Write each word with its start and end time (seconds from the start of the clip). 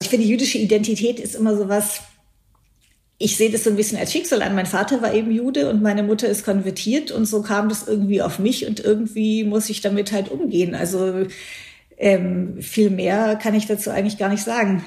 Ich 0.00 0.08
finde, 0.08 0.26
jüdische 0.26 0.58
Identität 0.58 1.18
ist 1.18 1.34
immer 1.34 1.56
so 1.56 1.68
was, 1.68 2.02
ich 3.18 3.36
sehe 3.36 3.50
das 3.50 3.64
so 3.64 3.70
ein 3.70 3.76
bisschen 3.76 3.98
als 3.98 4.12
Schicksal 4.12 4.42
an. 4.42 4.54
Mein 4.54 4.66
Vater 4.66 5.02
war 5.02 5.12
eben 5.12 5.32
Jude 5.32 5.68
und 5.68 5.82
meine 5.82 6.04
Mutter 6.04 6.28
ist 6.28 6.44
konvertiert 6.44 7.10
und 7.10 7.26
so 7.26 7.42
kam 7.42 7.68
das 7.68 7.88
irgendwie 7.88 8.22
auf 8.22 8.38
mich 8.38 8.66
und 8.66 8.80
irgendwie 8.80 9.44
muss 9.44 9.68
ich 9.70 9.80
damit 9.80 10.12
halt 10.12 10.30
umgehen. 10.30 10.74
Also 10.74 11.26
ähm, 11.96 12.62
viel 12.62 12.90
mehr 12.90 13.36
kann 13.36 13.54
ich 13.54 13.66
dazu 13.66 13.90
eigentlich 13.90 14.18
gar 14.18 14.28
nicht 14.28 14.44
sagen. 14.44 14.84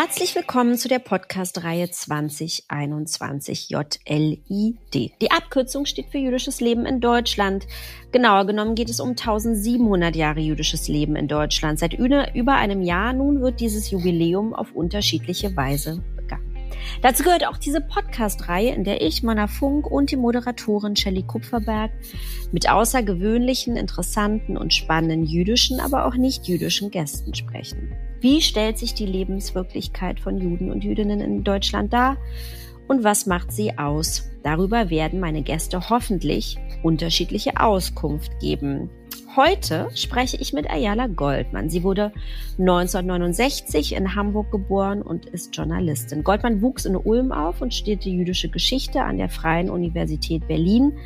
Herzlich 0.00 0.36
willkommen 0.36 0.78
zu 0.78 0.86
der 0.86 1.00
Podcast-Reihe 1.00 1.90
2021 1.90 3.68
JLID. 3.68 5.12
Die 5.20 5.30
Abkürzung 5.32 5.86
steht 5.86 6.12
für 6.12 6.18
jüdisches 6.18 6.60
Leben 6.60 6.86
in 6.86 7.00
Deutschland. 7.00 7.66
Genauer 8.12 8.46
genommen 8.46 8.76
geht 8.76 8.90
es 8.90 9.00
um 9.00 9.08
1700 9.08 10.14
Jahre 10.14 10.38
jüdisches 10.38 10.86
Leben 10.86 11.16
in 11.16 11.26
Deutschland. 11.26 11.80
Seit 11.80 11.94
über 11.94 12.54
einem 12.54 12.82
Jahr 12.82 13.12
nun 13.12 13.40
wird 13.40 13.58
dieses 13.58 13.90
Jubiläum 13.90 14.54
auf 14.54 14.70
unterschiedliche 14.72 15.56
Weise 15.56 16.00
begangen. 16.14 16.54
Dazu 17.02 17.24
gehört 17.24 17.44
auch 17.48 17.58
diese 17.58 17.80
Podcast-Reihe, 17.80 18.72
in 18.72 18.84
der 18.84 19.02
ich, 19.02 19.24
Mona 19.24 19.48
Funk 19.48 19.90
und 19.90 20.12
die 20.12 20.16
Moderatorin 20.16 20.94
Shelley 20.94 21.24
Kupferberg 21.24 21.90
mit 22.52 22.70
außergewöhnlichen, 22.70 23.76
interessanten 23.76 24.56
und 24.56 24.72
spannenden 24.72 25.24
jüdischen, 25.24 25.80
aber 25.80 26.06
auch 26.06 26.14
nicht 26.14 26.46
jüdischen 26.46 26.92
Gästen 26.92 27.34
sprechen. 27.34 27.96
Wie 28.20 28.40
stellt 28.40 28.78
sich 28.78 28.94
die 28.94 29.06
Lebenswirklichkeit 29.06 30.18
von 30.18 30.38
Juden 30.38 30.70
und 30.70 30.82
Jüdinnen 30.82 31.20
in 31.20 31.44
Deutschland 31.44 31.92
dar? 31.92 32.16
Und 32.88 33.04
was 33.04 33.26
macht 33.26 33.52
sie 33.52 33.78
aus? 33.78 34.28
Darüber 34.42 34.90
werden 34.90 35.20
meine 35.20 35.42
Gäste 35.42 35.90
hoffentlich 35.90 36.56
unterschiedliche 36.82 37.60
Auskunft 37.60 38.40
geben. 38.40 38.90
Heute 39.36 39.88
spreche 39.94 40.36
ich 40.38 40.52
mit 40.52 40.68
Ayala 40.68 41.06
Goldmann. 41.06 41.70
Sie 41.70 41.84
wurde 41.84 42.12
1969 42.58 43.94
in 43.94 44.16
Hamburg 44.16 44.50
geboren 44.50 45.02
und 45.02 45.26
ist 45.26 45.54
Journalistin. 45.54 46.24
Goldmann 46.24 46.60
wuchs 46.60 46.86
in 46.86 46.96
Ulm 46.96 47.30
auf 47.30 47.60
und 47.60 47.72
studierte 47.72 48.08
jüdische 48.08 48.48
Geschichte 48.48 49.02
an 49.02 49.18
der 49.18 49.28
Freien 49.28 49.70
Universität 49.70 50.48
Berlin 50.48 50.98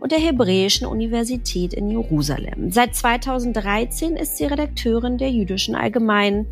und 0.00 0.12
der 0.12 0.18
Hebräischen 0.18 0.86
Universität 0.86 1.74
in 1.74 1.90
Jerusalem. 1.90 2.70
Seit 2.70 2.94
2013 2.94 4.16
ist 4.16 4.36
sie 4.36 4.44
Redakteurin 4.44 5.18
der 5.18 5.30
Jüdischen 5.30 5.74
Allgemeinen. 5.74 6.46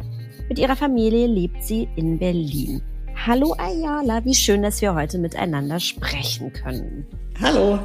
Mit 0.49 0.59
ihrer 0.59 0.77
Familie 0.77 1.27
lebt 1.27 1.63
sie 1.63 1.89
in 1.97 2.19
Berlin. 2.19 2.83
Hallo 3.27 3.55
Ayala, 3.59 4.25
wie 4.25 4.35
schön, 4.35 4.63
dass 4.63 4.83
wir 4.83 4.95
heute 4.95 5.19
miteinander 5.19 5.81
sprechen 5.81 6.53
können. 6.53 7.07
Hallo. 7.41 7.79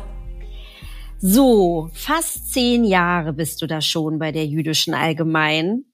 So, 1.19 1.89
fast 1.93 2.51
zehn 2.51 2.83
Jahre 2.83 3.33
bist 3.33 3.61
du 3.61 3.67
da 3.67 3.79
schon 3.79 4.19
bei 4.19 4.31
der 4.31 4.45
Jüdischen 4.45 4.93
Allgemeinen. 4.93 5.85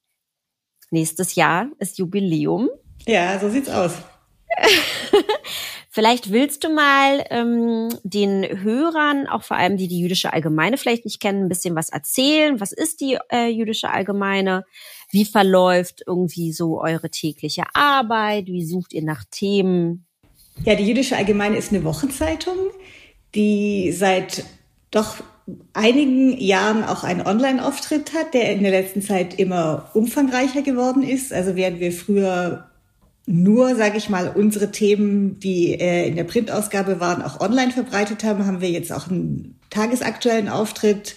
Nächstes 0.89 1.35
Jahr 1.35 1.67
ist 1.79 1.97
Jubiläum. 1.97 2.69
Ja, 3.05 3.37
so 3.39 3.49
sieht's 3.49 3.69
aus. 3.69 3.93
Vielleicht 5.97 6.31
willst 6.31 6.63
du 6.63 6.69
mal 6.69 7.25
ähm, 7.31 7.89
den 8.03 8.43
Hörern, 8.61 9.25
auch 9.25 9.41
vor 9.41 9.57
allem 9.57 9.77
die 9.77 9.87
die 9.87 9.99
jüdische 9.99 10.31
Allgemeine 10.31 10.77
vielleicht 10.77 11.05
nicht 11.05 11.19
kennen, 11.19 11.45
ein 11.45 11.49
bisschen 11.49 11.75
was 11.75 11.89
erzählen. 11.89 12.59
Was 12.59 12.71
ist 12.71 13.01
die 13.01 13.17
äh, 13.31 13.47
jüdische 13.47 13.89
Allgemeine? 13.89 14.63
Wie 15.09 15.25
verläuft 15.25 16.03
irgendwie 16.05 16.53
so 16.53 16.79
eure 16.79 17.09
tägliche 17.09 17.63
Arbeit? 17.73 18.45
Wie 18.45 18.63
sucht 18.63 18.93
ihr 18.93 19.01
nach 19.01 19.23
Themen? 19.31 20.05
Ja, 20.65 20.75
die 20.75 20.85
jüdische 20.85 21.17
Allgemeine 21.17 21.57
ist 21.57 21.73
eine 21.73 21.83
Wochenzeitung, 21.83 22.57
die 23.33 23.91
seit 23.91 24.43
doch 24.91 25.15
einigen 25.73 26.39
Jahren 26.39 26.83
auch 26.83 27.03
einen 27.03 27.25
Online-Auftritt 27.25 28.13
hat, 28.13 28.35
der 28.35 28.51
in 28.51 28.61
der 28.61 28.71
letzten 28.71 29.01
Zeit 29.01 29.39
immer 29.39 29.89
umfangreicher 29.95 30.61
geworden 30.61 31.01
ist. 31.01 31.33
Also 31.33 31.55
während 31.55 31.79
wir 31.79 31.91
früher 31.91 32.69
nur, 33.29 33.75
sage 33.75 33.97
ich 33.97 34.09
mal, 34.09 34.29
unsere 34.33 34.71
Themen, 34.71 35.37
die 35.39 35.73
äh, 35.73 36.07
in 36.07 36.15
der 36.15 36.23
Printausgabe 36.23 37.01
waren, 37.01 37.21
auch 37.21 37.41
online 37.41 37.73
verbreitet 37.73 38.23
haben, 38.23 38.45
haben 38.45 38.61
wir 38.61 38.71
jetzt 38.71 38.93
auch 38.93 39.09
einen 39.09 39.59
tagesaktuellen 39.69 40.47
Auftritt 40.47 41.15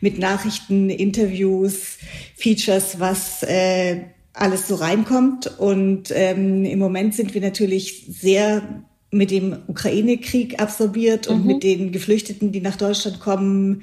mit 0.00 0.18
Nachrichten, 0.18 0.90
Interviews, 0.90 1.98
Features, 2.34 2.98
was 2.98 3.44
äh, 3.44 4.00
alles 4.32 4.66
so 4.66 4.74
reinkommt. 4.74 5.56
Und 5.58 6.10
ähm, 6.12 6.64
im 6.64 6.80
Moment 6.80 7.14
sind 7.14 7.32
wir 7.32 7.40
natürlich 7.40 8.06
sehr 8.08 8.62
mit 9.12 9.30
dem 9.30 9.56
Ukraine-Krieg 9.68 10.60
absorbiert 10.60 11.28
und 11.28 11.42
mhm. 11.42 11.46
mit 11.46 11.62
den 11.62 11.92
Geflüchteten, 11.92 12.50
die 12.50 12.60
nach 12.60 12.76
Deutschland 12.76 13.20
kommen, 13.20 13.82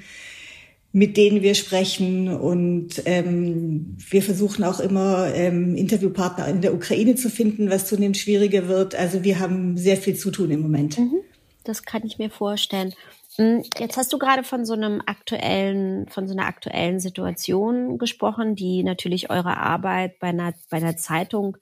mit 0.92 1.16
denen 1.16 1.42
wir 1.42 1.54
sprechen. 1.54 2.28
Und 2.28 3.02
ähm, 3.04 3.96
wir 4.08 4.22
versuchen 4.22 4.64
auch 4.64 4.80
immer 4.80 5.32
ähm, 5.34 5.76
Interviewpartner 5.76 6.48
in 6.48 6.60
der 6.60 6.74
Ukraine 6.74 7.14
zu 7.14 7.30
finden, 7.30 7.70
was 7.70 7.86
zunehmend 7.86 8.16
schwieriger 8.16 8.68
wird. 8.68 8.94
Also 8.94 9.24
wir 9.24 9.38
haben 9.38 9.76
sehr 9.76 9.96
viel 9.96 10.16
zu 10.16 10.30
tun 10.30 10.50
im 10.50 10.60
Moment. 10.60 10.98
Mhm. 10.98 11.20
Das 11.64 11.84
kann 11.84 12.04
ich 12.04 12.18
mir 12.18 12.30
vorstellen. 12.30 12.94
Hm, 13.36 13.62
jetzt 13.78 13.96
hast 13.96 14.12
du 14.12 14.18
gerade 14.18 14.42
von 14.42 14.64
so 14.64 14.72
einem 14.72 15.00
aktuellen, 15.06 16.08
von 16.08 16.26
so 16.26 16.34
einer 16.34 16.46
aktuellen 16.46 16.98
Situation 16.98 17.96
gesprochen, 17.96 18.56
die 18.56 18.82
natürlich 18.82 19.30
eure 19.30 19.56
Arbeit 19.56 20.18
bei 20.18 20.28
einer, 20.28 20.52
bei 20.68 20.78
einer 20.78 20.96
Zeitung 20.96 21.56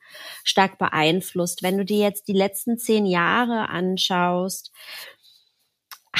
stark 0.44 0.78
beeinflusst. 0.78 1.62
Wenn 1.62 1.76
du 1.76 1.84
dir 1.84 1.98
jetzt 1.98 2.26
die 2.28 2.32
letzten 2.32 2.78
zehn 2.78 3.04
Jahre 3.04 3.68
anschaust, 3.68 4.72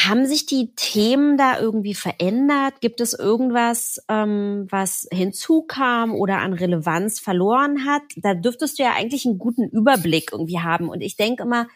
haben 0.07 0.27
sich 0.27 0.47
die 0.47 0.75
Themen 0.75 1.37
da 1.37 1.59
irgendwie 1.59 1.95
verändert? 1.95 2.81
Gibt 2.81 3.01
es 3.01 3.15
irgendwas, 3.15 4.03
ähm, 4.09 4.67
was 4.71 5.09
hinzukam 5.13 6.15
oder 6.15 6.39
an 6.39 6.53
Relevanz 6.53 7.21
verloren 7.21 7.85
hat? 7.87 8.03
Da 8.17 8.35
dürftest 8.35 8.79
du 8.79 8.83
ja 8.83 8.93
eigentlich 8.95 9.27
einen 9.27 9.39
guten 9.39 9.69
Überblick 9.69 10.33
irgendwie 10.33 10.61
haben. 10.61 10.89
Und 10.89 11.01
ich 11.01 11.17
denke 11.17 11.43
immer, 11.43 11.69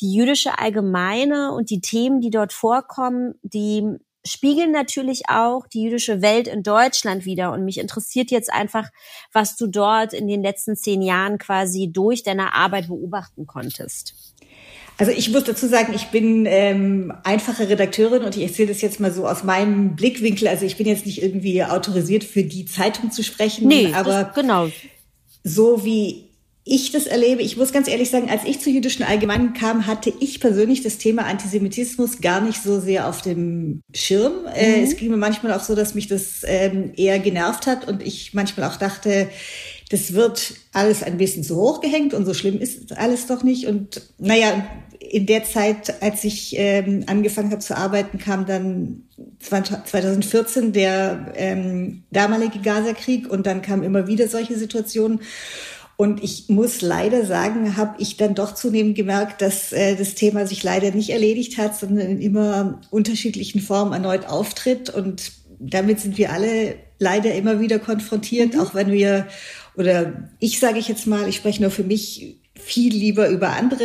die 0.00 0.12
jüdische 0.12 0.58
Allgemeine 0.58 1.52
und 1.52 1.70
die 1.70 1.80
Themen, 1.80 2.20
die 2.20 2.30
dort 2.30 2.52
vorkommen, 2.52 3.34
die 3.42 3.98
spiegeln 4.24 4.70
natürlich 4.70 5.28
auch 5.28 5.66
die 5.66 5.82
jüdische 5.82 6.22
Welt 6.22 6.48
in 6.48 6.62
Deutschland 6.62 7.24
wieder. 7.24 7.52
Und 7.52 7.64
mich 7.64 7.78
interessiert 7.78 8.30
jetzt 8.30 8.52
einfach, 8.52 8.88
was 9.32 9.56
du 9.56 9.66
dort 9.66 10.12
in 10.12 10.28
den 10.28 10.42
letzten 10.42 10.76
zehn 10.76 11.02
Jahren 11.02 11.38
quasi 11.38 11.90
durch 11.92 12.22
deine 12.22 12.54
Arbeit 12.54 12.88
beobachten 12.88 13.46
konntest. 13.46 14.29
Also 15.00 15.12
ich 15.12 15.30
muss 15.30 15.44
dazu 15.44 15.66
sagen, 15.66 15.94
ich 15.94 16.08
bin 16.08 16.44
ähm, 16.46 17.10
einfache 17.24 17.70
Redakteurin 17.70 18.22
und 18.22 18.36
ich 18.36 18.42
erzähle 18.42 18.68
das 18.68 18.82
jetzt 18.82 19.00
mal 19.00 19.10
so 19.10 19.26
aus 19.26 19.44
meinem 19.44 19.96
Blickwinkel. 19.96 20.46
Also 20.46 20.66
ich 20.66 20.76
bin 20.76 20.86
jetzt 20.86 21.06
nicht 21.06 21.22
irgendwie 21.22 21.64
autorisiert 21.64 22.22
für 22.22 22.44
die 22.44 22.66
Zeitung 22.66 23.10
zu 23.10 23.24
sprechen, 23.24 23.66
nee, 23.66 23.94
aber 23.94 24.24
das, 24.24 24.34
genau. 24.34 24.68
so 25.42 25.86
wie 25.86 26.26
ich 26.64 26.92
das 26.92 27.06
erlebe, 27.06 27.40
ich 27.40 27.56
muss 27.56 27.72
ganz 27.72 27.88
ehrlich 27.88 28.10
sagen, 28.10 28.28
als 28.28 28.44
ich 28.44 28.60
zur 28.60 28.74
jüdischen 28.74 29.02
Allgemeinen 29.02 29.54
kam, 29.54 29.86
hatte 29.86 30.12
ich 30.20 30.38
persönlich 30.38 30.82
das 30.82 30.98
Thema 30.98 31.24
Antisemitismus 31.24 32.20
gar 32.20 32.42
nicht 32.42 32.62
so 32.62 32.78
sehr 32.78 33.08
auf 33.08 33.22
dem 33.22 33.80
Schirm. 33.94 34.44
Äh, 34.54 34.68
mhm. 34.68 34.74
Äh, 34.74 34.82
es 34.82 34.96
ging 34.96 35.10
mir 35.10 35.16
manchmal 35.16 35.54
auch 35.54 35.62
so, 35.62 35.74
dass 35.74 35.94
mich 35.94 36.08
das 36.08 36.42
ähm, 36.44 36.92
eher 36.94 37.18
genervt 37.18 37.66
hat 37.66 37.88
und 37.88 38.02
ich 38.02 38.34
manchmal 38.34 38.68
auch 38.68 38.76
dachte, 38.76 39.30
das 39.90 40.14
wird 40.14 40.54
alles 40.72 41.02
ein 41.02 41.18
bisschen 41.18 41.42
zu 41.42 41.56
hoch 41.56 41.80
gehängt 41.80 42.14
und 42.14 42.24
so 42.24 42.32
schlimm 42.32 42.58
ist 42.60 42.96
alles 42.96 43.26
doch 43.26 43.42
nicht. 43.42 43.66
Und 43.66 44.00
naja, 44.18 44.64
in 45.00 45.26
der 45.26 45.42
Zeit, 45.42 46.00
als 46.00 46.22
ich 46.22 46.54
ähm, 46.56 47.04
angefangen 47.06 47.50
habe 47.50 47.60
zu 47.60 47.76
arbeiten, 47.76 48.18
kam 48.18 48.46
dann 48.46 49.02
2014 49.40 50.72
der 50.72 51.32
ähm, 51.34 52.04
damalige 52.12 52.60
Gaza-Krieg 52.60 53.28
und 53.28 53.46
dann 53.46 53.62
kamen 53.62 53.82
immer 53.82 54.06
wieder 54.06 54.28
solche 54.28 54.56
Situationen. 54.56 55.20
Und 55.96 56.22
ich 56.22 56.48
muss 56.48 56.82
leider 56.82 57.26
sagen, 57.26 57.76
habe 57.76 57.96
ich 57.98 58.16
dann 58.16 58.36
doch 58.36 58.54
zunehmend 58.54 58.94
gemerkt, 58.94 59.42
dass 59.42 59.72
äh, 59.72 59.96
das 59.96 60.14
Thema 60.14 60.46
sich 60.46 60.62
leider 60.62 60.92
nicht 60.92 61.10
erledigt 61.10 61.58
hat, 61.58 61.76
sondern 61.76 62.06
in 62.06 62.20
immer 62.20 62.80
unterschiedlichen 62.90 63.60
Formen 63.60 63.92
erneut 63.92 64.26
auftritt. 64.28 64.88
Und 64.88 65.32
damit 65.58 65.98
sind 65.98 66.16
wir 66.16 66.32
alle 66.32 66.76
leider 67.00 67.34
immer 67.34 67.60
wieder 67.60 67.78
konfrontiert, 67.78 68.54
mhm. 68.54 68.60
auch 68.60 68.74
wenn 68.74 68.92
wir, 68.92 69.26
oder 69.76 70.28
ich 70.38 70.58
sage 70.58 70.78
ich 70.78 70.88
jetzt 70.88 71.06
mal, 71.06 71.28
ich 71.28 71.36
spreche 71.36 71.62
nur 71.62 71.70
für 71.70 71.84
mich, 71.84 72.40
viel 72.54 72.92
lieber 72.92 73.28
über 73.28 73.50
andere 73.50 73.84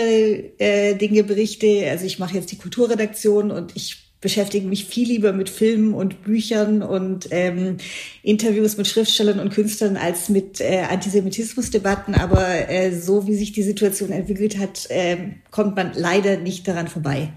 äh, 0.60 0.96
Dinge 0.96 1.24
berichte. 1.24 1.88
Also 1.90 2.06
ich 2.06 2.20
mache 2.20 2.36
jetzt 2.36 2.52
die 2.52 2.58
Kulturredaktion 2.58 3.52
und 3.52 3.76
ich 3.76 4.06
beschäftige 4.22 4.68
mich 4.68 4.86
viel 4.86 5.08
lieber 5.08 5.34
mit 5.34 5.50
Filmen 5.50 5.94
und 5.94 6.24
Büchern 6.24 6.82
und 6.82 7.28
ähm, 7.32 7.78
Interviews 8.24 8.76
mit 8.76 8.88
Schriftstellern 8.88 9.40
und 9.40 9.52
Künstlern 9.52 9.98
als 9.98 10.30
mit 10.30 10.60
äh, 10.62 10.84
Antisemitismusdebatten. 10.90 12.16
Aber 12.16 12.70
äh, 12.70 12.92
so 12.92 13.28
wie 13.28 13.36
sich 13.36 13.52
die 13.52 13.64
Situation 13.64 14.12
entwickelt 14.12 14.58
hat, 14.58 14.90
äh, 14.90 15.18
kommt 15.52 15.76
man 15.76 15.92
leider 15.94 16.38
nicht 16.38 16.68
daran 16.68 16.88
vorbei. 16.88 17.34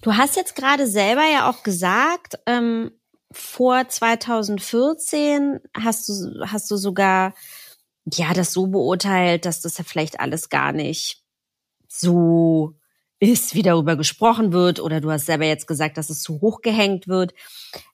Du 0.00 0.14
hast 0.14 0.36
jetzt 0.36 0.54
gerade 0.54 0.86
selber 0.86 1.24
ja 1.30 1.50
auch 1.50 1.62
gesagt, 1.62 2.38
ähm, 2.46 2.92
vor 3.32 3.88
2014 3.88 5.60
hast 5.74 6.08
du, 6.08 6.44
hast 6.46 6.70
du 6.70 6.76
sogar 6.76 7.34
ja, 8.12 8.32
das 8.32 8.52
so 8.52 8.66
beurteilt, 8.66 9.44
dass 9.44 9.60
das 9.60 9.78
ja 9.78 9.84
vielleicht 9.84 10.20
alles 10.20 10.48
gar 10.48 10.72
nicht 10.72 11.22
so 11.86 12.74
ist, 13.20 13.54
wie 13.54 13.62
darüber 13.62 13.96
gesprochen 13.96 14.52
wird, 14.52 14.80
oder 14.80 15.02
du 15.02 15.10
hast 15.10 15.26
selber 15.26 15.44
jetzt 15.44 15.66
gesagt, 15.66 15.98
dass 15.98 16.08
es 16.08 16.22
zu 16.22 16.40
hoch 16.40 16.62
gehängt 16.62 17.06
wird. 17.06 17.34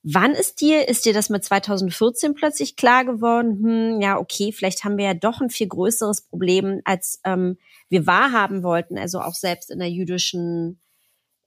Wann 0.04 0.32
ist 0.32 0.60
dir, 0.60 0.88
ist 0.88 1.04
dir 1.04 1.12
das 1.12 1.30
mit 1.30 1.44
2014 1.44 2.34
plötzlich 2.34 2.76
klar 2.76 3.04
geworden? 3.04 3.58
Hm, 3.60 4.00
ja, 4.00 4.18
okay, 4.18 4.52
vielleicht 4.52 4.84
haben 4.84 4.96
wir 4.98 5.06
ja 5.06 5.14
doch 5.14 5.40
ein 5.40 5.50
viel 5.50 5.66
größeres 5.66 6.22
Problem, 6.22 6.80
als 6.84 7.20
ähm, 7.24 7.58
wir 7.88 8.06
wahrhaben 8.06 8.62
wollten. 8.62 8.98
Also 8.98 9.20
auch 9.20 9.34
selbst 9.34 9.70
in 9.72 9.80
der 9.80 9.90
jüdischen 9.90 10.80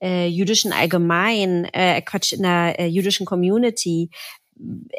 äh, 0.01 0.27
jüdischen 0.27 0.73
allgemein, 0.73 1.65
äh, 1.73 2.01
Quatsch, 2.01 2.33
in 2.33 2.43
der 2.43 2.79
äh, 2.79 2.87
jüdischen 2.87 3.25
Community. 3.25 4.09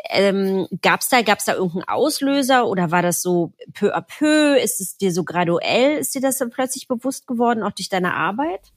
Ähm, 0.09 0.67
gab's 0.81 1.09
da, 1.11 1.23
gab's 1.23 1.45
da 1.45 1.55
irgendeinen 1.55 1.89
Auslöser 1.89 2.67
oder 2.67 2.91
war 2.91 3.03
das 3.03 3.21
so 3.21 3.53
peu 3.75 3.95
à 3.95 4.01
peu? 4.01 4.57
Ist 4.57 4.81
es 4.81 4.97
dir 4.97 5.13
so 5.13 5.25
graduell? 5.25 5.99
Ist 5.99 6.15
dir 6.15 6.21
das 6.21 6.39
dann 6.39 6.51
plötzlich 6.51 6.89
bewusst 6.89 7.27
geworden, 7.27 7.63
auch 7.63 7.73
durch 7.73 7.91
deine 7.91 8.15
Arbeit? 8.15 8.73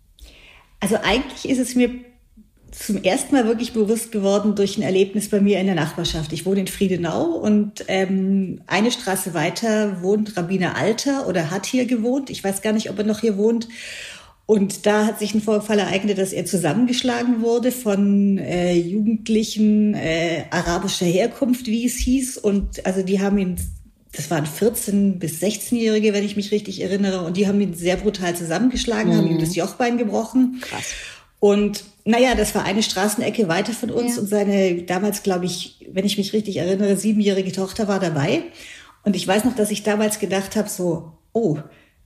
Also 0.82 0.98
eigentlich 0.98 1.48
ist 1.50 1.60
es 1.60 1.76
mir 1.76 1.90
zum 2.74 3.04
ersten 3.04 3.36
Mal 3.36 3.46
wirklich 3.46 3.74
bewusst 3.74 4.12
geworden 4.12 4.56
durch 4.56 4.78
ein 4.78 4.82
Erlebnis 4.82 5.30
bei 5.30 5.40
mir 5.40 5.60
in 5.60 5.68
der 5.68 5.76
Nachbarschaft. 5.76 6.34
Ich 6.34 6.46
wohne 6.46 6.62
in 6.62 6.68
Friedenau 6.68 7.26
und 7.26 7.86
ähm, 7.88 8.62
eine 8.68 8.92
Straße 8.92 9.34
weiter 9.34 10.02
wohnt 10.02 10.36
Rabbiner 10.36 10.76
Alter 10.76 11.28
oder 11.28 11.52
hat 11.52 11.66
hier 11.66 11.86
gewohnt. 11.86 12.30
Ich 12.30 12.44
weiß 12.44 12.62
gar 12.62 12.74
nicht, 12.74 12.90
ob 12.90 12.98
er 12.98 13.06
noch 13.06 13.20
hier 13.20 13.38
wohnt. 13.38 13.68
Und 14.46 14.86
da 14.86 15.06
hat 15.06 15.20
sich 15.20 15.34
ein 15.34 15.42
Vorfall 15.42 15.80
ereignet, 15.80 16.18
dass 16.18 16.34
er 16.34 16.46
zusammengeschlagen 16.46 17.42
wurde 17.42 17.72
von 17.72 18.38
äh, 18.38 18.74
Jugendlichen 18.76 19.94
äh, 19.94 20.44
arabischer 20.50 21.06
Herkunft, 21.06 21.68
wie 21.68 21.86
es 21.86 21.96
hieß. 21.96 22.40
Und 22.40 22.86
also 22.86 23.04
die 23.04 23.22
haben 23.22 23.38
ihn, 23.38 23.56
das 24.12 24.30
waren 24.30 24.46
14 24.46 25.18
bis 25.18 25.42
16-Jährige, 25.42 26.14
wenn 26.14 26.26
ich 26.26 26.36
mich 26.36 26.52
richtig 26.52 26.82
erinnere, 26.82 27.22
und 27.22 27.38
die 27.38 27.48
haben 27.48 27.62
ihn 27.62 27.74
sehr 27.74 27.96
brutal 27.96 28.36
zusammengeschlagen, 28.36 29.14
mhm. 29.14 29.18
haben 29.18 29.32
ihm 29.32 29.40
das 29.40 29.56
Jochbein 29.56 29.98
gebrochen. 29.98 30.62
Krass. 30.62 30.94
Und 31.40 31.86
naja, 32.06 32.36
das 32.36 32.54
war 32.54 32.66
eine 32.66 32.84
Straßenecke 32.84 33.48
weiter 33.48 33.72
von 33.72 33.92
uns 33.92 34.16
ja. 34.16 34.22
und 34.22 34.28
seine 34.28 34.84
damals, 34.84 35.24
glaube 35.24 35.46
ich, 35.46 35.86
wenn 35.92 36.06
ich 36.06 36.18
mich 36.18 36.34
richtig 36.34 36.58
erinnere, 36.58 36.98
siebenjährige 36.98 37.54
Tochter 37.54 37.88
war 37.88 38.00
dabei. 38.00 38.44
Und 39.04 39.16
ich 39.16 39.28
weiß 39.28 39.46
noch, 39.46 39.56
dass 39.56 39.72
ich 39.72 39.84
damals 39.84 40.20
gedacht 40.20 40.56
habe, 40.56 40.70
so, 40.70 41.14
oh, 41.32 41.58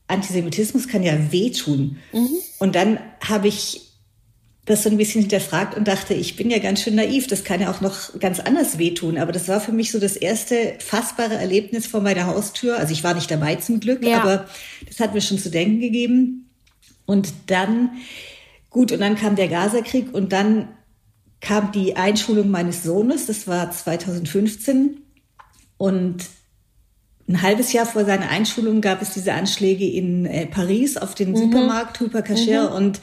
Antisemitismus 0.07 0.87
kann 0.87 1.03
ja 1.03 1.31
wehtun. 1.31 1.97
Mhm. 2.13 2.29
Und 2.59 2.75
dann 2.75 2.99
habe 3.21 3.47
ich 3.47 3.87
das 4.67 4.83
so 4.83 4.89
ein 4.89 4.97
bisschen 4.97 5.21
hinterfragt 5.21 5.77
und 5.77 5.87
dachte, 5.87 6.13
ich 6.13 6.35
bin 6.35 6.51
ja 6.51 6.59
ganz 6.59 6.81
schön 6.81 6.95
naiv, 6.95 7.27
das 7.27 7.45
kann 7.45 7.61
ja 7.61 7.71
auch 7.71 7.79
noch 7.79 8.19
ganz 8.19 8.41
anders 8.41 8.77
wehtun. 8.77 9.17
Aber 9.17 9.31
das 9.31 9.47
war 9.47 9.61
für 9.61 9.71
mich 9.71 9.91
so 9.91 9.99
das 9.99 10.17
erste 10.17 10.75
fassbare 10.79 11.35
Erlebnis 11.35 11.87
vor 11.87 12.01
meiner 12.01 12.27
Haustür. 12.27 12.77
Also 12.77 12.91
ich 12.91 13.03
war 13.03 13.13
nicht 13.13 13.31
dabei 13.31 13.55
zum 13.55 13.79
Glück, 13.79 14.05
ja. 14.05 14.21
aber 14.21 14.45
das 14.85 14.99
hat 14.99 15.13
mir 15.13 15.21
schon 15.21 15.39
zu 15.39 15.49
denken 15.49 15.79
gegeben. 15.79 16.49
Und 17.05 17.33
dann, 17.47 17.91
gut, 18.69 18.91
und 18.91 18.99
dann 18.99 19.15
kam 19.15 19.37
der 19.37 19.47
Gazakrieg 19.47 20.13
und 20.13 20.33
dann 20.33 20.67
kam 21.39 21.71
die 21.71 21.95
Einschulung 21.95 22.49
meines 22.49 22.83
Sohnes, 22.83 23.25
das 23.25 23.47
war 23.47 23.71
2015. 23.71 24.99
Und 25.77 26.25
ein 27.27 27.41
halbes 27.41 27.73
Jahr 27.73 27.85
vor 27.85 28.05
seiner 28.05 28.29
Einschulung 28.29 28.81
gab 28.81 29.01
es 29.01 29.11
diese 29.11 29.33
Anschläge 29.33 29.85
in 29.85 30.25
äh, 30.25 30.45
Paris 30.45 30.97
auf 30.97 31.13
den 31.13 31.31
mhm. 31.31 31.37
Supermarkt 31.37 31.99
Hypercacher 31.99 32.69
mhm. 32.69 32.75
und 32.75 33.01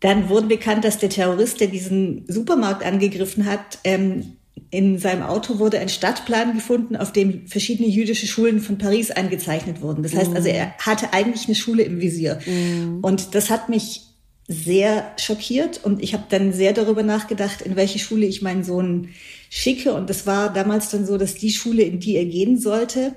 dann 0.00 0.28
wurde 0.28 0.46
bekannt, 0.46 0.84
dass 0.84 0.98
der 0.98 1.10
Terrorist, 1.10 1.60
der 1.60 1.68
diesen 1.68 2.24
Supermarkt 2.26 2.84
angegriffen 2.84 3.44
hat, 3.44 3.78
ähm, 3.84 4.36
in 4.70 4.98
seinem 4.98 5.22
Auto 5.22 5.58
wurde 5.58 5.78
ein 5.78 5.88
Stadtplan 5.88 6.54
gefunden, 6.54 6.96
auf 6.96 7.12
dem 7.12 7.46
verschiedene 7.48 7.88
jüdische 7.88 8.26
Schulen 8.26 8.60
von 8.60 8.78
Paris 8.78 9.10
eingezeichnet 9.10 9.82
wurden. 9.82 10.02
Das 10.02 10.14
heißt 10.14 10.34
also, 10.34 10.48
er 10.48 10.66
mhm. 10.66 10.70
hatte 10.78 11.12
eigentlich 11.12 11.46
eine 11.46 11.54
Schule 11.54 11.82
im 11.82 12.00
Visier. 12.00 12.38
Mhm. 12.46 13.00
Und 13.02 13.34
das 13.34 13.50
hat 13.50 13.68
mich 13.68 14.02
sehr 14.46 15.12
schockiert 15.16 15.80
und 15.84 16.02
ich 16.02 16.12
habe 16.12 16.24
dann 16.28 16.52
sehr 16.52 16.72
darüber 16.72 17.02
nachgedacht, 17.02 17.62
in 17.62 17.76
welche 17.76 17.98
Schule 17.98 18.26
ich 18.26 18.42
meinen 18.42 18.64
Sohn 18.64 19.10
schicke. 19.50 19.92
Und 19.92 20.08
das 20.08 20.26
war 20.26 20.50
damals 20.50 20.88
dann 20.88 21.04
so, 21.04 21.18
dass 21.18 21.34
die 21.34 21.50
Schule, 21.50 21.82
in 21.82 22.00
die 22.00 22.16
er 22.16 22.24
gehen 22.24 22.58
sollte, 22.58 23.14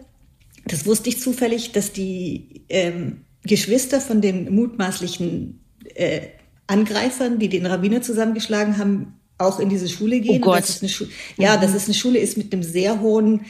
das 0.66 0.86
wusste 0.86 1.10
ich 1.10 1.22
zufällig, 1.22 1.72
dass 1.72 1.94
die 1.94 2.66
ähm, 2.68 3.22
Geschwister 3.44 4.02
von 4.02 4.20
den 4.20 4.54
mutmaßlichen 4.54 5.62
äh, 5.96 6.22
Angreifern, 6.68 7.40
die 7.40 7.50
den 7.50 7.66
Rabbiner 7.66 8.02
zusammengeschlagen 8.02 8.78
haben, 8.78 9.20
auch 9.38 9.60
in 9.60 9.70
diese 9.70 9.90
Schule 9.90 10.22
gehen. 10.22 10.42
Oh 10.42 10.46
Gott. 10.46 10.60
Das 10.60 10.82
eine 10.82 11.10
ja, 11.38 11.58
mhm. 11.58 11.62
dass 11.62 11.74
es 11.74 11.86
eine 11.86 11.94
Schule 11.94 12.20
ist 12.20 12.38
mit 12.38 12.52
einem 12.52 12.64
sehr 12.64 13.02
hohen 13.02 13.42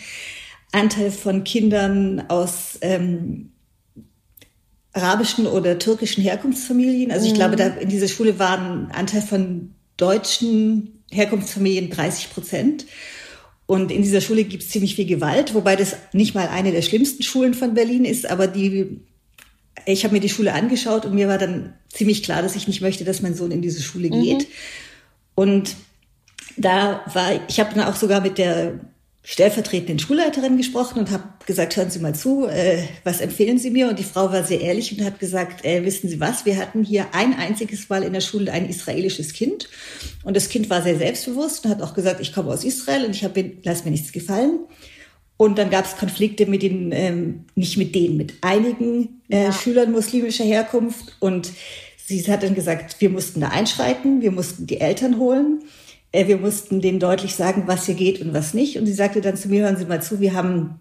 Anteil 0.72 1.12
von 1.12 1.44
Kindern 1.44 2.24
aus 2.30 2.80
ähm, 2.82 3.52
arabischen 4.92 5.46
oder 5.46 5.78
türkischen 5.80 6.24
Herkunftsfamilien. 6.24 7.12
Also 7.12 7.28
ich 7.28 7.34
mhm. 7.34 7.38
glaube, 7.38 7.56
da 7.56 7.68
in 7.68 7.90
dieser 7.90 8.08
Schule 8.08 8.40
waren 8.40 8.88
ein 8.88 8.92
Anteil 8.92 9.22
von 9.22 9.76
deutschen 9.98 10.93
Herkunftsfamilien 11.14 11.90
30 11.90 12.32
Prozent. 12.32 12.86
Und 13.66 13.92
in 13.92 14.02
dieser 14.02 14.22
Schule 14.22 14.44
gibt 14.44 14.64
es 14.64 14.70
ziemlich 14.70 14.96
viel 14.96 15.06
Gewalt, 15.06 15.54
wobei 15.54 15.76
das 15.76 15.96
nicht 16.12 16.36
mal 16.36 16.48
eine 16.50 16.72
der 16.72 16.82
schlimmsten 16.82 17.24
Schulen 17.24 17.54
von 17.54 17.74
Berlin 17.74 18.04
ist, 18.04 18.30
aber 18.30 18.48
die, 18.48 19.00
ich 19.86 20.04
habe 20.04 20.14
mir 20.14 20.20
die 20.20 20.30
Schule 20.30 20.54
angeschaut 20.54 21.06
und 21.06 21.16
mir 21.16 21.28
war 21.28 21.38
dann 21.38 21.74
ziemlich 21.90 22.24
klar, 22.24 22.42
dass 22.42 22.56
ich 22.56 22.68
nicht 22.68 22.82
möchte, 22.82 23.06
dass 23.06 23.22
mein 23.22 23.36
Sohn 23.36 23.52
in 23.52 23.62
diese 23.62 23.82
Schule 23.82 24.10
geht. 24.10 24.40
Mhm. 24.40 24.54
Und 25.36 25.76
da 26.58 27.04
war, 27.14 27.32
ich 27.48 27.60
habe 27.60 27.74
dann 27.74 27.86
auch 27.86 27.96
sogar 27.96 28.22
mit 28.22 28.38
der 28.38 28.80
stellvertretenden 29.26 30.00
Schulleiterin 30.00 30.58
gesprochen 30.58 31.00
und 31.00 31.10
habe 31.10 31.24
gesagt, 31.46 31.78
hören 31.78 31.90
Sie 31.90 32.00
mal 32.00 32.14
zu, 32.14 32.46
äh, 32.46 32.84
was 33.06 33.22
empfehlen 33.22 33.58
Sie 33.58 33.72
mir? 33.72 33.88
Und 33.88 33.98
die 33.98 34.04
Frau 34.04 34.32
war 34.34 34.44
sehr 34.44 34.60
ehrlich 34.60 34.92
und 34.92 35.04
hat 35.04 35.20
gesagt, 35.20 35.64
äh, 35.64 35.86
wissen 35.86 36.10
Sie 36.10 36.20
was, 36.20 36.46
wir 36.46 36.58
hatten 36.58 36.84
hier 36.84 37.08
ein 37.14 37.34
einziges 37.34 37.88
Mal 37.88 38.04
in 38.04 38.12
der 38.12 38.20
Schule 38.20 38.52
ein 38.52 38.68
israelisches 38.68 39.32
Kind 39.32 39.70
und 40.24 40.36
das 40.36 40.50
Kind 40.50 40.70
war 40.70 40.82
sehr 40.82 40.98
selbstbewusst 40.98 41.64
und 41.64 41.72
hat 41.72 41.82
auch 41.82 41.94
gesagt, 41.94 42.20
ich 42.20 42.34
komme 42.34 42.52
aus 42.52 42.66
Israel 42.66 43.06
und 43.06 43.16
ich 43.16 43.24
habe, 43.24 43.54
lass 43.64 43.86
mir 43.86 43.92
nichts 43.92 44.12
gefallen. 44.12 44.60
Und 45.38 45.58
dann 45.58 45.70
gab 45.70 45.86
es 45.86 45.98
Konflikte 45.98 46.46
mit 46.46 46.62
den, 46.62 46.92
ähm, 46.92 47.46
nicht 47.56 47.78
mit 47.78 47.96
denen, 47.96 48.18
mit 48.18 48.36
einigen 48.42 49.22
äh, 49.30 49.46
ja. 49.46 49.54
Schülern 49.54 49.92
muslimischer 49.92 50.44
Herkunft 50.44 51.16
und 51.20 51.50
sie 51.98 52.22
hat 52.28 52.44
dann 52.44 52.56
gesagt, 52.56 53.00
wir 53.00 53.10
mussten 53.10 53.40
da 53.40 53.50
einschreiten, 53.50 54.22
wir 54.22 54.32
mussten 54.32 54.68
die 54.68 54.82
Eltern 54.82 55.18
holen. 55.18 55.64
Äh, 56.14 56.28
wir 56.28 56.38
mussten 56.38 56.80
denen 56.80 57.00
deutlich 57.00 57.36
sagen, 57.36 57.64
was 57.66 57.88
hier 57.88 57.96
geht 57.96 58.22
und 58.22 58.34
was 58.34 58.54
nicht. 58.54 58.78
Und 58.78 58.86
sie 58.86 58.94
sagte 58.94 59.20
dann 59.20 59.36
zu 59.36 59.50
mir, 59.50 59.64
hören 59.64 59.76
Sie 59.76 59.86
mal 59.86 60.02
zu, 60.02 60.22
wir 60.22 60.34
haben 60.34 60.80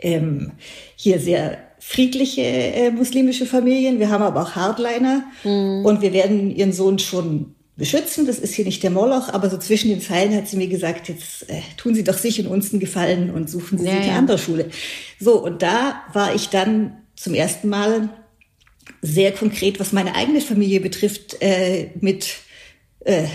ähm, 0.00 0.52
hier 0.96 1.20
sehr 1.20 1.58
friedliche 1.78 2.42
äh, 2.42 2.90
muslimische 2.90 3.46
Familien, 3.46 4.00
wir 4.00 4.10
haben 4.10 4.22
aber 4.22 4.42
auch 4.42 4.56
Hardliner 4.56 5.24
mhm. 5.44 5.84
und 5.84 6.00
wir 6.00 6.12
werden 6.12 6.50
ihren 6.50 6.72
Sohn 6.72 6.98
schon 6.98 7.54
beschützen. 7.76 8.26
Das 8.26 8.38
ist 8.38 8.54
hier 8.54 8.64
nicht 8.64 8.82
der 8.82 8.90
Moloch, 8.90 9.28
aber 9.28 9.50
so 9.50 9.58
zwischen 9.58 9.90
den 9.90 10.00
Zeilen 10.00 10.34
hat 10.34 10.48
sie 10.48 10.56
mir 10.56 10.68
gesagt, 10.68 11.08
jetzt 11.08 11.48
äh, 11.48 11.60
tun 11.76 11.94
Sie 11.94 12.02
doch 12.02 12.16
sich 12.18 12.40
und 12.40 12.46
uns 12.46 12.72
einen 12.72 12.80
Gefallen 12.80 13.30
und 13.30 13.50
suchen 13.50 13.78
Sie 13.78 13.84
ja, 13.84 13.92
sich 13.92 14.00
eine 14.00 14.12
ja. 14.12 14.18
andere 14.18 14.38
Schule. 14.38 14.70
So, 15.20 15.44
und 15.44 15.62
da 15.62 16.02
war 16.12 16.34
ich 16.34 16.48
dann 16.48 16.96
zum 17.14 17.34
ersten 17.34 17.68
Mal 17.68 18.08
sehr 19.02 19.32
konkret, 19.32 19.78
was 19.78 19.92
meine 19.92 20.14
eigene 20.14 20.40
Familie 20.40 20.80
betrifft, 20.80 21.36
äh, 21.40 21.90
mit 22.00 22.36
äh, 23.00 23.26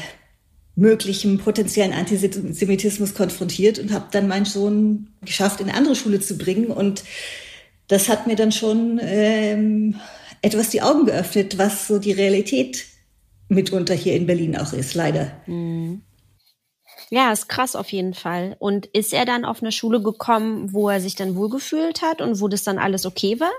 möglichem 0.75 1.37
potenziellen 1.37 1.93
Antisemitismus 1.93 3.13
konfrontiert 3.13 3.79
und 3.79 3.91
habe 3.91 4.07
dann 4.11 4.27
meinen 4.27 4.45
Sohn 4.45 5.09
geschafft, 5.21 5.59
in 5.59 5.69
eine 5.69 5.77
andere 5.77 5.95
Schule 5.95 6.19
zu 6.19 6.37
bringen. 6.37 6.67
Und 6.67 7.03
das 7.87 8.09
hat 8.09 8.27
mir 8.27 8.35
dann 8.35 8.51
schon 8.51 8.99
ähm, 9.01 9.95
etwas 10.41 10.69
die 10.69 10.81
Augen 10.81 11.05
geöffnet, 11.05 11.57
was 11.57 11.87
so 11.87 11.99
die 11.99 12.13
Realität 12.13 12.85
mitunter 13.49 13.93
hier 13.93 14.15
in 14.15 14.25
Berlin 14.25 14.57
auch 14.57 14.73
ist, 14.73 14.93
leider. 14.93 15.31
Mhm. 15.45 16.01
Ja, 17.09 17.33
ist 17.33 17.49
krass 17.49 17.75
auf 17.75 17.91
jeden 17.91 18.13
Fall. 18.13 18.55
Und 18.59 18.85
ist 18.85 19.13
er 19.13 19.25
dann 19.25 19.43
auf 19.43 19.61
eine 19.61 19.73
Schule 19.73 20.01
gekommen, 20.01 20.71
wo 20.71 20.87
er 20.87 21.01
sich 21.01 21.15
dann 21.15 21.35
wohlgefühlt 21.35 22.01
hat 22.01 22.21
und 22.21 22.39
wo 22.39 22.47
das 22.47 22.63
dann 22.63 22.77
alles 22.77 23.05
okay 23.05 23.37
war? 23.41 23.51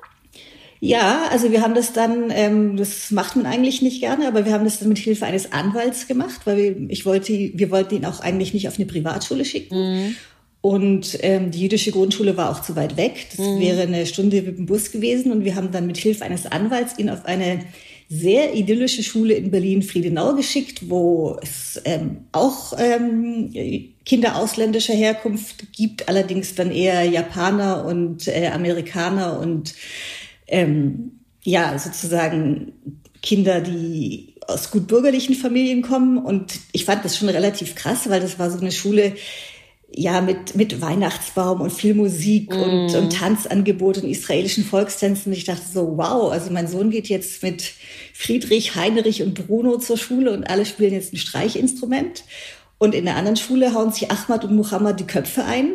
Ja, 0.84 1.28
also 1.30 1.52
wir 1.52 1.62
haben 1.62 1.76
das 1.76 1.92
dann, 1.92 2.32
ähm, 2.34 2.76
das 2.76 3.12
macht 3.12 3.36
man 3.36 3.46
eigentlich 3.46 3.82
nicht 3.82 4.00
gerne, 4.00 4.26
aber 4.26 4.44
wir 4.44 4.52
haben 4.52 4.64
das 4.64 4.80
dann 4.80 4.88
mit 4.88 4.98
Hilfe 4.98 5.24
eines 5.24 5.52
Anwalts 5.52 6.08
gemacht, 6.08 6.40
weil 6.44 6.56
wir, 6.56 6.76
ich 6.90 7.06
wollte, 7.06 7.32
wir 7.32 7.70
wollten 7.70 7.94
ihn 7.94 8.04
auch 8.04 8.18
eigentlich 8.18 8.52
nicht 8.52 8.66
auf 8.66 8.74
eine 8.74 8.86
Privatschule 8.86 9.44
schicken. 9.44 9.76
Mhm. 9.76 10.16
Und 10.60 11.18
ähm, 11.22 11.52
die 11.52 11.60
jüdische 11.60 11.92
Grundschule 11.92 12.36
war 12.36 12.50
auch 12.50 12.62
zu 12.62 12.74
weit 12.74 12.96
weg. 12.96 13.28
Das 13.30 13.46
mhm. 13.46 13.60
wäre 13.60 13.82
eine 13.82 14.06
Stunde 14.06 14.42
mit 14.42 14.58
dem 14.58 14.66
Bus 14.66 14.90
gewesen. 14.90 15.30
Und 15.30 15.44
wir 15.44 15.54
haben 15.54 15.70
dann 15.70 15.86
mit 15.86 15.98
Hilfe 15.98 16.24
eines 16.24 16.46
Anwalts 16.46 16.98
ihn 16.98 17.10
auf 17.10 17.26
eine 17.26 17.60
sehr 18.08 18.52
idyllische 18.52 19.04
Schule 19.04 19.34
in 19.34 19.52
Berlin-Friedenau 19.52 20.34
geschickt, 20.34 20.90
wo 20.90 21.38
es 21.40 21.80
ähm, 21.84 22.24
auch 22.32 22.72
ähm, 22.76 23.50
Kinder 24.04 24.36
ausländischer 24.36 24.94
Herkunft 24.94 25.72
gibt, 25.72 26.08
allerdings 26.08 26.56
dann 26.56 26.72
eher 26.72 27.04
Japaner 27.04 27.84
und 27.84 28.26
äh, 28.26 28.48
Amerikaner 28.48 29.38
und 29.38 29.74
ähm, 30.52 31.20
ja, 31.42 31.76
sozusagen 31.78 32.72
Kinder, 33.22 33.60
die 33.60 34.34
aus 34.46 34.70
gut 34.70 34.86
bürgerlichen 34.86 35.34
Familien 35.34 35.82
kommen. 35.82 36.18
Und 36.18 36.52
ich 36.72 36.84
fand 36.84 37.04
das 37.04 37.16
schon 37.16 37.28
relativ 37.28 37.74
krass, 37.74 38.08
weil 38.08 38.20
das 38.20 38.38
war 38.38 38.50
so 38.50 38.60
eine 38.60 38.70
Schule, 38.70 39.14
ja, 39.94 40.20
mit, 40.20 40.54
mit 40.54 40.80
Weihnachtsbaum 40.80 41.60
und 41.60 41.70
viel 41.70 41.94
Musik 41.94 42.54
mm. 42.54 42.60
und, 42.60 42.94
und 42.94 43.12
Tanzangebot 43.12 43.98
und 43.98 44.08
israelischen 44.08 44.64
Volkstänzen. 44.64 45.32
Und 45.32 45.38
ich 45.38 45.44
dachte 45.44 45.64
so, 45.70 45.96
wow, 45.96 46.32
also 46.32 46.50
mein 46.50 46.68
Sohn 46.68 46.90
geht 46.90 47.08
jetzt 47.08 47.42
mit 47.42 47.74
Friedrich, 48.14 48.74
Heinrich 48.74 49.22
und 49.22 49.34
Bruno 49.34 49.76
zur 49.78 49.98
Schule 49.98 50.32
und 50.32 50.44
alle 50.44 50.64
spielen 50.64 50.94
jetzt 50.94 51.12
ein 51.12 51.18
Streichinstrument. 51.18 52.24
Und 52.78 52.94
in 52.94 53.04
der 53.04 53.16
anderen 53.16 53.36
Schule 53.36 53.74
hauen 53.74 53.92
sich 53.92 54.10
Ahmad 54.10 54.44
und 54.44 54.56
Muhammad 54.56 54.98
die 54.98 55.06
Köpfe 55.06 55.44
ein. 55.44 55.74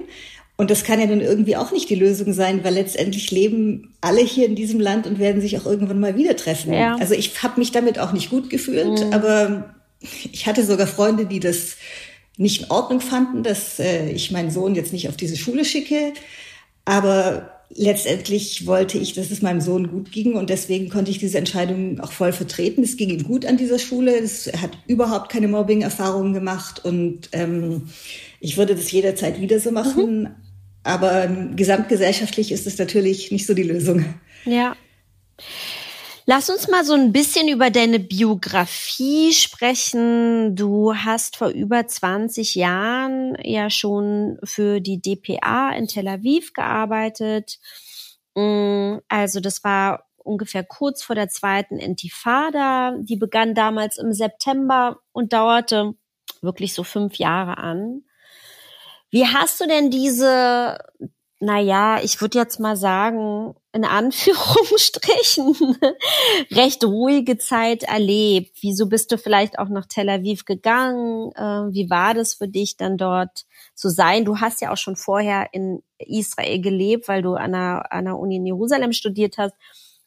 Und 0.57 0.71
das 0.71 0.83
kann 0.83 0.99
ja 0.99 1.05
nun 1.05 1.21
irgendwie 1.21 1.55
auch 1.55 1.71
nicht 1.71 1.87
die 1.89 1.95
Lösung 1.95 2.33
sein, 2.33 2.63
weil 2.63 2.73
letztendlich 2.73 3.29
leben 3.29 3.93
alle 4.01 4.21
hier 4.21 4.47
in 4.47 4.55
diesem 4.55 4.79
Land 4.79 5.05
und 5.05 5.19
werden 5.19 5.39
sich 5.39 5.57
auch 5.57 5.67
irgendwann 5.67 5.99
mal 5.99 6.17
wieder 6.17 6.35
treffen. 6.35 6.73
Ja. 6.73 6.95
Also 6.95 7.13
ich 7.13 7.43
habe 7.43 7.59
mich 7.59 7.71
damit 7.71 7.99
auch 7.99 8.11
nicht 8.11 8.31
gut 8.31 8.49
gefühlt, 8.49 9.05
mhm. 9.05 9.13
aber 9.13 9.75
ich 10.31 10.47
hatte 10.47 10.65
sogar 10.65 10.87
Freunde, 10.87 11.27
die 11.27 11.39
das 11.39 11.77
nicht 12.37 12.63
in 12.63 12.71
Ordnung 12.71 13.01
fanden, 13.01 13.43
dass 13.43 13.79
äh, 13.79 14.09
ich 14.09 14.31
meinen 14.31 14.51
Sohn 14.51 14.73
jetzt 14.73 14.93
nicht 14.93 15.09
auf 15.09 15.17
diese 15.17 15.37
Schule 15.37 15.63
schicke. 15.63 16.13
Aber 16.85 17.51
letztendlich 17.69 18.65
wollte 18.65 18.97
ich, 18.97 19.13
dass 19.13 19.29
es 19.29 19.41
meinem 19.41 19.61
Sohn 19.61 19.89
gut 19.89 20.11
ging 20.11 20.33
und 20.33 20.49
deswegen 20.49 20.89
konnte 20.89 21.11
ich 21.11 21.19
diese 21.19 21.37
Entscheidung 21.37 21.99
auch 21.99 22.11
voll 22.11 22.31
vertreten. 22.31 22.83
Es 22.83 22.97
ging 22.97 23.09
ihm 23.09 23.23
gut 23.23 23.45
an 23.45 23.57
dieser 23.57 23.79
Schule. 23.79 24.13
Er 24.17 24.61
hat 24.61 24.71
überhaupt 24.87 25.29
keine 25.29 25.47
Mobbing-Erfahrungen 25.47 26.33
gemacht 26.33 26.83
und 26.85 27.29
ähm, 27.33 27.89
ich 28.39 28.57
würde 28.57 28.75
das 28.75 28.91
jederzeit 28.91 29.41
wieder 29.41 29.59
so 29.59 29.71
machen. 29.71 30.21
Mhm. 30.21 30.29
Aber 30.87 31.27
gesamtgesellschaftlich 31.27 32.53
ist 32.53 32.65
es 32.65 32.77
natürlich 32.77 33.29
nicht 33.29 33.45
so 33.45 33.53
die 33.53 33.63
Lösung. 33.63 34.05
Ja. 34.45 34.73
Lass 36.25 36.49
uns 36.49 36.69
mal 36.69 36.85
so 36.85 36.93
ein 36.93 37.11
bisschen 37.11 37.49
über 37.49 37.69
deine 37.69 37.99
Biografie 37.99 39.33
sprechen. 39.33 40.55
Du 40.55 40.95
hast 40.95 41.35
vor 41.35 41.49
über 41.49 41.85
20 41.85 42.55
Jahren 42.55 43.37
ja 43.43 43.69
schon 43.69 44.37
für 44.45 44.79
die 44.79 45.01
DPA 45.01 45.71
in 45.71 45.87
Tel 45.87 46.07
Aviv 46.07 46.53
gearbeitet. 46.53 47.59
Mm, 48.35 48.99
also 49.09 49.41
das 49.41 49.65
war 49.65 50.05
ungefähr 50.15 50.63
kurz 50.63 51.03
vor 51.03 51.17
der 51.17 51.27
zweiten 51.27 51.79
Intifada. 51.79 52.95
Die 53.01 53.17
begann 53.17 53.55
damals 53.55 53.97
im 53.97 54.13
September 54.13 54.99
und 55.11 55.33
dauerte 55.33 55.95
wirklich 56.41 56.73
so 56.73 56.85
fünf 56.85 57.15
Jahre 57.15 57.57
an. 57.57 58.03
Wie 59.09 59.25
hast 59.25 59.61
du 59.61 59.67
denn 59.67 59.89
diese, 59.89 60.77
naja, 61.39 61.99
ich 62.03 62.19
würde 62.19 62.39
jetzt 62.39 62.59
mal 62.59 62.75
sagen, 62.75 63.55
in 63.71 63.85
Anführungsstrichen, 63.85 65.55
recht 66.51 66.83
ruhige 66.83 67.37
Zeit 67.37 67.83
erlebt? 67.83 68.57
Wieso 68.61 68.87
bist 68.87 69.11
du 69.11 69.17
vielleicht 69.17 69.59
auch 69.59 69.69
nach 69.69 69.85
Tel 69.85 70.09
Aviv 70.09 70.45
gegangen? 70.45 71.31
Äh, 71.35 71.73
wie 71.73 71.89
war 71.89 72.13
das 72.13 72.33
für 72.33 72.47
dich 72.47 72.75
dann 72.75 72.97
dort 72.97 73.45
zu 73.75 73.89
sein? 73.89 74.25
Du 74.25 74.39
hast 74.39 74.61
ja 74.61 74.73
auch 74.73 74.77
schon 74.77 74.95
vorher 74.95 75.49
in 75.53 75.83
Israel 75.99 76.59
gelebt, 76.59 77.07
weil 77.07 77.21
du 77.21 77.35
an 77.35 77.53
einer, 77.53 77.91
an 77.91 78.07
einer 78.07 78.19
Uni 78.19 78.37
in 78.37 78.45
Jerusalem 78.45 78.91
studiert 78.91 79.37
hast. 79.37 79.53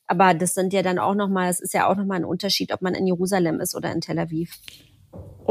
Aber 0.09 0.35
das 0.35 0.55
sind 0.55 0.73
ja 0.73 0.83
dann 0.83 0.99
auch 0.99 1.15
nochmal, 1.15 1.49
es 1.51 1.61
ist 1.61 1.73
ja 1.73 1.89
auch 1.89 1.95
nochmal 1.95 2.19
ein 2.19 2.25
Unterschied, 2.25 2.73
ob 2.73 2.83
man 2.83 2.95
in 2.95 3.07
Jerusalem 3.07 3.61
ist 3.61 3.77
oder 3.77 3.93
in 3.93 4.01
Tel 4.01 4.19
Aviv. 4.19 4.59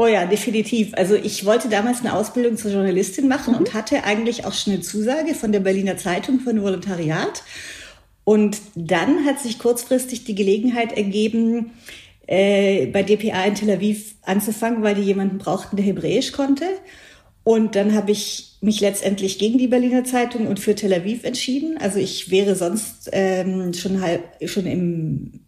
Oh 0.00 0.06
ja, 0.06 0.24
definitiv. 0.24 0.94
Also 0.94 1.14
ich 1.14 1.44
wollte 1.44 1.68
damals 1.68 2.00
eine 2.00 2.14
Ausbildung 2.14 2.56
zur 2.56 2.70
Journalistin 2.70 3.28
machen 3.28 3.52
mhm. 3.52 3.58
und 3.58 3.74
hatte 3.74 4.02
eigentlich 4.04 4.46
auch 4.46 4.54
schon 4.54 4.72
eine 4.72 4.80
Zusage 4.80 5.34
von 5.34 5.52
der 5.52 5.60
Berliner 5.60 5.98
Zeitung 5.98 6.40
für 6.40 6.48
ein 6.48 6.62
Volontariat. 6.62 7.42
Und 8.24 8.62
dann 8.74 9.26
hat 9.26 9.40
sich 9.40 9.58
kurzfristig 9.58 10.24
die 10.24 10.34
Gelegenheit 10.34 10.94
ergeben, 10.94 11.72
äh, 12.26 12.86
bei 12.86 13.02
DPA 13.02 13.44
in 13.44 13.54
Tel 13.54 13.68
Aviv 13.68 14.14
anzufangen, 14.22 14.82
weil 14.82 14.94
die 14.94 15.02
jemanden 15.02 15.36
brauchten, 15.36 15.76
der 15.76 15.84
Hebräisch 15.84 16.32
konnte. 16.32 16.64
Und 17.44 17.76
dann 17.76 17.94
habe 17.94 18.12
ich 18.12 18.56
mich 18.62 18.80
letztendlich 18.80 19.38
gegen 19.38 19.58
die 19.58 19.68
Berliner 19.68 20.04
Zeitung 20.04 20.46
und 20.46 20.60
für 20.60 20.74
Tel 20.74 20.94
Aviv 20.94 21.24
entschieden. 21.24 21.76
Also 21.78 21.98
ich 21.98 22.30
wäre 22.30 22.54
sonst 22.54 23.10
ähm, 23.12 23.74
schon 23.74 24.00
halb, 24.00 24.22
schon 24.46 24.64
im 24.64 25.40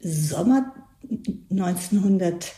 Sommer 0.00 0.74
1900 1.50 2.52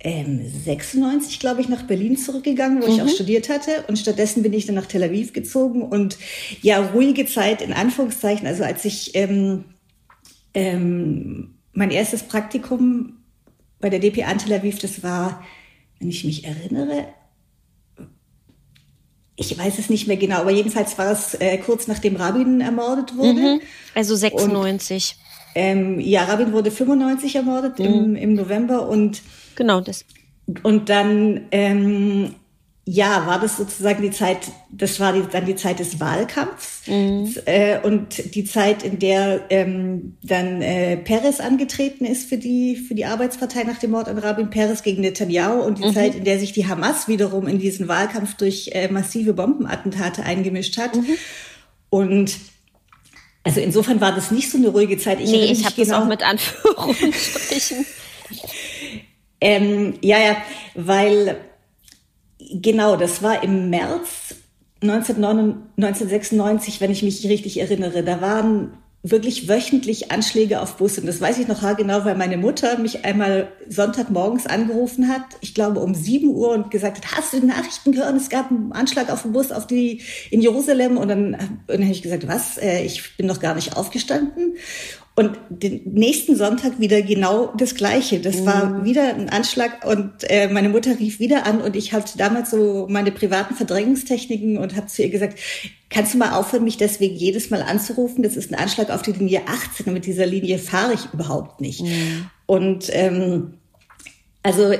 ähm, 0.00 0.40
96, 0.64 1.40
glaube 1.40 1.60
ich, 1.60 1.68
nach 1.68 1.82
Berlin 1.82 2.16
zurückgegangen, 2.16 2.82
wo 2.82 2.86
mhm. 2.86 2.92
ich 2.92 3.02
auch 3.02 3.06
mhm. 3.06 3.10
studiert 3.10 3.48
hatte. 3.48 3.84
Und 3.88 3.98
stattdessen 3.98 4.42
bin 4.42 4.52
ich 4.52 4.66
dann 4.66 4.76
nach 4.76 4.86
Tel 4.86 5.02
Aviv 5.02 5.32
gezogen. 5.32 5.82
Und 5.82 6.18
ja, 6.62 6.78
ruhige 6.78 7.26
Zeit 7.26 7.62
in 7.62 7.72
Anführungszeichen. 7.72 8.46
Also 8.46 8.64
als 8.64 8.84
ich 8.84 9.14
ähm, 9.14 9.64
ähm, 10.54 11.54
mein 11.72 11.90
erstes 11.90 12.22
Praktikum 12.22 13.14
bei 13.80 13.90
der 13.90 13.98
DPA 13.98 14.30
in 14.30 14.38
Tel 14.38 14.52
Aviv, 14.52 14.78
das 14.78 15.02
war, 15.02 15.44
wenn 15.98 16.08
ich 16.08 16.24
mich 16.24 16.44
erinnere, 16.44 17.06
ich 19.34 19.56
weiß 19.56 19.78
es 19.78 19.88
nicht 19.88 20.08
mehr 20.08 20.16
genau, 20.16 20.38
aber 20.38 20.50
jedenfalls 20.50 20.98
war 20.98 21.12
es 21.12 21.34
äh, 21.34 21.58
kurz 21.58 21.86
nachdem 21.86 22.16
Rabin 22.16 22.60
ermordet 22.60 23.16
wurde. 23.16 23.40
Mhm. 23.40 23.60
Also 23.94 24.16
96. 24.16 25.16
Und, 25.16 25.28
ähm, 25.54 26.00
ja, 26.00 26.24
Rabin 26.24 26.52
wurde 26.52 26.72
95 26.72 27.36
ermordet 27.36 27.78
mhm. 27.78 27.84
im, 27.84 28.16
im 28.16 28.34
November 28.34 28.88
und 28.88 29.22
Genau, 29.58 29.80
das. 29.80 30.04
Und 30.62 30.88
dann, 30.88 31.48
ähm, 31.50 32.36
ja, 32.84 33.26
war 33.26 33.40
das 33.40 33.56
sozusagen 33.56 34.00
die 34.02 34.12
Zeit, 34.12 34.38
das 34.70 35.00
war 35.00 35.12
die, 35.12 35.24
dann 35.30 35.46
die 35.46 35.56
Zeit 35.56 35.80
des 35.80 35.98
Wahlkampfs 35.98 36.86
mhm. 36.86 37.34
äh, 37.44 37.80
und 37.80 38.36
die 38.36 38.44
Zeit, 38.44 38.84
in 38.84 39.00
der 39.00 39.46
ähm, 39.50 40.16
dann 40.22 40.62
äh, 40.62 40.96
Peres 40.96 41.40
angetreten 41.40 42.04
ist 42.04 42.28
für 42.28 42.38
die, 42.38 42.76
für 42.76 42.94
die 42.94 43.04
Arbeitspartei 43.04 43.64
nach 43.64 43.78
dem 43.78 43.90
Mord 43.90 44.08
an 44.08 44.18
Rabin 44.18 44.48
Peres 44.48 44.84
gegen 44.84 45.02
Netanyahu 45.02 45.60
und 45.60 45.78
die 45.78 45.88
mhm. 45.88 45.92
Zeit, 45.92 46.14
in 46.14 46.22
der 46.22 46.38
sich 46.38 46.52
die 46.52 46.68
Hamas 46.68 47.08
wiederum 47.08 47.48
in 47.48 47.58
diesen 47.58 47.88
Wahlkampf 47.88 48.36
durch 48.36 48.70
äh, 48.74 48.86
massive 48.92 49.32
Bombenattentate 49.32 50.22
eingemischt 50.22 50.78
hat. 50.78 50.94
Mhm. 50.94 51.18
Und 51.90 52.36
also 53.42 53.58
insofern 53.58 54.00
war 54.00 54.14
das 54.14 54.30
nicht 54.30 54.52
so 54.52 54.56
eine 54.56 54.68
ruhige 54.68 54.98
Zeit. 54.98 55.20
Ich 55.20 55.30
nee, 55.30 55.46
ich 55.46 55.64
habe 55.64 55.74
genau, 55.74 55.94
das 55.94 56.02
auch 56.02 56.06
mit 56.06 56.22
Anführungsstrichen. 56.22 57.84
Ähm, 59.40 59.94
ja, 60.02 60.18
ja, 60.18 60.36
weil 60.74 61.36
genau, 62.38 62.96
das 62.96 63.22
war 63.22 63.42
im 63.42 63.70
März 63.70 64.34
1996, 64.82 66.80
wenn 66.80 66.90
ich 66.90 67.02
mich 67.02 67.26
richtig 67.26 67.58
erinnere. 67.60 68.02
Da 68.02 68.20
waren 68.20 68.72
wirklich 69.02 69.48
wöchentlich 69.48 70.10
Anschläge 70.10 70.60
auf 70.60 70.76
Busse. 70.76 71.00
Und 71.00 71.06
das 71.06 71.20
weiß 71.20 71.38
ich 71.38 71.46
noch 71.46 71.62
genau, 71.76 72.04
weil 72.04 72.16
meine 72.16 72.36
Mutter 72.36 72.78
mich 72.78 73.04
einmal 73.04 73.48
Sonntagmorgens 73.68 74.46
angerufen 74.46 75.08
hat, 75.08 75.22
ich 75.40 75.54
glaube 75.54 75.80
um 75.80 75.94
7 75.94 76.28
Uhr 76.28 76.50
und 76.50 76.70
gesagt 76.70 76.98
hat, 76.98 77.16
hast 77.16 77.32
du 77.32 77.40
die 77.40 77.46
Nachrichten 77.46 77.92
gehört? 77.92 78.16
Es 78.16 78.28
gab 78.28 78.50
einen 78.50 78.72
Anschlag 78.72 79.10
auf 79.10 79.22
den 79.22 79.32
Bus 79.32 79.52
auf 79.52 79.66
die, 79.66 80.02
in 80.30 80.40
Jerusalem. 80.40 80.96
Und 80.96 81.08
dann, 81.08 81.34
und 81.34 81.60
dann 81.68 81.82
habe 81.82 81.92
ich 81.92 82.02
gesagt, 82.02 82.26
was? 82.26 82.58
Äh, 82.58 82.84
ich 82.84 83.16
bin 83.16 83.26
noch 83.26 83.40
gar 83.40 83.54
nicht 83.54 83.76
aufgestanden. 83.76 84.54
Und 85.18 85.36
den 85.48 85.80
nächsten 85.94 86.36
Sonntag 86.36 86.78
wieder 86.78 87.02
genau 87.02 87.52
das 87.56 87.74
Gleiche. 87.74 88.20
Das 88.20 88.46
war 88.46 88.66
mhm. 88.66 88.84
wieder 88.84 89.12
ein 89.16 89.28
Anschlag 89.28 89.84
und 89.84 90.12
äh, 90.30 90.46
meine 90.46 90.68
Mutter 90.68 90.96
rief 91.00 91.18
wieder 91.18 91.44
an 91.44 91.60
und 91.60 91.74
ich 91.74 91.92
hatte 91.92 92.16
damals 92.16 92.52
so 92.52 92.86
meine 92.88 93.10
privaten 93.10 93.56
Verdrängungstechniken 93.56 94.58
und 94.58 94.76
habe 94.76 94.86
zu 94.86 95.02
ihr 95.02 95.10
gesagt, 95.10 95.40
kannst 95.90 96.14
du 96.14 96.18
mal 96.18 96.38
aufhören, 96.38 96.62
mich 96.62 96.76
deswegen 96.76 97.16
jedes 97.16 97.50
Mal 97.50 97.62
anzurufen? 97.62 98.22
Das 98.22 98.36
ist 98.36 98.52
ein 98.52 98.54
Anschlag 98.54 98.90
auf 98.90 99.02
die 99.02 99.10
Linie 99.10 99.42
18 99.48 99.86
und 99.86 99.94
mit 99.94 100.06
dieser 100.06 100.24
Linie 100.24 100.56
fahre 100.56 100.94
ich 100.94 101.12
überhaupt 101.12 101.60
nicht. 101.60 101.80
Mhm. 101.80 102.30
Und 102.46 102.88
ähm, 102.92 103.54
also 104.44 104.72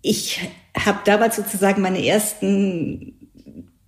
ich 0.00 0.42
habe 0.78 1.00
damals 1.04 1.34
sozusagen 1.34 1.82
meine 1.82 2.06
ersten 2.06 3.16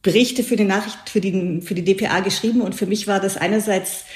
Berichte 0.03 0.43
für 0.43 0.57
die 0.57 0.65
Nachricht 0.65 1.09
für 1.09 1.21
die 1.21 1.61
für 1.61 1.77
die 1.77 1.85
DPA 1.85 2.19
geschrieben 2.19 2.63
und 2.63 2.75
für 2.75 2.87
mich 2.87 3.07
war 3.07 3.21
das 3.21 3.37
einerseits 3.37 4.07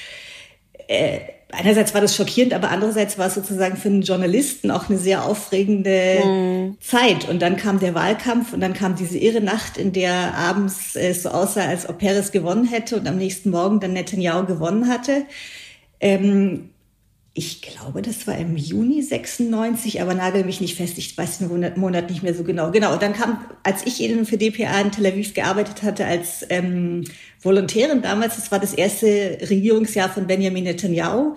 äh, 0.88 1.20
einerseits 1.52 1.94
war 1.94 2.00
das 2.00 2.16
schockierend, 2.16 2.54
aber 2.54 2.70
andererseits 2.70 3.18
war 3.18 3.28
es 3.28 3.34
sozusagen 3.34 3.76
für 3.76 3.88
einen 3.88 4.02
Journalisten 4.02 4.70
auch 4.70 4.88
eine 4.88 4.98
sehr 4.98 5.24
aufregende 5.24 6.18
mhm. 6.24 6.76
Zeit. 6.80 7.28
Und 7.28 7.40
dann 7.40 7.56
kam 7.56 7.78
der 7.78 7.94
Wahlkampf 7.94 8.52
und 8.52 8.60
dann 8.60 8.72
kam 8.72 8.96
diese 8.96 9.18
irre 9.18 9.40
Nacht, 9.40 9.76
in 9.76 9.92
der 9.92 10.34
abends 10.34 10.96
es 10.96 11.22
so 11.22 11.28
aussah, 11.28 11.66
als 11.66 11.88
ob 11.88 11.98
Peres 11.98 12.32
gewonnen 12.32 12.64
hätte 12.64 12.96
und 12.96 13.06
am 13.06 13.16
nächsten 13.16 13.50
Morgen 13.50 13.80
dann 13.80 13.92
Netanyahu 13.92 14.46
gewonnen 14.46 14.88
hatte. 14.88 15.24
Ähm, 16.00 16.70
ich 17.34 17.62
glaube, 17.62 18.02
das 18.02 18.26
war 18.26 18.36
im 18.36 18.58
Juni 18.58 19.00
96, 19.00 20.02
aber 20.02 20.12
nagel 20.12 20.44
mich 20.44 20.60
nicht 20.60 20.76
fest, 20.76 20.98
ich 20.98 21.16
weiß 21.16 21.38
den 21.38 21.48
Monat 21.76 22.10
nicht 22.10 22.22
mehr 22.22 22.34
so 22.34 22.44
genau. 22.44 22.70
Genau, 22.70 22.96
dann 22.96 23.14
kam, 23.14 23.38
als 23.62 23.86
ich 23.86 24.02
eben 24.02 24.26
für 24.26 24.36
DPA 24.36 24.80
in 24.82 24.92
Tel 24.92 25.06
Aviv 25.06 25.32
gearbeitet 25.32 25.82
hatte 25.82 26.04
als 26.04 26.44
ähm, 26.50 27.04
Volontärin 27.40 28.02
damals, 28.02 28.36
das 28.36 28.52
war 28.52 28.58
das 28.58 28.74
erste 28.74 29.38
Regierungsjahr 29.48 30.10
von 30.10 30.26
Benjamin 30.26 30.64
Netanyahu. 30.64 31.36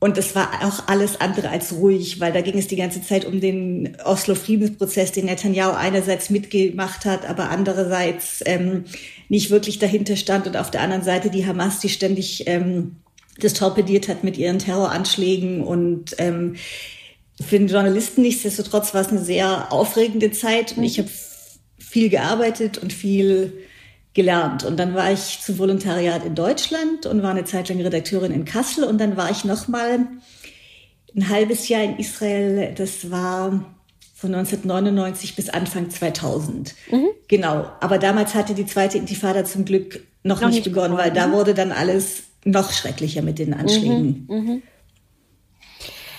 Und 0.00 0.16
das 0.18 0.34
war 0.34 0.50
auch 0.64 0.88
alles 0.88 1.20
andere 1.20 1.50
als 1.50 1.72
ruhig, 1.72 2.18
weil 2.18 2.32
da 2.32 2.40
ging 2.40 2.58
es 2.58 2.66
die 2.66 2.74
ganze 2.74 3.00
Zeit 3.00 3.24
um 3.24 3.40
den 3.40 3.96
Oslo-Friedensprozess, 4.04 5.12
den 5.12 5.26
Netanyahu 5.26 5.76
einerseits 5.76 6.30
mitgemacht 6.30 7.04
hat, 7.04 7.24
aber 7.30 7.50
andererseits 7.50 8.42
ähm, 8.44 8.86
nicht 9.28 9.50
wirklich 9.50 9.78
dahinter 9.78 10.16
stand 10.16 10.48
und 10.48 10.56
auf 10.56 10.72
der 10.72 10.80
anderen 10.80 11.04
Seite 11.04 11.30
die 11.30 11.46
Hamas, 11.46 11.78
die 11.78 11.88
ständig 11.88 12.48
ähm, 12.48 12.96
das 13.42 13.54
torpediert 13.54 14.08
hat 14.08 14.24
mit 14.24 14.36
ihren 14.38 14.58
Terroranschlägen 14.58 15.62
und 15.62 16.14
ähm, 16.18 16.56
für 17.40 17.58
den 17.58 17.68
Journalisten 17.68 18.22
nichtsdestotrotz 18.22 18.94
war 18.94 19.00
es 19.00 19.08
eine 19.08 19.22
sehr 19.22 19.72
aufregende 19.72 20.30
Zeit 20.30 20.76
und 20.76 20.84
ich 20.84 20.98
habe 20.98 21.08
viel 21.78 22.08
gearbeitet 22.08 22.78
und 22.78 22.92
viel 22.92 23.52
gelernt. 24.14 24.64
Und 24.64 24.76
dann 24.78 24.94
war 24.94 25.12
ich 25.12 25.40
zum 25.40 25.58
Volontariat 25.58 26.24
in 26.24 26.34
Deutschland 26.34 27.06
und 27.06 27.22
war 27.22 27.30
eine 27.30 27.44
Zeit 27.44 27.68
lang 27.68 27.80
Redakteurin 27.80 28.32
in 28.32 28.44
Kassel. 28.44 28.84
Und 28.84 28.98
dann 28.98 29.16
war 29.16 29.30
ich 29.30 29.44
noch 29.44 29.68
mal 29.68 30.06
ein 31.14 31.28
halbes 31.28 31.68
Jahr 31.68 31.82
in 31.82 31.98
Israel. 31.98 32.74
Das 32.76 33.10
war 33.10 33.64
von 34.14 34.34
1999 34.34 35.36
bis 35.36 35.48
Anfang 35.48 35.90
2000. 35.90 36.74
Mhm. 36.90 37.08
Genau. 37.28 37.70
Aber 37.80 37.98
damals 37.98 38.34
hatte 38.34 38.54
die 38.54 38.66
zweite 38.66 38.98
Intifada 38.98 39.44
zum 39.44 39.64
Glück 39.64 40.04
noch, 40.22 40.40
noch 40.40 40.48
nicht, 40.48 40.56
nicht, 40.56 40.64
begonnen, 40.64 40.96
weil 40.96 41.10
da 41.10 41.32
wurde 41.32 41.54
dann 41.54 41.72
alles 41.72 42.24
noch 42.44 42.72
schrecklicher 42.72 43.22
mit 43.22 43.38
den 43.38 43.54
Anschlägen. 43.54 44.26
Mhm. 44.28 44.36
Mhm. 44.36 44.62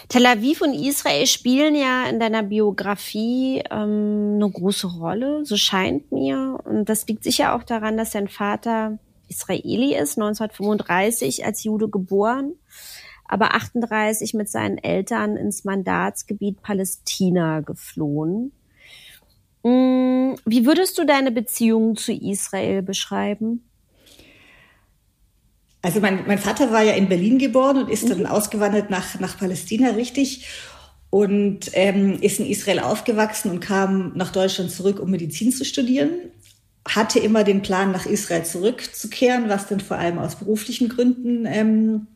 Tel 0.09 0.25
Aviv 0.25 0.61
und 0.61 0.73
Israel 0.73 1.25
spielen 1.25 1.75
ja 1.75 2.05
in 2.05 2.19
deiner 2.19 2.43
Biografie 2.43 3.63
ähm, 3.71 4.33
eine 4.35 4.49
große 4.49 4.87
Rolle, 4.87 5.45
so 5.45 5.57
scheint 5.57 6.11
mir. 6.11 6.59
Und 6.65 6.89
das 6.89 7.07
liegt 7.07 7.23
sicher 7.23 7.55
auch 7.55 7.63
daran, 7.63 7.97
dass 7.97 8.11
dein 8.11 8.27
Vater 8.27 8.99
Israeli 9.27 9.95
ist, 9.95 10.17
1935 10.17 11.45
als 11.45 11.63
Jude 11.63 11.89
geboren, 11.89 12.53
aber 13.27 13.55
38 13.55 14.33
mit 14.33 14.49
seinen 14.49 14.77
Eltern 14.77 15.37
ins 15.37 15.63
Mandatsgebiet 15.63 16.61
Palästina 16.61 17.61
geflohen. 17.61 18.51
Mm, 19.63 20.35
wie 20.45 20.65
würdest 20.65 20.97
du 20.97 21.05
deine 21.05 21.31
Beziehung 21.31 21.95
zu 21.95 22.11
Israel 22.11 22.81
beschreiben? 22.81 23.63
Also 25.83 25.99
mein, 25.99 26.25
mein 26.25 26.39
Vater 26.39 26.71
war 26.71 26.81
ja 26.81 26.93
in 26.93 27.09
Berlin 27.09 27.37
geboren 27.37 27.77
und 27.77 27.89
ist 27.89 28.09
dann 28.09 28.19
mhm. 28.19 28.25
ausgewandert 28.25 28.89
nach, 28.89 29.19
nach 29.19 29.37
Palästina, 29.37 29.89
richtig. 29.91 30.47
Und 31.09 31.69
ähm, 31.73 32.19
ist 32.21 32.39
in 32.39 32.47
Israel 32.47 32.79
aufgewachsen 32.79 33.51
und 33.51 33.59
kam 33.59 34.13
nach 34.15 34.31
Deutschland 34.31 34.71
zurück, 34.71 34.99
um 34.99 35.11
Medizin 35.11 35.51
zu 35.51 35.65
studieren. 35.65 36.09
Hatte 36.87 37.19
immer 37.19 37.43
den 37.43 37.61
Plan, 37.61 37.91
nach 37.91 38.05
Israel 38.05 38.45
zurückzukehren, 38.45 39.49
was 39.49 39.67
dann 39.67 39.81
vor 39.81 39.97
allem 39.97 40.17
aus 40.19 40.37
beruflichen 40.37 40.87
Gründen 40.89 41.45
ähm, 41.45 42.07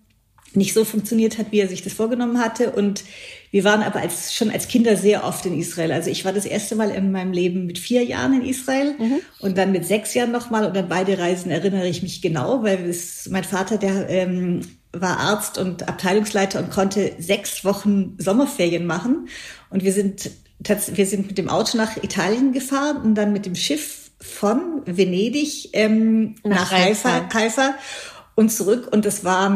nicht 0.53 0.73
so 0.73 0.85
funktioniert 0.85 1.37
hat, 1.37 1.51
wie 1.51 1.59
er 1.59 1.67
sich 1.67 1.81
das 1.81 1.93
vorgenommen 1.93 2.39
hatte. 2.39 2.71
Und 2.71 3.03
wir 3.51 3.63
waren 3.63 3.81
aber 3.81 4.01
als, 4.01 4.33
schon 4.33 4.49
als 4.49 4.67
Kinder 4.67 4.97
sehr 4.97 5.23
oft 5.23 5.45
in 5.45 5.57
Israel. 5.57 5.91
Also 5.91 6.09
ich 6.09 6.25
war 6.25 6.33
das 6.33 6.45
erste 6.45 6.75
Mal 6.75 6.91
in 6.91 7.11
meinem 7.11 7.31
Leben 7.31 7.65
mit 7.65 7.79
vier 7.79 8.03
Jahren 8.03 8.41
in 8.41 8.47
Israel 8.47 8.95
mhm. 8.97 9.19
und 9.39 9.57
dann 9.57 9.71
mit 9.71 9.85
sechs 9.85 10.13
Jahren 10.13 10.31
nochmal. 10.31 10.65
Und 10.65 10.77
an 10.77 10.89
beide 10.89 11.17
Reisen 11.17 11.51
erinnere 11.51 11.87
ich 11.87 12.01
mich 12.01 12.21
genau, 12.21 12.63
weil 12.63 12.89
es, 12.89 13.29
mein 13.29 13.43
Vater, 13.43 13.77
der 13.77 14.09
ähm, 14.09 14.61
war 14.93 15.17
Arzt 15.17 15.57
und 15.57 15.87
Abteilungsleiter 15.87 16.59
und 16.59 16.71
konnte 16.71 17.13
sechs 17.19 17.63
Wochen 17.63 18.15
Sommerferien 18.17 18.85
machen. 18.85 19.27
Und 19.69 19.83
wir 19.83 19.93
sind, 19.93 20.31
wir 20.59 21.05
sind 21.05 21.27
mit 21.27 21.37
dem 21.37 21.49
Auto 21.49 21.77
nach 21.77 21.97
Italien 21.97 22.51
gefahren 22.51 22.97
und 22.97 23.15
dann 23.15 23.33
mit 23.33 23.45
dem 23.45 23.55
Schiff 23.55 24.11
von 24.19 24.81
Venedig 24.85 25.69
ähm, 25.73 26.35
nach, 26.43 26.71
nach 26.71 26.71
Haifa, 26.71 27.29
Haifa 27.33 27.75
und 28.35 28.51
zurück. 28.51 28.87
Und 28.91 29.05
das 29.05 29.23
war, 29.23 29.49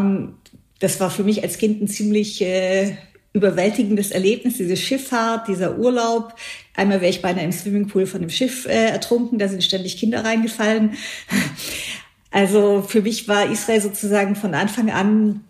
das 0.82 1.00
war 1.00 1.10
für 1.10 1.24
mich 1.24 1.44
als 1.44 1.58
Kind 1.58 1.82
ein 1.82 1.88
ziemlich 1.88 2.42
äh, 2.42 2.98
überwältigendes 3.34 4.12
Erlebnis, 4.12 4.58
diese 4.58 4.76
Schifffahrt, 4.76 5.48
dieser 5.48 5.78
Urlaub. 5.78 6.36
Einmal 6.76 7.00
wäre 7.00 7.12
ich 7.12 7.22
beinahe 7.22 7.46
im 7.46 7.52
Swimmingpool 7.52 8.06
von 8.06 8.20
dem 8.20 8.30
Schiff 8.30 8.66
äh, 8.66 8.90
ertrunken, 8.90 9.40
da 9.40 9.48
sind 9.48 9.64
ständig 9.64 9.98
Kinder 9.98 10.26
reingefallen. 10.26 10.98
Also 12.34 12.82
für 12.82 13.02
mich 13.02 13.28
war 13.28 13.52
Israel 13.52 13.82
sozusagen 13.82 14.38
von 14.38 14.54
Anfang 14.54 14.90
an 14.90 15.42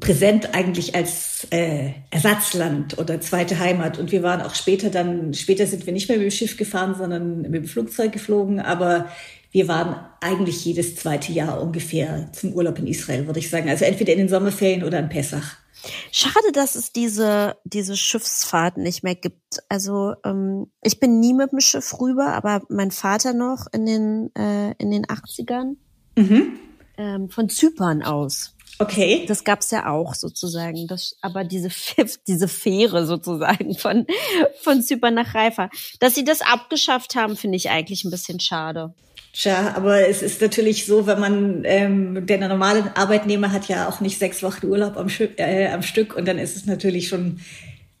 präsent 0.00 0.54
eigentlich 0.54 0.94
als 0.94 1.46
äh, 1.50 1.92
Ersatzland 2.10 2.98
oder 2.98 3.22
zweite 3.22 3.58
Heimat. 3.58 3.98
Und 3.98 4.12
wir 4.12 4.22
waren 4.22 4.42
auch 4.42 4.54
später 4.54 4.90
dann, 4.90 5.32
später 5.32 5.66
sind 5.66 5.86
wir 5.86 5.94
nicht 5.94 6.10
mehr 6.10 6.18
mit 6.18 6.26
dem 6.26 6.30
Schiff 6.30 6.58
gefahren, 6.58 6.94
sondern 6.94 7.40
mit 7.40 7.54
dem 7.54 7.64
Flugzeug 7.64 8.12
geflogen. 8.12 8.60
Aber 8.60 9.08
wir 9.52 9.68
waren 9.68 9.96
eigentlich 10.20 10.64
jedes 10.64 10.96
zweite 10.96 11.30
Jahr 11.32 11.60
ungefähr 11.60 12.32
zum 12.32 12.54
Urlaub 12.54 12.78
in 12.78 12.86
Israel, 12.86 13.26
würde 13.26 13.38
ich 13.38 13.50
sagen. 13.50 13.68
Also 13.68 13.84
entweder 13.84 14.12
in 14.12 14.18
den 14.18 14.28
Sommerferien 14.28 14.82
oder 14.82 14.98
in 14.98 15.10
Pessach. 15.10 15.56
Schade, 16.10 16.52
dass 16.52 16.74
es 16.74 16.92
diese, 16.92 17.56
diese 17.64 17.96
Schiffsfahrt 17.96 18.78
nicht 18.78 19.02
mehr 19.02 19.14
gibt. 19.14 19.58
Also 19.68 20.14
ähm, 20.24 20.70
ich 20.82 21.00
bin 21.00 21.20
nie 21.20 21.34
mit 21.34 21.52
dem 21.52 21.60
Schiff 21.60 22.00
rüber, 22.00 22.28
aber 22.28 22.62
mein 22.68 22.90
Vater 22.90 23.34
noch 23.34 23.66
in 23.72 23.86
den, 23.86 24.34
äh, 24.34 24.72
in 24.78 24.90
den 24.90 25.04
80ern. 25.06 25.76
Mhm. 26.16 26.58
Ähm, 26.96 27.28
von 27.30 27.48
Zypern 27.48 28.02
aus. 28.02 28.54
Okay. 28.78 29.24
Das 29.26 29.44
gab's 29.44 29.70
ja 29.70 29.90
auch 29.90 30.14
sozusagen. 30.14 30.86
Das, 30.86 31.16
aber 31.20 31.44
diese, 31.44 31.68
diese 32.26 32.48
Fähre 32.48 33.06
sozusagen 33.06 33.74
von, 33.74 34.06
von 34.62 34.82
Zypern 34.82 35.14
nach 35.14 35.34
Reifa. 35.34 35.68
Dass 36.00 36.14
sie 36.14 36.24
das 36.24 36.40
abgeschafft 36.40 37.16
haben, 37.16 37.36
finde 37.36 37.56
ich 37.56 37.70
eigentlich 37.70 38.04
ein 38.04 38.10
bisschen 38.10 38.40
schade. 38.40 38.94
Tja, 39.32 39.72
aber 39.76 40.08
es 40.08 40.22
ist 40.22 40.42
natürlich 40.42 40.84
so, 40.84 41.06
wenn 41.06 41.18
man, 41.18 41.62
ähm, 41.64 42.26
der 42.26 42.46
normale 42.48 42.94
Arbeitnehmer 42.96 43.50
hat 43.50 43.66
ja 43.66 43.88
auch 43.88 44.00
nicht 44.00 44.18
sechs 44.18 44.42
Wochen 44.42 44.66
Urlaub 44.66 44.98
am, 44.98 45.08
äh, 45.38 45.68
am 45.68 45.82
Stück 45.82 46.14
und 46.14 46.28
dann 46.28 46.38
ist 46.38 46.54
es 46.54 46.66
natürlich 46.66 47.08
schon 47.08 47.40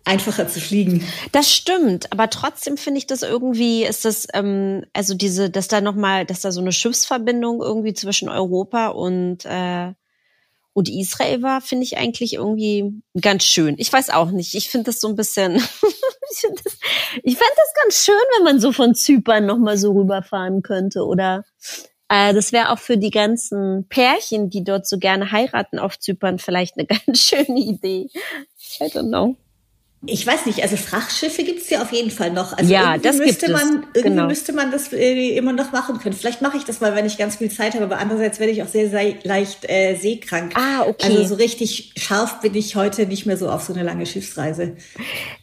einfacher 0.04 0.46
zu 0.46 0.60
fliegen. 0.60 1.06
Das 1.30 1.50
stimmt, 1.50 2.12
aber 2.12 2.28
trotzdem 2.28 2.76
finde 2.76 2.98
ich 2.98 3.06
das 3.06 3.22
irgendwie, 3.22 3.84
ist 3.84 4.04
das, 4.04 4.26
ähm, 4.34 4.84
also 4.92 5.14
diese, 5.14 5.48
dass 5.48 5.68
da 5.68 5.80
nochmal, 5.80 6.26
dass 6.26 6.42
da 6.42 6.52
so 6.52 6.60
eine 6.60 6.72
Schiffsverbindung 6.72 7.62
irgendwie 7.62 7.94
zwischen 7.94 8.28
Europa 8.28 8.88
und 8.88 9.46
äh, 9.46 9.92
und 10.74 10.88
Israel 10.88 11.42
war, 11.42 11.60
finde 11.60 11.84
ich 11.84 11.98
eigentlich 11.98 12.34
irgendwie 12.34 13.02
ganz 13.20 13.44
schön. 13.44 13.74
Ich 13.78 13.92
weiß 13.92 14.10
auch 14.10 14.30
nicht. 14.30 14.54
Ich 14.54 14.70
finde 14.70 14.86
das 14.86 15.00
so 15.00 15.08
ein 15.08 15.16
bisschen, 15.16 15.56
ich 16.32 16.62
das, 16.64 16.78
ich 17.22 17.36
fände 17.36 17.54
das 17.56 17.74
ganz 17.82 18.04
schön, 18.04 18.14
wenn 18.36 18.44
man 18.44 18.60
so 18.60 18.72
von 18.72 18.94
Zypern 18.94 19.46
nochmal 19.46 19.76
so 19.78 19.92
rüberfahren 19.92 20.62
könnte. 20.62 21.04
Oder 21.04 21.44
äh, 22.08 22.34
das 22.34 22.52
wäre 22.52 22.70
auch 22.70 22.78
für 22.78 22.98
die 22.98 23.10
ganzen 23.10 23.86
Pärchen, 23.88 24.50
die 24.50 24.64
dort 24.64 24.86
so 24.86 24.98
gerne 24.98 25.32
heiraten 25.32 25.78
auf 25.78 25.98
Zypern, 25.98 26.38
vielleicht 26.38 26.76
eine 26.76 26.86
ganz 27.06 27.20
schöne 27.20 27.60
Idee. 27.60 28.08
I 28.80 28.84
don't 28.84 29.08
know. 29.08 29.36
Ich 30.04 30.26
weiß 30.26 30.46
nicht, 30.46 30.62
also 30.62 30.76
Frachtschiffe 30.76 31.44
gibt's 31.44 31.70
ja 31.70 31.80
auf 31.80 31.92
jeden 31.92 32.10
Fall 32.10 32.32
noch. 32.32 32.58
Also 32.58 32.72
ja, 32.72 32.98
das 32.98 33.18
müsste 33.18 33.46
gibt 33.46 33.58
man, 33.58 33.68
es. 33.68 33.86
Irgendwie 33.94 34.02
genau. 34.02 34.26
müsste 34.26 34.52
man 34.52 34.72
das 34.72 34.92
äh, 34.92 35.36
immer 35.36 35.52
noch 35.52 35.70
machen 35.70 35.98
können. 35.98 36.14
Vielleicht 36.14 36.42
mache 36.42 36.56
ich 36.56 36.64
das 36.64 36.80
mal, 36.80 36.96
wenn 36.96 37.06
ich 37.06 37.18
ganz 37.18 37.36
viel 37.36 37.52
Zeit 37.52 37.74
habe, 37.74 37.84
aber 37.84 37.98
andererseits 37.98 38.40
werde 38.40 38.52
ich 38.52 38.64
auch 38.64 38.68
sehr, 38.68 38.90
sehr 38.90 39.14
leicht 39.22 39.70
äh, 39.70 39.94
seekrank. 39.94 40.54
Ah, 40.56 40.82
okay. 40.88 41.06
Also 41.06 41.24
so 41.24 41.34
richtig 41.36 41.92
scharf 41.96 42.40
bin 42.40 42.54
ich 42.56 42.74
heute 42.74 43.06
nicht 43.06 43.26
mehr 43.26 43.36
so 43.36 43.48
auf 43.48 43.62
so 43.62 43.72
eine 43.74 43.84
lange 43.84 44.04
Schiffsreise. 44.04 44.76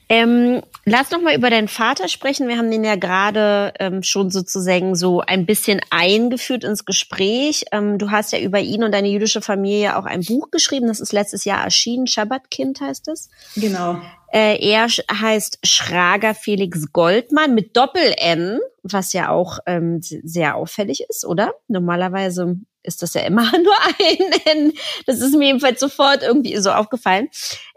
Ähm, 0.09 0.61
lass 0.83 1.11
noch 1.11 1.21
mal 1.21 1.37
über 1.37 1.49
deinen 1.49 1.67
Vater 1.69 2.09
sprechen. 2.09 2.49
Wir 2.49 2.57
haben 2.57 2.71
den 2.71 2.83
ja 2.83 2.95
gerade 2.95 3.73
ähm, 3.79 4.03
schon 4.03 4.29
sozusagen 4.29 4.95
so 4.95 5.21
ein 5.21 5.45
bisschen 5.45 5.79
eingeführt 5.89 6.65
ins 6.65 6.83
Gespräch. 6.83 7.65
Ähm, 7.71 7.97
du 7.97 8.11
hast 8.11 8.33
ja 8.33 8.39
über 8.39 8.59
ihn 8.59 8.83
und 8.83 8.91
deine 8.91 9.07
jüdische 9.07 9.41
Familie 9.41 9.97
auch 9.97 10.05
ein 10.05 10.25
Buch 10.25 10.51
geschrieben. 10.51 10.87
Das 10.87 10.99
ist 10.99 11.13
letztes 11.13 11.45
Jahr 11.45 11.63
erschienen. 11.63 12.07
Schabbatkind 12.07 12.81
heißt 12.81 13.07
es. 13.07 13.29
Genau. 13.55 14.01
Äh, 14.31 14.57
er 14.63 14.87
heißt 14.87 15.59
Schrager 15.63 16.35
Felix 16.35 16.91
Goldmann 16.91 17.55
mit 17.55 17.75
Doppel-N, 17.75 18.59
was 18.83 19.13
ja 19.13 19.29
auch 19.29 19.59
ähm, 19.65 20.01
sehr 20.01 20.55
auffällig 20.55 21.03
ist, 21.09 21.25
oder? 21.25 21.53
Normalerweise 21.67 22.57
ist 22.83 23.01
das 23.01 23.13
ja 23.13 23.21
immer 23.21 23.51
nur 23.57 23.75
ein 23.99 24.57
N. 24.57 24.73
Das 25.05 25.19
ist 25.19 25.35
mir 25.35 25.47
jedenfalls 25.47 25.79
sofort 25.79 26.23
irgendwie 26.23 26.57
so 26.57 26.71
aufgefallen. 26.71 27.29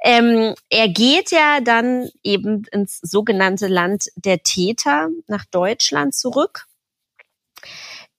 Ähm, 0.05 0.55
er 0.69 0.89
geht 0.89 1.31
ja 1.31 1.61
dann 1.61 2.09
eben 2.23 2.65
ins 2.73 2.99
sogenannte 2.99 3.69
Land 3.69 4.07
der 4.17 4.43
Täter 4.43 5.09
nach 5.27 5.45
Deutschland 5.47 6.15
zurück. 6.15 6.67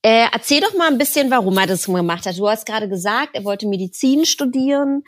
Äh, 0.02 0.28
erzähl 0.34 0.60
doch 0.60 0.74
mal 0.76 0.88
ein 0.88 0.98
bisschen, 0.98 1.32
warum 1.32 1.58
er 1.58 1.68
das 1.68 1.86
gemacht 1.86 2.26
hat. 2.26 2.38
Du 2.38 2.50
hast 2.50 2.66
gerade 2.66 2.90
gesagt, 2.90 3.36
er 3.36 3.46
wollte 3.46 3.68
Medizin 3.68 4.26
studieren 4.26 5.04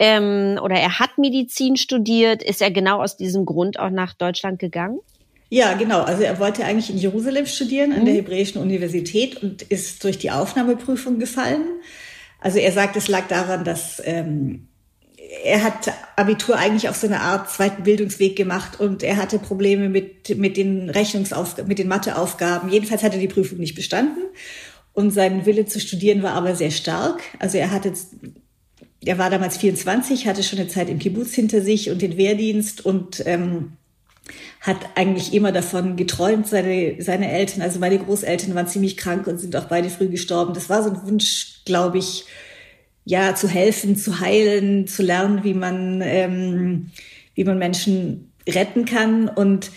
ähm, 0.00 0.58
oder 0.62 0.76
er 0.76 0.98
hat 0.98 1.18
Medizin 1.18 1.76
studiert. 1.76 2.42
Ist 2.42 2.62
er 2.62 2.70
genau 2.70 3.02
aus 3.02 3.18
diesem 3.18 3.44
Grund 3.44 3.78
auch 3.78 3.90
nach 3.90 4.14
Deutschland 4.14 4.58
gegangen? 4.58 4.98
Ja, 5.50 5.74
genau. 5.74 6.00
Also 6.00 6.22
er 6.22 6.38
wollte 6.38 6.64
eigentlich 6.64 6.88
in 6.90 6.96
Jerusalem 6.96 7.44
studieren, 7.44 7.92
an 7.92 8.06
der 8.06 8.14
mhm. 8.14 8.18
Hebräischen 8.20 8.62
Universität 8.62 9.42
und 9.42 9.62
ist 9.62 10.02
durch 10.02 10.16
die 10.16 10.30
Aufnahmeprüfung 10.30 11.18
gefallen. 11.18 11.64
Also 12.40 12.58
er 12.58 12.72
sagt, 12.72 12.96
es 12.96 13.08
lag 13.08 13.28
daran, 13.28 13.64
dass 13.64 14.00
ähm, 14.06 14.68
er 15.44 15.62
hat 15.62 15.92
Abitur 16.16 16.56
eigentlich 16.56 16.88
auf 16.88 16.96
so 16.96 17.06
eine 17.06 17.20
Art 17.20 17.50
zweiten 17.50 17.82
Bildungsweg 17.82 18.36
gemacht 18.36 18.80
und 18.80 19.02
er 19.02 19.18
hatte 19.18 19.38
Probleme 19.38 19.90
mit, 19.90 20.36
mit 20.38 20.56
den 20.56 20.88
Rechnungsaufgaben, 20.88 21.68
mit 21.68 21.78
den 21.78 21.88
Matheaufgaben. 21.88 22.70
Jedenfalls 22.70 23.02
hat 23.02 23.12
er 23.12 23.20
die 23.20 23.28
Prüfung 23.28 23.58
nicht 23.58 23.74
bestanden. 23.74 24.22
Und 24.92 25.10
sein 25.10 25.46
Wille 25.46 25.66
zu 25.66 25.78
studieren 25.78 26.22
war 26.22 26.32
aber 26.32 26.56
sehr 26.56 26.70
stark. 26.70 27.22
Also 27.38 27.58
er 27.58 27.70
hatte 27.70 27.92
er 29.04 29.18
war 29.18 29.30
damals 29.30 29.56
24, 29.56 30.26
hatte 30.26 30.42
schon 30.42 30.58
eine 30.58 30.68
Zeit 30.68 30.90
im 30.90 30.98
Kibbutz 30.98 31.34
hinter 31.34 31.62
sich 31.62 31.90
und 31.90 32.02
den 32.02 32.16
Wehrdienst 32.16 32.84
und 32.84 33.22
ähm, 33.26 33.72
hat 34.60 34.76
eigentlich 34.94 35.32
immer 35.32 35.52
davon 35.52 35.96
geträumt, 35.96 36.46
seine, 36.46 36.96
seine 37.02 37.30
Eltern, 37.30 37.62
also 37.62 37.78
meine 37.78 37.98
Großeltern 37.98 38.54
waren 38.54 38.68
ziemlich 38.68 38.96
krank 38.96 39.26
und 39.26 39.38
sind 39.38 39.56
auch 39.56 39.64
beide 39.64 39.88
früh 39.88 40.08
gestorben. 40.08 40.52
Das 40.52 40.68
war 40.68 40.82
so 40.82 40.90
ein 40.90 41.02
Wunsch, 41.06 41.62
glaube 41.64 41.98
ich, 41.98 42.26
ja, 43.06 43.34
zu 43.34 43.48
helfen, 43.48 43.96
zu 43.96 44.20
heilen, 44.20 44.86
zu 44.86 45.02
lernen, 45.02 45.44
wie 45.44 45.54
man, 45.54 46.02
ähm, 46.02 46.90
wie 47.34 47.44
man 47.44 47.58
Menschen 47.58 48.32
retten 48.46 48.84
kann. 48.84 49.28
Und 49.28 49.70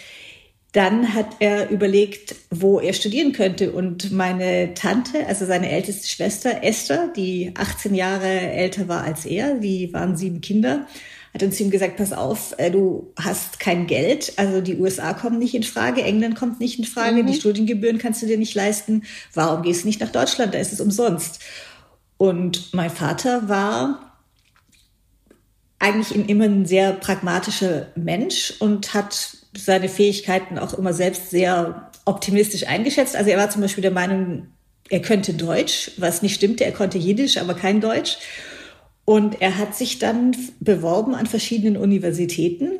dann 0.74 1.14
hat 1.14 1.36
er 1.40 1.70
überlegt, 1.70 2.36
wo 2.50 2.80
er 2.80 2.94
studieren 2.94 3.32
könnte. 3.32 3.72
Und 3.72 4.12
meine 4.12 4.74
Tante, 4.74 5.26
also 5.28 5.46
seine 5.46 5.70
älteste 5.70 6.08
Schwester 6.08 6.64
Esther, 6.64 7.14
die 7.16 7.54
18 7.56 7.94
Jahre 7.94 8.28
älter 8.28 8.88
war 8.88 9.04
als 9.04 9.26
er, 9.26 9.54
die 9.56 9.94
waren 9.94 10.18
sieben 10.18 10.42
Kinder, 10.42 10.88
hat 11.32 11.54
zu 11.54 11.64
ihm 11.64 11.70
gesagt, 11.70 11.98
pass 11.98 12.12
auf, 12.12 12.56
äh, 12.58 12.72
du 12.72 13.12
hast 13.20 13.60
kein 13.60 13.88
Geld, 13.88 14.34
also 14.38 14.62
die 14.62 14.78
USA 14.78 15.14
kommen 15.14 15.40
nicht 15.40 15.56
in 15.56 15.64
Frage, 15.64 16.04
England 16.04 16.36
kommt 16.36 16.60
nicht 16.60 16.78
in 16.78 16.86
Frage, 16.86 17.24
mhm. 17.24 17.28
die 17.28 17.34
Studiengebühren 17.36 18.00
kannst 18.00 18.22
du 18.22 18.26
dir 18.26 18.38
nicht 18.38 18.56
leisten. 18.56 19.04
Warum 19.34 19.62
gehst 19.62 19.84
du 19.84 19.88
nicht 19.88 20.02
nach 20.02 20.12
Deutschland? 20.12 20.54
Da 20.54 20.60
ist 20.60 20.74
es 20.74 20.82
umsonst. 20.82 21.40
Und 22.18 22.74
mein 22.74 22.90
Vater 22.90 23.48
war 23.48 24.14
eigentlich 25.78 26.30
immer 26.30 26.46
ein 26.46 26.66
sehr 26.66 26.94
pragmatischer 26.94 27.88
Mensch 27.96 28.54
und 28.60 28.94
hat 28.94 29.43
seine 29.58 29.90
Fähigkeiten 29.90 30.58
auch 30.58 30.74
immer 30.74 30.94
selbst 30.94 31.30
sehr 31.30 31.92
optimistisch 32.06 32.68
eingeschätzt. 32.68 33.16
Also 33.16 33.30
er 33.30 33.38
war 33.38 33.50
zum 33.50 33.62
Beispiel 33.62 33.82
der 33.82 33.92
Meinung, 33.92 34.48
er 34.90 35.02
könnte 35.02 35.34
Deutsch, 35.34 35.92
was 35.98 36.22
nicht 36.22 36.36
stimmte. 36.36 36.66
Er 36.66 36.72
konnte 36.72 36.98
Jiddisch, 36.98 37.38
aber 37.38 37.54
kein 37.54 37.82
Deutsch. 37.82 38.18
Und 39.06 39.42
er 39.42 39.58
hat 39.58 39.76
sich 39.76 40.00
dann 40.00 40.36
beworben 40.60 41.16
an 41.16 41.26
verschiedenen 41.26 41.78
Universitäten. 41.78 42.80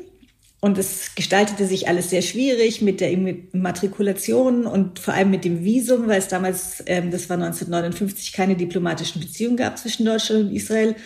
Und 0.60 0.78
es 0.78 1.14
gestaltete 1.14 1.66
sich 1.66 1.88
alles 1.88 2.08
sehr 2.08 2.22
schwierig 2.22 2.80
mit 2.80 3.02
der 3.02 3.10
Immatrikulation 3.10 4.64
und 4.64 4.98
vor 4.98 5.12
allem 5.12 5.30
mit 5.30 5.44
dem 5.44 5.62
Visum, 5.62 6.08
weil 6.08 6.18
es 6.18 6.28
damals, 6.28 6.82
ähm, 6.86 7.10
das 7.10 7.28
war 7.28 7.36
1959, 7.36 8.32
keine 8.32 8.56
diplomatischen 8.56 9.20
Beziehungen 9.20 9.58
gab 9.58 9.76
zwischen 9.76 10.06
Deutschland 10.06 10.46
und 10.46 10.56
Israel. 10.56 10.96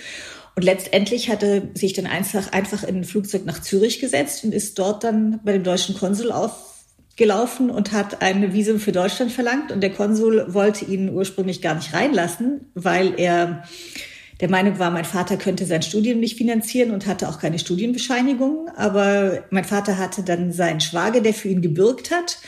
Und 0.59 0.65
letztendlich 0.65 1.31
hatte 1.31 1.71
sich 1.75 1.93
dann 1.93 2.09
einfach, 2.09 2.51
einfach 2.51 2.83
in 2.83 2.97
ein 2.97 3.05
Flugzeug 3.05 3.45
nach 3.45 3.63
Zürich 3.63 4.01
gesetzt 4.01 4.43
und 4.43 4.53
ist 4.53 4.77
dort 4.77 5.05
dann 5.05 5.39
bei 5.45 5.53
dem 5.53 5.63
deutschen 5.63 5.97
Konsul 5.97 6.33
aufgelaufen 6.33 7.71
und 7.71 7.93
hat 7.93 8.23
ein 8.23 8.53
Visum 8.53 8.81
für 8.81 8.91
Deutschland 8.91 9.31
verlangt. 9.31 9.71
Und 9.71 9.83
der 9.83 9.93
Konsul 9.93 10.53
wollte 10.53 10.85
ihn 10.85 11.11
ursprünglich 11.11 11.63
gar 11.63 11.77
nicht 11.77 11.95
reinlassen, 11.95 12.73
weil 12.75 13.15
er 13.21 13.63
der 14.41 14.51
Meinung 14.51 14.81
war, 14.81 14.91
mein 14.91 15.05
Vater 15.05 15.37
könnte 15.37 15.65
sein 15.65 15.83
Studium 15.83 16.19
nicht 16.19 16.37
finanzieren 16.37 16.91
und 16.91 17.07
hatte 17.07 17.29
auch 17.29 17.39
keine 17.39 17.61
Studienbescheinigung. 17.61 18.69
Aber 18.75 19.45
mein 19.51 19.65
Vater 19.65 19.97
hatte 19.97 20.25
dann 20.25 20.51
seinen 20.51 20.81
Schwager, 20.81 21.21
der 21.21 21.35
für 21.35 21.51
ihn 21.51 21.63
gebürgt 21.63 22.11
hat 22.11 22.39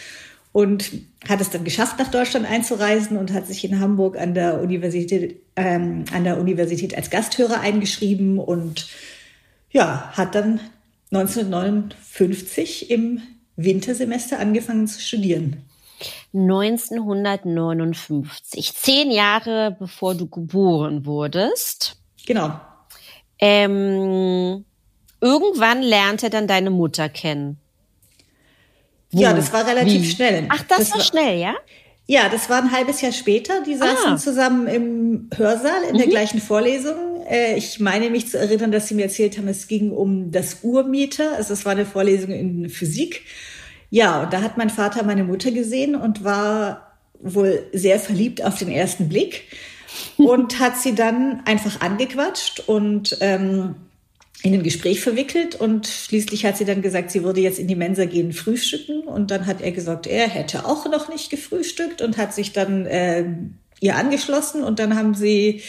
und 0.52 0.90
hat 1.28 1.40
es 1.40 1.50
dann 1.50 1.64
geschafft, 1.64 1.98
nach 1.98 2.10
Deutschland 2.10 2.46
einzureisen 2.46 3.16
und 3.16 3.32
hat 3.32 3.46
sich 3.46 3.64
in 3.64 3.80
Hamburg 3.80 4.18
an 4.18 4.34
der 4.34 4.60
Universität, 4.60 5.40
ähm, 5.56 6.04
an 6.12 6.24
der 6.24 6.38
Universität 6.38 6.94
als 6.96 7.08
Gasthörer 7.10 7.60
eingeschrieben 7.60 8.38
und 8.38 8.88
ja, 9.70 10.10
hat 10.12 10.34
dann 10.34 10.60
1959 11.12 12.90
im 12.90 13.22
Wintersemester 13.56 14.38
angefangen 14.38 14.86
zu 14.88 15.00
studieren. 15.00 15.64
1959, 16.32 18.74
zehn 18.74 19.10
Jahre 19.10 19.76
bevor 19.78 20.14
du 20.14 20.26
geboren 20.28 21.04
wurdest. 21.04 21.96
Genau. 22.26 22.58
Ähm, 23.38 24.64
irgendwann 25.20 25.82
lernte 25.82 26.30
dann 26.30 26.46
deine 26.46 26.70
Mutter 26.70 27.08
kennen. 27.08 27.58
Wo? 29.12 29.20
Ja, 29.20 29.32
das 29.32 29.52
war 29.52 29.66
relativ 29.66 30.02
Wie? 30.02 30.10
schnell. 30.10 30.46
Ach, 30.48 30.62
das, 30.62 30.78
das 30.78 30.92
war, 30.92 31.00
schnell, 31.00 31.38
ja? 31.38 31.54
Ja, 32.06 32.28
das 32.28 32.50
war 32.50 32.62
ein 32.62 32.72
halbes 32.72 33.00
Jahr 33.00 33.12
später. 33.12 33.62
Die 33.62 33.76
saßen 33.76 34.12
ah. 34.12 34.16
zusammen 34.16 34.66
im 34.66 35.30
Hörsaal 35.36 35.84
in 35.88 35.94
mhm. 35.94 35.98
der 35.98 36.06
gleichen 36.08 36.40
Vorlesung. 36.40 37.24
Äh, 37.28 37.56
ich 37.56 37.80
meine 37.80 38.10
mich 38.10 38.28
zu 38.28 38.38
erinnern, 38.38 38.72
dass 38.72 38.88
sie 38.88 38.94
mir 38.94 39.04
erzählt 39.04 39.38
haben, 39.38 39.48
es 39.48 39.68
ging 39.68 39.92
um 39.92 40.30
das 40.30 40.58
Urmeter. 40.62 41.36
Also 41.36 41.52
es 41.52 41.64
war 41.64 41.72
eine 41.72 41.86
Vorlesung 41.86 42.30
in 42.30 42.68
Physik. 42.68 43.22
Ja, 43.90 44.22
und 44.22 44.32
da 44.32 44.42
hat 44.42 44.56
mein 44.56 44.70
Vater 44.70 45.04
meine 45.04 45.24
Mutter 45.24 45.50
gesehen 45.50 45.94
und 45.94 46.24
war 46.24 46.96
wohl 47.20 47.64
sehr 47.72 47.98
verliebt 47.98 48.42
auf 48.42 48.58
den 48.58 48.70
ersten 48.70 49.08
Blick 49.08 49.44
und 50.16 50.58
hat 50.58 50.78
sie 50.78 50.94
dann 50.94 51.42
einfach 51.44 51.80
angequatscht 51.80 52.60
und 52.66 53.18
ähm, 53.20 53.74
in 54.42 54.54
ein 54.54 54.62
Gespräch 54.62 55.00
verwickelt 55.00 55.54
und 55.54 55.86
schließlich 55.86 56.44
hat 56.46 56.56
sie 56.56 56.64
dann 56.64 56.82
gesagt, 56.82 57.10
sie 57.10 57.22
würde 57.24 57.40
jetzt 57.40 57.58
in 57.58 57.68
die 57.68 57.76
Mensa 57.76 58.06
gehen 58.06 58.32
frühstücken 58.32 59.00
und 59.00 59.30
dann 59.30 59.46
hat 59.46 59.60
er 59.60 59.72
gesagt, 59.72 60.06
er 60.06 60.28
hätte 60.28 60.64
auch 60.64 60.86
noch 60.86 61.08
nicht 61.08 61.30
gefrühstückt 61.30 62.00
und 62.00 62.16
hat 62.16 62.34
sich 62.34 62.52
dann 62.52 62.86
äh, 62.86 63.26
ihr 63.80 63.96
angeschlossen 63.96 64.64
und 64.64 64.78
dann 64.78 64.96
haben 64.96 65.14
sie 65.14 65.62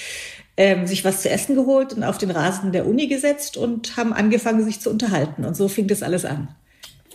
ähm, 0.58 0.88
sich 0.88 1.04
was 1.04 1.22
zu 1.22 1.30
essen 1.30 1.56
geholt 1.56 1.94
und 1.94 2.04
auf 2.04 2.18
den 2.18 2.32
Rasen 2.32 2.72
der 2.72 2.88
Uni 2.88 3.08
gesetzt 3.08 3.58
und 3.58 3.98
haben 3.98 4.14
angefangen, 4.14 4.64
sich 4.64 4.80
zu 4.80 4.90
unterhalten 4.90 5.44
und 5.44 5.56
so 5.56 5.68
fing 5.68 5.88
das 5.88 6.04
alles 6.04 6.24
an 6.24 6.56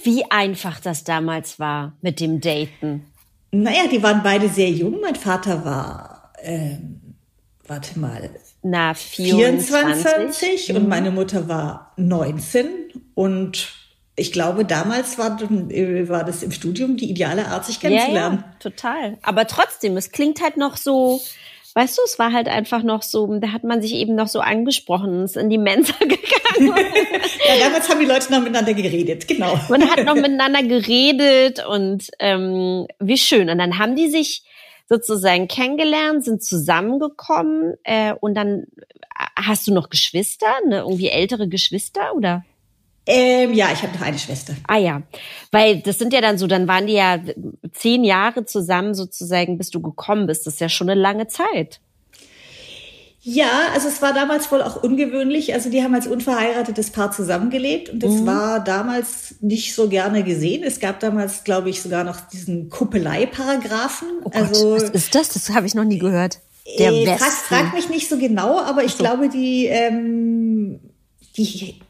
wie 0.07 0.25
einfach 0.31 0.81
das 0.81 1.05
damals 1.05 1.59
war 1.59 1.93
mit 2.01 2.21
dem 2.21 2.41
Daten. 2.41 3.05
Naja, 3.51 3.89
die 3.91 4.03
waren 4.03 4.23
beide 4.23 4.49
sehr 4.49 4.71
jung. 4.71 5.01
Mein 5.01 5.17
Vater 5.17 5.65
war, 5.65 6.33
ähm, 6.43 7.01
warte 7.67 7.99
mal, 7.99 8.31
Na, 8.69 8.95
24, 8.95 9.69
24 9.69 10.69
mhm. 10.71 10.77
und 10.77 10.89
meine 10.89 11.13
Mutter 11.13 11.47
war 11.47 11.93
19 11.97 12.67
und 13.15 13.69
ich 14.17 14.33
glaube, 14.33 14.65
damals 14.65 15.19
war, 15.19 15.39
war 15.41 16.25
das 16.25 16.43
im 16.43 16.51
Studium 16.51 16.97
die 16.97 17.09
ideale 17.09 17.47
Art, 17.47 17.65
sich 17.65 17.79
kennenzulernen. 17.79 18.39
Ja, 18.39 18.45
ja, 18.45 18.57
total. 18.59 19.19
Aber 19.23 19.47
trotzdem, 19.47 19.97
es 19.97 20.11
klingt 20.11 20.43
halt 20.43 20.57
noch 20.57 20.77
so, 20.77 21.21
weißt 21.75 21.97
du, 21.97 22.03
es 22.07 22.19
war 22.19 22.33
halt 22.33 22.49
einfach 22.49 22.83
noch 22.83 23.03
so, 23.03 23.39
da 23.39 23.53
hat 23.53 23.63
man 23.63 23.81
sich 23.83 23.95
eben 23.95 24.17
noch 24.17 24.27
so 24.27 24.41
angesprochen, 24.41 25.23
ist 25.23 25.37
in 25.37 25.49
die 25.49 25.59
Mensa 25.59 25.95
gegangen. 26.01 26.75
ja, 27.47 27.65
damals 27.67 27.89
haben 27.89 28.01
die 28.01 28.07
Leute 28.07 28.33
noch 28.33 28.41
miteinander 28.41 28.75
geredet, 28.75 29.29
genau. 29.29 29.61
Man 29.69 29.89
hat 29.89 30.05
noch 30.05 30.17
miteinander 30.17 30.65
geredet 30.65 31.65
und 31.65 32.09
ähm, 32.19 32.89
wie 32.99 33.19
schön. 33.19 33.49
Und 33.49 33.59
dann 33.59 33.79
haben 33.79 33.95
die 33.95 34.09
sich 34.09 34.43
sozusagen 34.89 35.49
kennengelernt, 35.49 36.25
sind 36.25 36.43
zusammengekommen 36.43 37.75
äh, 37.85 38.15
und 38.21 38.35
dann 38.35 38.61
äh, 38.61 39.27
hast 39.37 39.67
du 39.67 39.75
noch 39.75 39.91
Geschwister, 39.91 40.53
ne, 40.67 40.79
irgendwie 40.79 41.09
ältere 41.09 41.49
Geschwister 41.49 42.15
oder? 42.15 42.45
Ähm, 43.09 43.53
ja, 43.55 43.71
ich 43.73 43.83
habe 43.83 43.95
noch 43.97 44.05
eine 44.05 44.19
Schwester. 44.19 44.57
Ah 44.67 44.79
ja, 44.79 45.03
weil 45.53 45.81
das 45.81 45.99
sind 45.99 46.13
ja 46.13 46.21
dann 46.21 46.39
so, 46.39 46.49
dann 46.49 46.67
waren 46.67 46.89
die 46.89 46.95
ja 46.95 47.21
zehn 47.73 48.03
Jahre 48.03 48.45
zusammen 48.47 48.95
sozusagen, 48.95 49.59
bis 49.59 49.71
du 49.71 49.81
gekommen 49.81 50.27
bist. 50.27 50.47
Das 50.47 50.55
ist 50.55 50.61
ja 50.61 50.69
schon 50.69 50.91
eine 50.91 51.01
lange 51.01 51.29
Zeit. 51.29 51.81
Ja, 53.29 53.71
also 53.75 53.89
es 53.89 54.01
war 54.03 54.15
damals 54.15 54.53
wohl 54.53 54.63
auch 54.63 54.85
ungewöhnlich. 54.85 55.53
Also 55.53 55.69
die 55.69 55.83
haben 55.83 55.93
als 55.97 56.07
unverheiratetes 56.07 56.91
Paar 56.91 57.11
zusammengelebt 57.11 57.89
und 57.89 58.01
das 58.01 58.13
mhm. 58.13 58.27
war 58.27 58.63
damals 58.63 59.35
nicht 59.41 59.75
so 59.75 59.89
gerne 59.89 60.23
gesehen. 60.23 60.63
Es 60.63 60.79
gab 60.79 61.01
damals, 61.01 61.43
glaube 61.43 61.69
ich, 61.69 61.83
sogar 61.83 62.05
noch 62.05 62.21
diesen 62.21 62.71
Kuppelei-Paragraphen. 62.71 64.07
Oh 64.23 64.31
also 64.33 64.77
was 64.77 64.91
ist 64.91 65.13
das? 65.17 65.31
Das 65.31 65.51
habe 65.51 65.67
ich 65.67 65.75
noch 65.75 65.83
nie 65.83 65.99
gehört. 65.99 66.39
Der 66.79 66.93
äh. 66.93 67.19
Frag, 67.19 67.33
frag 67.33 67.75
mich 67.75 67.89
nicht 67.89 68.09
so 68.09 68.17
genau, 68.17 68.61
aber 68.61 68.85
ich 68.85 68.93
so. 68.93 68.99
glaube, 68.99 69.29
die 69.29 69.67
ähm, 69.67 70.79
die 71.37 71.81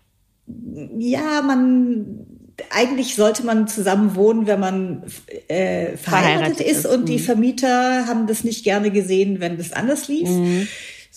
ja, 0.96 1.42
man 1.42 2.26
eigentlich 2.70 3.14
sollte 3.14 3.44
man 3.44 3.68
zusammen 3.68 4.14
wohnen, 4.14 4.46
wenn 4.46 4.60
man 4.60 5.02
äh, 5.48 5.98
verheiratet, 5.98 6.00
verheiratet 6.00 6.60
ist, 6.62 6.78
ist, 6.78 6.86
und 6.86 7.02
mhm. 7.02 7.06
die 7.06 7.18
Vermieter 7.18 8.06
haben 8.06 8.26
das 8.26 8.42
nicht 8.42 8.64
gerne 8.64 8.90
gesehen, 8.90 9.38
wenn 9.40 9.58
das 9.58 9.74
anders 9.74 10.08
lief. 10.08 10.30
Mhm. 10.30 10.66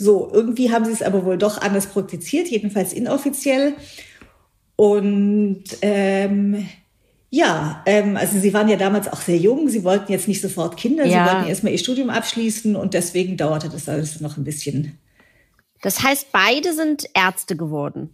So, 0.01 0.31
irgendwie 0.31 0.71
haben 0.71 0.85
sie 0.85 0.93
es 0.93 1.01
aber 1.01 1.25
wohl 1.25 1.37
doch 1.37 1.59
anders 1.59 1.87
praktiziert, 1.87 2.47
jedenfalls 2.47 2.93
inoffiziell. 2.93 3.73
Und 4.77 5.65
ähm, 5.81 6.69
ja, 7.29 7.83
ähm, 7.85 8.15
also 8.15 8.39
sie 8.39 8.53
waren 8.53 8.69
ja 8.69 8.77
damals 8.77 9.11
auch 9.11 9.19
sehr 9.19 9.35
jung, 9.35 9.67
sie 9.67 9.83
wollten 9.83 10.09
jetzt 10.09 10.29
nicht 10.29 10.39
sofort 10.39 10.77
Kinder, 10.77 11.05
ja. 11.05 11.25
sie 11.25 11.33
wollten 11.33 11.49
erstmal 11.49 11.73
ihr 11.73 11.79
Studium 11.79 12.09
abschließen 12.09 12.77
und 12.77 12.93
deswegen 12.93 13.35
dauerte 13.35 13.67
das 13.67 13.89
alles 13.89 14.21
noch 14.21 14.37
ein 14.37 14.45
bisschen. 14.45 14.97
Das 15.81 16.01
heißt, 16.01 16.27
beide 16.31 16.73
sind 16.73 17.09
Ärzte 17.13 17.57
geworden. 17.57 18.09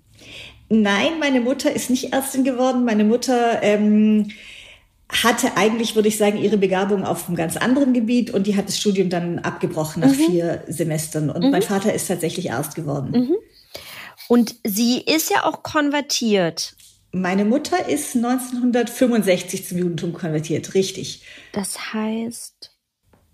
Nein, 0.70 1.20
meine 1.20 1.40
Mutter 1.40 1.72
ist 1.72 1.92
nicht 1.92 2.14
Ärztin 2.14 2.44
geworden. 2.44 2.84
Meine 2.84 3.04
Mutter 3.04 3.62
ähm, 3.62 4.32
hatte 5.10 5.56
eigentlich, 5.56 5.96
würde 5.96 6.08
ich 6.08 6.18
sagen, 6.18 6.38
ihre 6.38 6.58
Begabung 6.58 7.06
auf 7.06 7.28
einem 7.28 7.36
ganz 7.36 7.58
anderen 7.58 7.94
Gebiet 7.94 8.32
und 8.32 8.48
die 8.48 8.56
hat 8.56 8.68
das 8.68 8.80
Studium 8.80 9.10
dann 9.10 9.40
abgebrochen 9.40 10.02
nach 10.02 10.10
mhm. 10.10 10.32
vier 10.32 10.64
Semestern. 10.68 11.30
Und 11.30 11.44
mhm. 11.44 11.52
mein 11.52 11.62
Vater 11.62 11.94
ist 11.94 12.08
tatsächlich 12.08 12.52
Arzt 12.52 12.76
geworden. 12.76 13.12
Mhm. 13.12 13.36
Und 14.28 14.56
sie 14.64 15.02
ist 15.02 15.30
ja 15.30 15.46
auch 15.46 15.62
konvertiert. 15.62 16.76
Meine 17.12 17.46
Mutter 17.46 17.88
ist 17.88 18.16
1965 18.16 19.68
zum 19.68 19.78
Judentum 19.78 20.14
konvertiert, 20.14 20.74
richtig. 20.74 21.24
Das 21.54 21.94
heißt. 21.94 22.72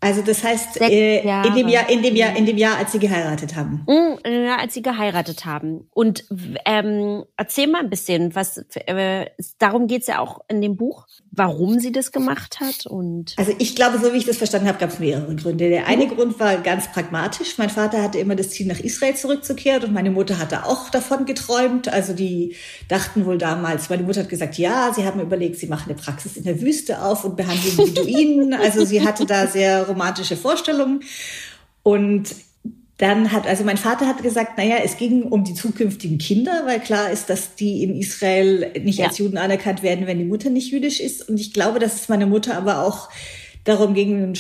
Also 0.03 0.23
das 0.23 0.43
heißt, 0.43 0.81
äh, 0.81 1.19
in 1.19 1.55
dem 1.55 1.67
Jahr, 1.67 1.87
in 1.87 2.01
dem 2.01 2.15
Jahr, 2.15 2.35
in 2.35 2.47
dem 2.47 2.57
Jahr, 2.57 2.77
als 2.77 2.91
sie 2.91 2.97
geheiratet 2.97 3.55
haben. 3.55 3.85
Mhm, 3.87 4.17
ja, 4.25 4.57
als 4.57 4.73
sie 4.73 4.81
geheiratet 4.81 5.45
haben. 5.45 5.87
Und 5.91 6.25
ähm, 6.65 7.23
erzähl 7.37 7.67
mal 7.67 7.81
ein 7.81 7.89
bisschen, 7.91 8.33
was 8.33 8.57
äh, 8.73 9.27
darum 9.59 9.85
geht's 9.85 10.07
ja 10.07 10.17
auch 10.17 10.41
in 10.47 10.59
dem 10.59 10.75
Buch. 10.75 11.05
Warum 11.31 11.79
sie 11.79 11.91
das 11.91 12.11
gemacht 12.11 12.59
hat? 12.59 12.85
Und 12.85 13.33
also 13.37 13.53
ich 13.57 13.75
glaube, 13.75 13.99
so 13.99 14.13
wie 14.13 14.17
ich 14.17 14.25
das 14.25 14.37
verstanden 14.37 14.67
habe, 14.67 14.77
gab 14.77 14.89
es 14.89 14.99
mehrere 14.99 15.33
Gründe. 15.35 15.69
Der 15.69 15.87
eine 15.87 16.05
mhm. 16.05 16.15
Grund 16.15 16.39
war 16.39 16.57
ganz 16.57 16.91
pragmatisch. 16.91 17.57
Mein 17.57 17.69
Vater 17.69 18.03
hatte 18.03 18.19
immer 18.19 18.35
das 18.35 18.49
Ziel, 18.49 18.67
nach 18.67 18.79
Israel 18.79 19.15
zurückzukehren 19.15 19.83
und 19.83 19.93
meine 19.93 20.11
Mutter 20.11 20.37
hatte 20.37 20.65
auch 20.65 20.89
davon 20.89 21.25
geträumt. 21.25 21.87
Also 21.87 22.13
die 22.13 22.55
dachten 22.89 23.25
wohl 23.25 23.37
damals, 23.37 23.89
meine 23.89 24.03
Mutter 24.03 24.21
hat 24.21 24.29
gesagt, 24.29 24.57
ja, 24.57 24.93
sie 24.93 25.05
haben 25.05 25.21
überlegt, 25.21 25.57
sie 25.57 25.67
machen 25.67 25.91
eine 25.91 25.99
Praxis 25.99 26.35
in 26.35 26.43
der 26.43 26.61
Wüste 26.61 27.01
auf 27.01 27.23
und 27.23 27.37
behandeln 27.37 27.77
Beduinen. 27.77 28.53
Also 28.53 28.83
sie 28.83 29.01
hatte 29.05 29.25
da 29.25 29.47
sehr 29.47 29.87
romantische 29.87 30.35
Vorstellungen. 30.35 31.01
Und 31.83 32.35
dann 33.01 33.31
hat, 33.31 33.47
also 33.47 33.63
mein 33.63 33.77
Vater 33.77 34.05
hat 34.05 34.21
gesagt, 34.21 34.59
naja, 34.59 34.75
es 34.83 34.95
ging 34.95 35.23
um 35.23 35.43
die 35.43 35.55
zukünftigen 35.55 36.19
Kinder, 36.19 36.63
weil 36.67 36.79
klar 36.79 37.09
ist, 37.09 37.31
dass 37.31 37.55
die 37.55 37.81
in 37.81 37.95
Israel 37.95 38.71
nicht 38.83 38.99
ja. 38.99 39.07
als 39.07 39.17
Juden 39.17 39.39
anerkannt 39.39 39.81
werden, 39.81 40.05
wenn 40.05 40.19
die 40.19 40.25
Mutter 40.25 40.51
nicht 40.51 40.71
jüdisch 40.71 40.99
ist. 40.99 41.27
Und 41.27 41.39
ich 41.39 41.51
glaube, 41.51 41.79
dass 41.79 41.95
es 41.95 42.09
meine 42.09 42.27
Mutter 42.27 42.55
aber 42.55 42.85
auch 42.85 43.09
darum 43.63 43.95
ging, 43.95 44.35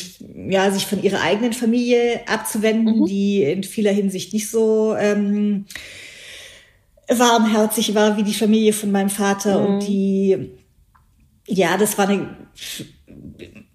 ja, 0.47 0.69
sich 0.69 0.85
von 0.85 1.01
ihrer 1.01 1.21
eigenen 1.21 1.53
Familie 1.53 2.21
abzuwenden, 2.27 2.99
mhm. 2.99 3.05
die 3.07 3.43
in 3.43 3.63
vieler 3.63 3.93
Hinsicht 3.93 4.31
nicht 4.31 4.47
so 4.47 4.95
ähm, 4.95 5.65
warmherzig 7.07 7.95
war 7.95 8.15
wie 8.17 8.23
die 8.23 8.35
Familie 8.35 8.73
von 8.73 8.91
meinem 8.91 9.09
Vater 9.09 9.59
mhm. 9.59 9.65
und 9.65 9.87
die, 9.87 10.51
ja, 11.47 11.77
das 11.77 11.97
war 11.97 12.07
eine 12.07 12.29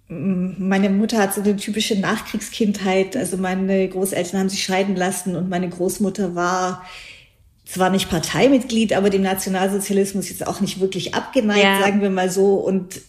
meine 0.09 0.89
Mutter 0.91 1.19
hat 1.19 1.35
so 1.35 1.41
eine 1.41 1.57
typische 1.57 1.99
Nachkriegskindheit. 1.99 3.17
Also 3.17 3.37
meine 3.37 3.89
Großeltern 3.89 4.41
haben 4.41 4.49
sich 4.49 4.63
scheiden 4.63 4.95
lassen 4.95 5.35
und 5.35 5.49
meine 5.49 5.69
Großmutter 5.69 6.35
war 6.35 6.85
zwar 7.65 7.91
nicht 7.91 8.09
Parteimitglied, 8.09 8.93
aber 8.93 9.11
dem 9.11 9.23
Nationalsozialismus 9.23 10.29
jetzt 10.29 10.47
auch 10.47 10.61
nicht 10.61 10.79
wirklich 10.81 11.15
abgeneigt, 11.15 11.65
ja. 11.65 11.81
sagen 11.81 12.01
wir 12.01 12.11
mal 12.11 12.31
so. 12.31 12.55
Und 12.55 13.01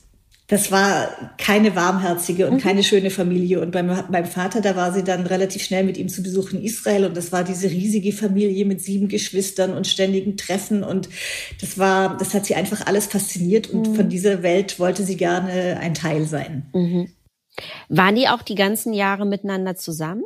das 0.48 0.72
war 0.72 1.10
keine 1.38 1.76
warmherzige 1.76 2.48
und 2.48 2.56
mhm. 2.56 2.60
keine 2.60 2.82
schöne 2.82 3.10
Familie. 3.10 3.60
Und 3.60 3.72
beim, 3.72 3.92
beim 4.10 4.26
Vater, 4.26 4.62
da 4.62 4.78
war 4.78 4.94
sie 4.94 5.04
dann 5.04 5.28
relativ 5.28 5.62
schnell 5.62 5.84
mit 5.84 5.98
ihm 5.98 6.08
zu 6.08 6.24
Besuch 6.24 6.54
in 6.54 6.64
Israel. 6.64 7.04
Und 7.04 7.18
das 7.18 7.34
war 7.34 7.44
diese 7.44 7.70
riesige 7.70 8.14
Familie 8.14 8.64
mit 8.66 8.82
sieben 8.82 9.10
Geschwistern 9.10 9.74
und 9.74 9.88
ständigen 9.88 10.38
Treffen. 10.38 10.84
Und 10.84 11.10
das 11.60 11.78
war, 11.78 12.16
das 12.18 12.34
hat 12.34 12.46
sie 12.46 12.56
einfach 12.56 12.88
alles 12.88 13.08
fasziniert. 13.08 13.70
Und 13.70 13.90
mhm. 13.90 13.96
von 13.96 14.10
dieser 14.10 14.42
Welt 14.42 14.80
wollte 14.80 15.04
sie 15.04 15.18
gerne 15.18 15.80
ein 15.82 15.94
Teil 15.94 16.26
sein. 16.26 16.70
Mhm. 16.74 17.10
Waren 17.90 18.16
die 18.16 18.30
auch 18.30 18.42
die 18.42 18.56
ganzen 18.56 18.94
Jahre 18.94 19.26
miteinander 19.26 19.76
zusammen? 19.76 20.24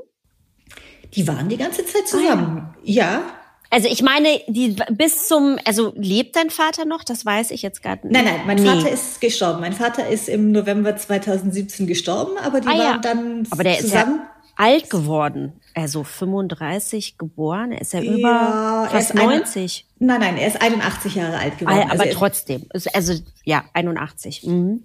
Die 1.15 1.27
waren 1.27 1.49
die 1.49 1.57
ganze 1.57 1.83
Zeit 1.83 2.07
zusammen. 2.07 2.57
Ah, 2.57 2.75
ja. 2.83 3.03
ja. 3.03 3.40
Also 3.73 3.87
ich 3.87 4.01
meine, 4.01 4.41
die 4.47 4.75
bis 4.91 5.27
zum, 5.27 5.57
also 5.65 5.93
lebt 5.95 6.35
dein 6.35 6.49
Vater 6.49 6.83
noch? 6.83 7.05
Das 7.05 7.25
weiß 7.25 7.51
ich 7.51 7.61
jetzt 7.61 7.81
gerade 7.81 8.05
nicht. 8.05 8.13
Nein, 8.13 8.25
nein, 8.25 8.41
mein 8.45 8.57
nee. 8.57 8.67
Vater 8.67 8.89
ist 8.89 9.21
gestorben. 9.21 9.61
Mein 9.61 9.71
Vater 9.71 10.09
ist 10.09 10.27
im 10.27 10.51
November 10.51 10.97
2017 10.97 11.87
gestorben, 11.87 12.37
aber 12.37 12.59
die 12.59 12.67
ah, 12.67 12.71
waren 12.71 12.79
ja. 12.79 12.97
dann 12.97 13.47
aber 13.49 13.63
der 13.63 13.79
zusammen. 13.79 14.15
Ist 14.15 14.21
ja 14.21 14.31
alt 14.57 14.89
geworden. 14.89 15.53
Also 15.73 16.03
35 16.03 17.17
geboren, 17.17 17.71
er 17.71 17.81
ist 17.81 17.93
ja, 17.93 18.01
ja 18.01 18.11
über 18.11 18.89
fast 18.91 19.15
90. 19.15 19.85
Eine, 19.99 20.07
nein, 20.07 20.19
nein, 20.19 20.37
er 20.37 20.47
ist 20.47 20.61
81 20.61 21.15
Jahre 21.15 21.37
alt 21.37 21.57
geworden. 21.57 21.89
Aber 21.89 22.01
also 22.01 22.13
trotzdem, 22.13 22.65
also 22.93 23.13
ja, 23.45 23.63
81. 23.73 24.45
Mhm. 24.45 24.83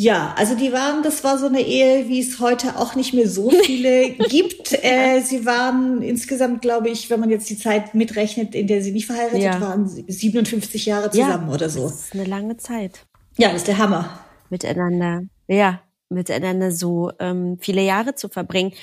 Ja, 0.00 0.32
also 0.36 0.54
die 0.54 0.72
waren, 0.72 1.02
das 1.02 1.24
war 1.24 1.38
so 1.38 1.46
eine 1.46 1.60
Ehe, 1.60 2.06
wie 2.06 2.20
es 2.20 2.38
heute 2.38 2.76
auch 2.76 2.94
nicht 2.94 3.14
mehr 3.14 3.28
so 3.28 3.50
viele 3.50 4.10
gibt. 4.28 4.72
Äh, 4.84 5.22
sie 5.22 5.44
waren 5.44 6.02
insgesamt, 6.02 6.62
glaube 6.62 6.88
ich, 6.88 7.10
wenn 7.10 7.18
man 7.18 7.30
jetzt 7.30 7.50
die 7.50 7.58
Zeit 7.58 7.96
mitrechnet, 7.96 8.54
in 8.54 8.68
der 8.68 8.80
sie 8.80 8.92
nicht 8.92 9.06
verheiratet 9.06 9.42
ja. 9.42 9.60
waren, 9.60 9.88
57 9.88 10.86
Jahre 10.86 11.10
zusammen 11.10 11.48
ja, 11.48 11.52
oder 11.52 11.68
so. 11.68 11.82
Das 11.82 12.02
ist 12.02 12.14
eine 12.14 12.26
lange 12.26 12.56
Zeit. 12.58 13.06
Ja, 13.38 13.48
das 13.48 13.62
ist 13.62 13.66
der 13.66 13.78
Hammer. 13.78 14.20
Miteinander, 14.50 15.22
ja, 15.48 15.80
miteinander 16.10 16.70
so 16.70 17.10
ähm, 17.18 17.58
viele 17.60 17.82
Jahre 17.82 18.14
zu 18.14 18.28
verbringen. 18.28 18.74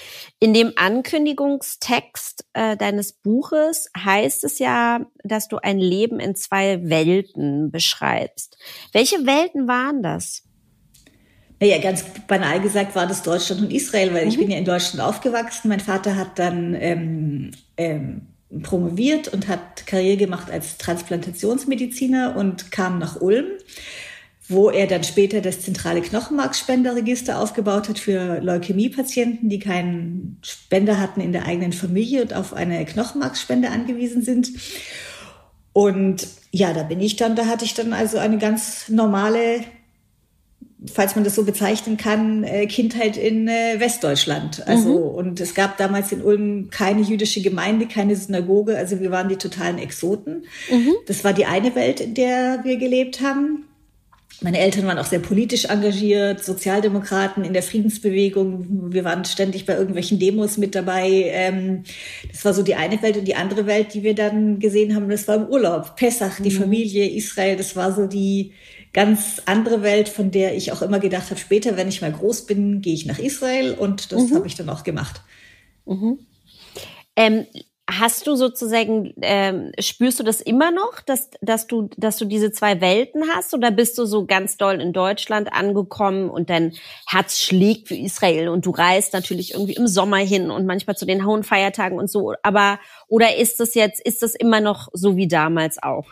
In 0.42 0.54
dem 0.54 0.74
Ankündigungstext 0.76 2.46
äh, 2.52 2.76
deines 2.76 3.14
Buches 3.14 3.90
heißt 3.98 4.44
es 4.44 4.60
ja, 4.60 5.06
dass 5.24 5.48
du 5.48 5.60
ein 5.60 5.80
Leben 5.80 6.20
in 6.20 6.36
zwei 6.36 6.90
Welten 6.90 7.72
beschreibst. 7.72 8.58
Welche 8.92 9.26
Welten 9.26 9.70
waren 9.70 10.04
das? 10.04 10.45
Naja, 11.60 11.80
ganz 11.80 12.04
banal 12.28 12.60
gesagt 12.60 12.96
war 12.96 13.08
das 13.08 13.24
Deutschland 13.24 13.62
und 13.62 13.74
Israel, 13.74 14.14
weil 14.14 14.26
mhm. 14.26 14.30
ich 14.30 14.38
bin 14.38 14.52
ja 14.52 14.58
in 14.58 14.66
Deutschland 14.66 15.08
aufgewachsen. 15.08 15.70
Mein 15.70 15.80
Vater 15.80 16.16
hat 16.16 16.38
dann 16.38 16.76
ähm, 16.78 17.52
ähm, 17.78 18.22
promoviert 18.62 19.30
und 19.30 19.48
hat 19.48 19.88
Karriere 19.88 20.18
gemacht 20.18 20.52
als 20.52 20.78
Transplantationsmediziner 20.78 22.36
und 22.36 22.72
kam 22.72 23.00
nach 23.00 23.22
Ulm, 23.22 23.46
wo 24.48 24.70
er 24.70 24.88
dann 24.88 25.04
später 25.04 25.42
das 25.42 25.62
zentrale 25.62 26.02
Knochenmarkspenderregister 26.02 27.40
aufgebaut 27.40 27.90
hat 27.90 28.00
für 28.00 28.40
Leukämiepatienten, 28.42 29.50
die 29.50 29.60
keinen 29.60 30.38
Spender 30.44 31.00
hatten 31.00 31.22
in 31.22 31.32
der 31.32 31.46
eigenen 31.46 31.74
Familie 31.74 32.22
und 32.22 32.34
auf 32.34 32.54
eine 32.54 32.86
Knochenmarksspende 32.86 33.70
angewiesen 33.70 34.22
sind. 34.22 34.52
Und 35.74 36.28
ja, 36.52 36.74
da 36.74 36.84
bin 36.84 37.02
ich 37.02 37.16
dann, 37.16 37.36
da 37.36 37.48
hatte 37.48 37.66
ich 37.66 37.74
dann 37.74 37.92
also 37.92 38.18
eine 38.18 38.38
ganz 38.38 38.88
normale 38.88 39.62
falls 40.94 41.16
man 41.16 41.24
das 41.24 41.36
so 41.36 41.44
bezeichnen 41.44 41.98
kann, 41.98 42.44
äh, 42.44 42.66
Kindheit 42.68 43.18
in 43.18 43.48
äh, 43.48 43.80
Westdeutschland. 43.80 44.68
Also 44.68 44.90
mhm. 44.90 45.16
und 45.16 45.40
es 45.40 45.54
gab 45.54 45.78
damals 45.78 46.12
in 46.12 46.22
Ulm 46.22 46.70
keine 46.70 47.02
jüdische 47.02 47.42
Gemeinde, 47.42 47.88
keine 47.88 48.16
Synagoge. 48.16 48.78
Also 48.78 49.00
wir 49.00 49.12
waren 49.12 49.30
die 49.30 49.38
totalen 49.38 49.78
Exoten. 49.78 50.46
Mhm. 50.72 50.94
Das 51.08 51.24
war 51.24 51.34
die 51.34 51.46
eine 51.46 51.76
Welt, 51.76 52.00
in 52.00 52.14
der 52.14 52.62
wir 52.64 52.78
gelebt 52.78 53.22
haben. 53.22 53.66
Meine 54.42 54.60
Eltern 54.60 54.86
waren 54.86 54.98
auch 54.98 55.06
sehr 55.06 55.20
politisch 55.20 55.66
engagiert, 55.66 56.44
Sozialdemokraten 56.44 57.46
in 57.46 57.54
der 57.54 57.64
Friedensbewegung. 57.64 58.92
Wir 58.92 59.06
waren 59.06 59.24
ständig 59.24 59.66
bei 59.66 59.78
irgendwelchen 59.78 60.20
Demos 60.20 60.58
mit 60.58 60.76
dabei. 60.76 61.30
Ähm, 61.30 61.84
das 62.30 62.44
war 62.44 62.54
so 62.54 62.62
die 62.62 62.76
eine 62.76 63.02
Welt 63.02 63.16
und 63.16 63.26
die 63.26 63.36
andere 63.36 63.66
Welt, 63.66 63.94
die 63.94 64.04
wir 64.04 64.14
dann 64.14 64.60
gesehen 64.60 64.94
haben, 64.94 65.08
das 65.10 65.28
war 65.30 65.36
im 65.36 65.48
Urlaub. 65.48 65.96
Pessach, 65.96 66.42
die 66.42 66.50
mhm. 66.50 66.60
Familie, 66.60 67.10
Israel, 67.10 67.56
das 67.56 67.78
war 67.78 67.94
so 67.94 68.08
die 68.08 68.52
ganz 68.96 69.42
andere 69.46 69.82
Welt, 69.82 70.08
von 70.08 70.32
der 70.32 70.56
ich 70.56 70.72
auch 70.72 70.82
immer 70.82 71.00
gedacht 71.00 71.30
habe, 71.30 71.40
später, 71.40 71.76
wenn 71.76 71.90
ich 71.90 72.02
mal 72.02 72.14
groß 72.14 72.46
bin, 72.46 72.82
gehe 72.82 72.94
ich 72.94 73.06
nach 73.06 73.20
Israel 73.20 73.74
und 73.74 74.14
das 74.14 74.30
mhm. 74.30 74.36
habe 74.36 74.48
ich 74.48 74.56
dann 74.56 74.70
auch 74.70 74.86
gemacht. 74.86 75.22
Mhm. 75.86 76.20
Ähm, 77.18 77.46
hast 77.92 78.26
du 78.26 78.36
sozusagen, 78.36 79.14
ähm, 79.22 79.74
spürst 79.80 80.22
du 80.22 80.24
das 80.24 80.40
immer 80.40 80.72
noch, 80.72 81.02
dass, 81.06 81.30
dass, 81.42 81.68
du, 81.68 81.90
dass 81.98 82.16
du 82.16 82.24
diese 82.24 82.54
zwei 82.54 82.80
Welten 82.80 83.24
hast 83.36 83.54
oder 83.54 83.70
bist 83.70 83.98
du 83.98 84.06
so 84.06 84.26
ganz 84.26 84.56
doll 84.56 84.80
in 84.80 84.94
Deutschland 84.94 85.52
angekommen 85.52 86.30
und 86.30 86.50
dein 86.50 86.74
Herz 87.06 87.42
schlägt 87.42 87.90
für 87.90 87.96
Israel 87.96 88.48
und 88.48 88.66
du 88.66 88.72
reist 88.72 89.12
natürlich 89.12 89.56
irgendwie 89.56 89.76
im 89.76 89.88
Sommer 89.88 90.18
hin 90.18 90.52
und 90.52 90.66
manchmal 90.66 90.96
zu 90.96 91.06
den 91.06 91.26
hohen 91.26 91.44
Feiertagen 91.44 92.00
und 92.00 92.10
so, 92.10 92.34
aber 92.44 92.80
oder 93.10 93.36
ist 93.36 93.60
das 93.60 93.76
jetzt, 93.76 94.00
ist 94.00 94.22
das 94.22 94.36
immer 94.36 94.62
noch 94.62 94.88
so 94.94 95.18
wie 95.18 95.28
damals 95.28 95.84
auch? 95.84 96.06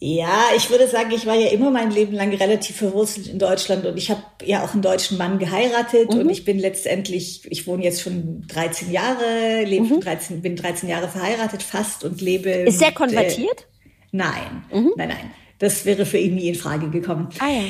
Ja, 0.00 0.44
ich 0.56 0.70
würde 0.70 0.86
sagen, 0.86 1.10
ich 1.10 1.26
war 1.26 1.34
ja 1.34 1.48
immer 1.48 1.72
mein 1.72 1.90
Leben 1.90 2.12
lang 2.12 2.32
relativ 2.32 2.76
verwurzelt 2.76 3.26
in 3.26 3.40
Deutschland 3.40 3.84
und 3.84 3.96
ich 3.96 4.10
habe 4.10 4.22
ja 4.44 4.64
auch 4.64 4.72
einen 4.72 4.82
deutschen 4.82 5.18
Mann 5.18 5.40
geheiratet 5.40 6.12
mhm. 6.12 6.20
und 6.20 6.30
ich 6.30 6.44
bin 6.44 6.58
letztendlich, 6.58 7.42
ich 7.50 7.66
wohne 7.66 7.82
jetzt 7.82 8.02
schon 8.02 8.46
13 8.46 8.92
Jahre, 8.92 9.64
lebe 9.64 9.96
mhm. 9.96 10.00
13, 10.00 10.40
bin 10.40 10.54
13 10.54 10.88
Jahre 10.88 11.08
verheiratet 11.08 11.64
fast 11.64 12.04
und 12.04 12.20
lebe. 12.20 12.50
Ist 12.50 12.80
er 12.80 12.92
konvertiert? 12.92 13.60
Äh, 13.60 13.86
nein, 14.12 14.64
mhm. 14.72 14.92
nein, 14.96 15.08
nein. 15.08 15.30
Das 15.58 15.84
wäre 15.84 16.06
für 16.06 16.18
ihn 16.18 16.36
nie 16.36 16.48
in 16.48 16.54
Frage 16.54 16.90
gekommen. 16.90 17.30
Ah, 17.40 17.48
ja. 17.48 17.62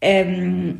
Ähm, 0.00 0.78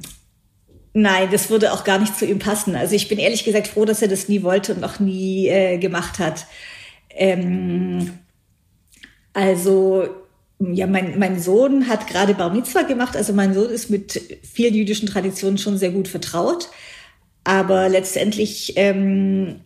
Nein, 0.97 1.29
das 1.33 1.51
würde 1.51 1.73
auch 1.73 1.83
gar 1.83 1.99
nicht 1.99 2.17
zu 2.17 2.25
ihm 2.25 2.39
passen. 2.39 2.77
Also 2.77 2.95
ich 2.95 3.09
bin 3.09 3.19
ehrlich 3.19 3.45
gesagt 3.45 3.67
froh, 3.67 3.85
dass 3.85 4.01
er 4.01 4.07
das 4.07 4.29
nie 4.29 4.45
wollte 4.45 4.75
und 4.75 4.85
auch 4.85 5.01
nie 5.01 5.49
äh, 5.49 5.77
gemacht 5.79 6.21
hat. 6.21 6.47
Ähm, 7.11 8.17
also 9.33 10.09
ja, 10.59 10.87
mein, 10.87 11.19
mein 11.19 11.41
Sohn 11.41 11.89
hat 11.89 12.07
gerade 12.07 12.35
Bar 12.35 12.53
Mitzvah 12.53 12.83
gemacht. 12.83 13.17
Also 13.17 13.33
mein 13.33 13.55
Sohn 13.55 13.71
ist 13.71 13.91
mit 13.91 14.21
vielen 14.43 14.75
jüdischen 14.75 15.09
Traditionen 15.09 15.59
schon 15.59 15.79
sehr 15.79 15.91
gut 15.91 16.09
vertraut. 16.09 16.71
Aber 17.43 17.89
letztendlich 17.89 18.75
ähm, 18.77 19.61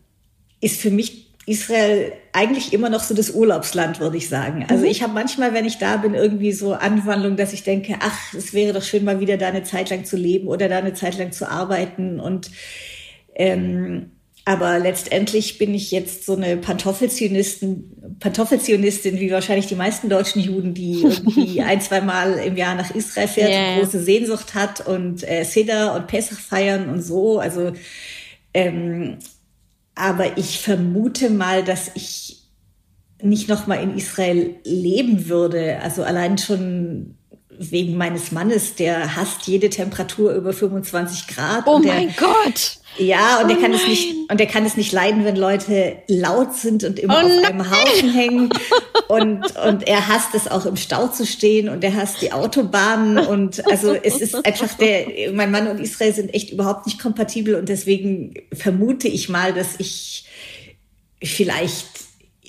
ist 0.61 0.81
für 0.81 0.91
mich 0.91 1.29
Israel 1.47 2.13
eigentlich 2.33 2.73
immer 2.73 2.91
noch 2.91 3.03
so 3.03 3.15
das 3.15 3.31
Urlaubsland, 3.31 4.01
würde 4.01 4.17
ich 4.17 4.29
sagen. 4.29 4.67
Also 4.69 4.85
mhm. 4.85 4.91
ich 4.91 5.03
habe 5.03 5.15
manchmal, 5.15 5.55
wenn 5.55 5.65
ich 5.65 5.79
da 5.79 5.97
bin, 5.97 6.15
irgendwie 6.15 6.53
so 6.53 6.75
Anwandlung, 6.75 7.37
dass 7.37 7.53
ich 7.53 7.63
denke, 7.63 7.97
ach, 8.01 8.35
es 8.35 8.53
wäre 8.53 8.75
doch 8.75 8.83
schön, 8.83 9.05
mal 9.05 9.21
wieder 9.21 9.39
da 9.39 9.49
eine 9.49 9.63
Zeit 9.63 9.91
lang 9.91 10.05
zu 10.05 10.17
leben 10.17 10.49
oder 10.49 10.69
da 10.69 10.79
eine 10.79 10.95
Zeit 10.95 11.17
lang 11.19 11.33
zu 11.33 11.49
arbeiten. 11.49 12.21
Und 12.21 12.51
ähm, 13.35 14.11
aber 14.49 14.79
letztendlich 14.79 15.59
bin 15.59 15.75
ich 15.75 15.91
jetzt 15.91 16.25
so 16.25 16.35
eine 16.35 16.57
Pantoffelzionistin, 16.57 18.17
Pantoffelzionistin, 18.19 19.21
wie 19.21 19.31
wahrscheinlich 19.31 19.67
die 19.67 19.75
meisten 19.75 20.09
deutschen 20.09 20.41
Juden, 20.41 20.73
die 20.73 21.03
irgendwie 21.03 21.61
ein, 21.63 21.83
zwei 21.83 22.01
Mal 22.01 22.39
im 22.39 22.57
Jahr 22.57 22.75
nach 22.75 22.91
Israel 22.95 23.29
fährt 23.29 23.51
yeah. 23.51 23.75
und 23.75 23.81
große 23.81 24.03
Sehnsucht 24.03 24.55
hat 24.55 24.87
und 24.87 25.23
äh, 25.23 25.45
Seder 25.45 25.95
und 25.95 26.07
Pesach 26.07 26.39
feiern 26.39 26.89
und 26.89 27.03
so. 27.03 27.39
Also, 27.39 27.75
ähm, 28.55 29.19
aber 29.95 30.39
ich 30.39 30.61
vermute 30.61 31.29
mal, 31.29 31.63
dass 31.63 31.91
ich 31.95 32.45
nicht 33.21 33.51
noch 33.51 33.67
mal 33.67 33.83
in 33.83 33.99
Israel 33.99 34.55
leben 34.65 35.29
würde. 35.29 35.79
Also 35.83 36.05
allein 36.05 36.39
schon 36.39 37.19
wegen 37.51 37.99
meines 37.99 38.33
Mannes, 38.33 38.77
der 38.77 39.15
hasst 39.15 39.47
jede 39.47 39.69
Temperatur 39.69 40.33
über 40.33 40.55
25 40.55 41.27
Grad. 41.27 41.65
Oh 41.67 41.81
mein 41.81 42.15
Gott! 42.17 42.78
Ja, 42.99 43.39
und 43.39 43.45
oh 43.45 43.49
der 43.49 43.57
kann 43.57 43.71
nein. 43.71 43.81
es 43.81 43.89
nicht, 43.89 44.31
und 44.31 44.39
der 44.41 44.47
kann 44.47 44.67
es 44.67 44.77
nicht 44.77 44.93
leiden, 44.93 45.25
wenn 45.25 45.37
Leute 45.37 45.97
laut 46.09 46.55
sind 46.55 46.85
und 46.85 46.99
immer 46.99 47.15
Oh 47.15 47.27
auf 47.27 47.33
nein. 47.33 47.45
einem 47.45 47.71
Haufen 47.71 48.13
hängen. 48.13 48.51
Und, 49.09 49.57
und 49.57 49.89
er 49.89 50.07
hasst 50.07 50.35
es 50.35 50.49
auch 50.49 50.67
im 50.67 50.77
Stau 50.77 51.09
zu 51.09 51.25
stehen 51.25 51.71
und 51.71 51.83
er 51.83 51.95
hasst 51.95 52.21
die 52.21 52.31
Autobahnen 52.31 53.17
und 53.17 53.67
also 53.67 53.95
es 53.95 54.21
ist 54.21 54.35
einfach 54.45 54.75
der, 54.75 55.33
mein 55.33 55.51
Mann 55.51 55.67
und 55.67 55.81
Israel 55.81 56.13
sind 56.13 56.35
echt 56.35 56.51
überhaupt 56.51 56.85
nicht 56.85 57.01
kompatibel 57.01 57.55
und 57.55 57.71
deswegen 57.71 58.35
vermute 58.53 59.09
ich 59.09 59.31
mal, 59.31 59.55
dass 59.55 59.77
ich 59.79 60.27
vielleicht 61.23 61.87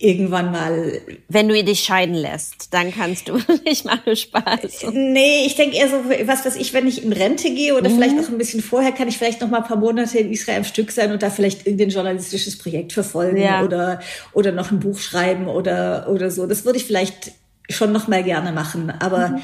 irgendwann 0.03 0.51
mal 0.51 1.01
Wenn 1.27 1.47
du 1.47 1.63
dich 1.63 1.81
scheiden 1.81 2.15
lässt, 2.15 2.73
dann 2.73 2.93
kannst 2.93 3.27
du, 3.27 3.39
ich 3.65 3.83
mache 3.85 4.15
Spaß. 4.15 4.87
Nee, 4.93 5.45
ich 5.45 5.55
denke 5.55 5.77
eher 5.77 5.89
so, 5.89 5.95
was 6.25 6.45
weiß 6.45 6.55
ich, 6.55 6.73
wenn 6.73 6.87
ich 6.87 7.03
in 7.03 7.13
Rente 7.13 7.49
gehe 7.53 7.75
oder 7.75 7.89
vielleicht 7.89 8.15
noch 8.15 8.29
ein 8.29 8.37
bisschen 8.37 8.61
vorher, 8.61 8.91
kann 8.91 9.07
ich 9.07 9.17
vielleicht 9.17 9.41
noch 9.41 9.49
mal 9.49 9.57
ein 9.61 9.67
paar 9.67 9.77
Monate 9.77 10.19
in 10.19 10.31
Israel 10.31 10.57
am 10.59 10.63
Stück 10.63 10.91
sein 10.91 11.11
und 11.11 11.21
da 11.21 11.29
vielleicht 11.29 11.65
irgendein 11.65 11.89
journalistisches 11.89 12.57
Projekt 12.57 12.93
verfolgen 12.93 13.37
Ja. 13.41 13.63
oder, 13.63 13.99
oder 14.33 14.51
noch 14.51 14.71
ein 14.71 14.79
Buch 14.79 14.99
schreiben 14.99 15.47
oder, 15.47 16.07
oder 16.09 16.31
so. 16.31 16.47
Das 16.47 16.65
würde 16.65 16.77
ich 16.77 16.85
vielleicht 16.85 17.31
schon 17.69 17.91
noch 17.91 18.07
mal 18.07 18.23
gerne 18.23 18.51
machen. 18.51 18.91
Aber 18.99 19.39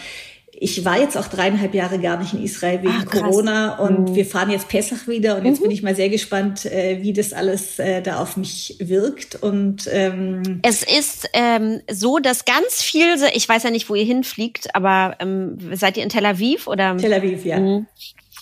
ich 0.57 0.85
war 0.85 0.99
jetzt 0.99 1.17
auch 1.17 1.27
dreieinhalb 1.27 1.73
Jahre 1.73 1.99
gar 1.99 2.17
nicht 2.17 2.33
in 2.33 2.43
Israel 2.43 2.81
wegen 2.81 3.05
krass. 3.05 3.21
Corona 3.21 3.77
und 3.77 4.15
wir 4.15 4.25
fahren 4.25 4.49
jetzt 4.49 4.69
Pessach 4.69 5.07
wieder 5.07 5.37
und 5.37 5.45
jetzt 5.45 5.61
bin 5.61 5.71
ich 5.71 5.83
mal 5.83 5.95
sehr 5.95 6.09
gespannt, 6.09 6.65
äh, 6.65 6.99
wie 7.01 7.13
das 7.13 7.33
alles 7.33 7.77
äh, 7.79 8.01
da 8.01 8.21
auf 8.21 8.37
mich 8.37 8.77
wirkt 8.79 9.35
und 9.35 9.89
ähm, 9.91 10.59
Es 10.63 10.83
ist 10.83 11.29
ähm, 11.33 11.81
so, 11.91 12.19
dass 12.19 12.45
ganz 12.45 12.81
viel, 12.81 13.15
ich 13.33 13.47
weiß 13.47 13.63
ja 13.63 13.69
nicht, 13.69 13.89
wo 13.89 13.95
ihr 13.95 14.05
hinfliegt, 14.05 14.73
aber 14.75 15.17
ähm, 15.19 15.57
seid 15.73 15.97
ihr 15.97 16.03
in 16.03 16.09
Tel 16.09 16.25
Aviv 16.25 16.67
oder? 16.67 16.95
Tel 16.97 17.13
Aviv, 17.13 17.45
ja. 17.45 17.59
Mhm. 17.59 17.87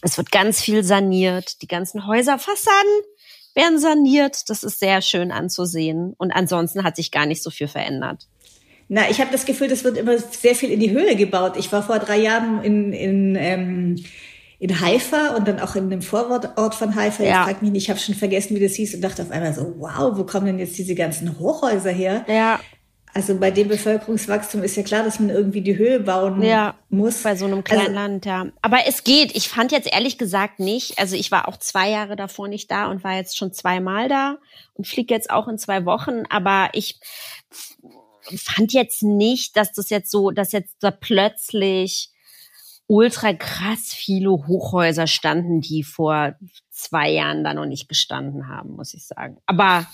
Es 0.04 0.17
wird 0.17 0.32
ganz 0.32 0.62
viel 0.62 0.84
saniert. 0.84 1.62
Die 1.62 1.67
ganzen 1.67 2.06
Häuserfassaden 2.06 2.91
werden 3.56 3.80
saniert. 3.80 4.49
Das 4.49 4.63
ist 4.63 4.80
sehr 4.80 5.02
schön 5.02 5.32
anzusehen. 5.32 6.13
Und 6.17 6.32
ansonsten 6.32 6.84
hat 6.84 6.97
sich 6.97 7.10
gar 7.10 7.26
nicht 7.26 7.41
so 7.41 7.49
viel 7.49 7.69
verändert. 7.69 8.28
Na, 8.89 9.10
ich 9.10 9.19
habe 9.22 9.32
das 9.32 9.46
Gefühl, 9.46 9.67
das 9.67 9.84
wird 9.84 9.98
immer 9.98 10.17
sehr 10.17 10.56
viel 10.56 10.69
in 10.72 10.80
die 10.80 10.91
Höhe 10.91 11.15
gebaut. 11.15 11.54
Ich 11.58 11.72
war 11.72 11.84
vor 11.84 12.00
drei 12.00 12.19
Jahren 12.19 12.62
in, 12.63 12.93
in, 12.93 13.36
ähm, 13.39 14.04
in 14.60 14.80
Haifa 14.82 15.36
und 15.36 15.48
dann 15.48 15.60
auch 15.60 15.76
in 15.76 15.89
dem 15.89 16.02
Vorort 16.02 16.76
von 16.76 16.96
Haifa. 16.96 17.24
Ja. 17.24 17.43
frag 17.46 17.62
mich 17.62 17.72
nicht, 17.72 17.84
ich 17.84 17.89
habe 17.89 18.00
schon 18.00 18.15
vergessen, 18.15 18.56
wie 18.56 18.63
das 18.63 18.74
hieß 18.76 18.96
und 18.96 19.02
dachte 19.02 19.22
auf 19.24 19.32
einmal 19.32 19.54
so, 19.54 19.74
wow, 19.78 20.17
wo 20.17 20.24
kommen 20.26 20.46
denn 20.46 20.60
jetzt 20.60 20.78
diese 20.78 20.96
ganzen 20.96 21.39
Hochhäuser 21.39 21.91
her? 21.91 22.24
Ja, 22.28 22.60
Also 23.15 23.38
bei 23.38 23.52
dem 23.52 23.67
Bevölkerungswachstum 23.67 24.63
ist 24.63 24.76
ja 24.76 24.84
klar, 24.84 25.04
dass 25.04 25.19
man 25.19 25.30
irgendwie 25.30 25.62
die 25.62 25.78
Höhe 25.78 26.00
bauen 26.00 26.41
Ja, 26.41 26.76
muss. 26.89 27.24
bei 27.24 27.36
so 27.36 27.46
einem 27.46 27.63
kleinen 27.63 27.82
Also, 27.82 27.93
Land, 27.93 28.26
ja. 28.26 28.46
Aber 28.62 28.80
es 28.88 29.04
geht. 29.04 29.36
Ich 29.36 29.50
fand 29.50 29.72
jetzt 29.72 29.91
ehrlich 29.91 30.17
gesagt 30.17 30.60
nicht. 30.60 30.98
Also 30.98 31.15
ich 31.15 31.30
war 31.32 31.48
auch 31.48 31.58
zwei 31.58 31.89
Jahre 31.89 32.15
davor 32.15 32.48
nicht 32.48 32.72
da 32.72 32.88
und 32.89 33.04
war 33.04 33.15
jetzt 33.15 33.38
schon 33.38 33.54
zweimal 33.54 34.08
da 34.10 34.38
und 34.76 34.88
fliege 34.88 35.13
jetzt 35.13 35.30
auch 35.30 35.48
in 35.48 35.58
zwei 35.58 35.86
Wochen. 35.86 36.24
Aber 36.30 36.69
ich 36.74 37.00
fand 38.36 38.74
jetzt 38.74 39.04
nicht, 39.04 39.58
dass 39.58 39.72
das 39.74 39.90
jetzt 39.90 40.12
so, 40.12 40.32
dass 40.32 40.52
jetzt 40.52 40.76
da 40.80 40.92
plötzlich 40.92 42.10
ultra 42.88 43.34
krass 43.34 43.94
viele 43.94 44.32
Hochhäuser 44.32 45.08
standen, 45.08 45.62
die 45.62 45.84
vor 45.84 46.36
zwei 46.70 47.10
Jahren 47.12 47.44
da 47.44 47.54
noch 47.54 47.66
nicht 47.66 47.88
gestanden 47.88 48.48
haben, 48.48 48.76
muss 48.76 48.94
ich 48.94 49.06
sagen. 49.06 49.38
Aber 49.46 49.88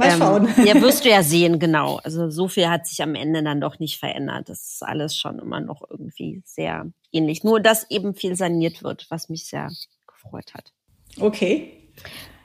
Mal 0.00 0.16
schauen. 0.16 0.48
ja, 0.66 0.80
wirst 0.80 1.04
du 1.04 1.10
ja 1.10 1.22
sehen, 1.22 1.58
genau. 1.58 2.00
Also 2.02 2.30
so 2.30 2.48
viel 2.48 2.68
hat 2.68 2.86
sich 2.86 3.02
am 3.02 3.14
Ende 3.14 3.42
dann 3.42 3.60
doch 3.60 3.78
nicht 3.78 3.98
verändert. 3.98 4.48
Das 4.48 4.72
ist 4.72 4.82
alles 4.82 5.16
schon 5.16 5.38
immer 5.38 5.60
noch 5.60 5.82
irgendwie 5.88 6.42
sehr 6.44 6.90
ähnlich. 7.12 7.44
Nur, 7.44 7.60
dass 7.60 7.90
eben 7.90 8.14
viel 8.14 8.34
saniert 8.34 8.82
wird, 8.82 9.06
was 9.10 9.28
mich 9.28 9.46
sehr 9.46 9.70
gefreut 10.06 10.54
hat. 10.54 10.72
Okay. 11.18 11.92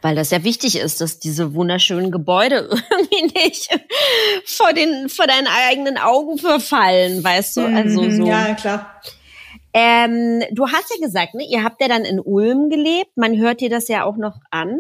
Weil 0.06 0.16
das 0.16 0.30
ja 0.30 0.44
wichtig 0.44 0.78
ist, 0.78 1.02
dass 1.02 1.18
diese 1.18 1.56
wunderschönen 1.56 2.12
Gebäude 2.12 2.70
irgendwie 2.92 3.40
nicht 3.40 3.70
vor 4.46 4.72
den, 4.72 5.10
vor 5.10 5.26
deinen 5.26 5.48
eigenen 5.48 5.98
Augen 5.98 6.38
verfallen, 6.38 7.24
weißt 7.24 7.58
du? 7.58 7.62
Also 7.62 8.04
Mhm, 8.04 8.12
so. 8.12 8.28
Ja, 8.28 8.54
klar. 8.54 9.02
Ähm, 9.74 10.44
du 10.52 10.68
hast 10.68 10.94
ja 10.96 11.04
gesagt, 11.04 11.34
ne, 11.34 11.44
ihr 11.50 11.64
habt 11.64 11.82
ja 11.82 11.88
dann 11.88 12.06
in 12.06 12.20
Ulm 12.20 12.70
gelebt. 12.70 13.18
Man 13.18 13.36
hört 13.40 13.62
dir 13.62 13.72
das 13.72 13.88
ja 13.88 14.04
auch 14.04 14.16
noch 14.16 14.36
an. 14.52 14.78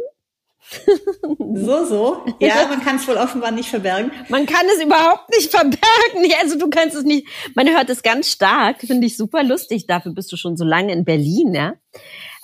So, 1.55 1.85
so. 1.85 2.25
Ja, 2.39 2.67
man 2.69 2.83
kann 2.83 2.97
es 2.97 3.07
wohl 3.07 3.17
offenbar 3.17 3.49
nicht 3.49 3.69
verbergen. 3.69 4.11
Man 4.29 4.45
kann 4.45 4.67
es 4.77 4.83
überhaupt 4.83 5.31
nicht 5.31 5.49
verbergen. 5.49 6.29
Ja, 6.29 6.37
Also 6.43 6.59
du 6.59 6.69
kannst 6.69 6.95
es 6.95 7.03
nicht. 7.03 7.27
Man 7.55 7.67
hört 7.67 7.89
es 7.89 8.03
ganz 8.03 8.29
stark. 8.29 8.81
Finde 8.81 9.07
ich 9.07 9.17
super 9.17 9.43
lustig. 9.43 9.87
Dafür 9.87 10.13
bist 10.13 10.31
du 10.31 10.37
schon 10.37 10.55
so 10.55 10.65
lange 10.65 10.93
in 10.93 11.03
Berlin, 11.03 11.55
ja. 11.55 11.73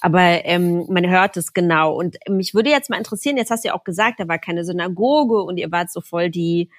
Aber 0.01 0.45
ähm, 0.45 0.85
man 0.89 1.07
hört 1.07 1.37
es 1.37 1.53
genau. 1.53 1.93
Und 1.93 2.17
mich 2.27 2.53
würde 2.53 2.71
jetzt 2.71 2.89
mal 2.89 2.97
interessieren, 2.97 3.37
jetzt 3.37 3.51
hast 3.51 3.63
du 3.63 3.69
ja 3.69 3.75
auch 3.75 3.83
gesagt, 3.83 4.19
da 4.19 4.27
war 4.27 4.39
keine 4.39 4.65
Synagoge 4.65 5.41
und 5.43 5.57
ihr 5.57 5.71
wart 5.71 5.91
so 5.91 6.01
voll 6.01 6.31
die, 6.31 6.69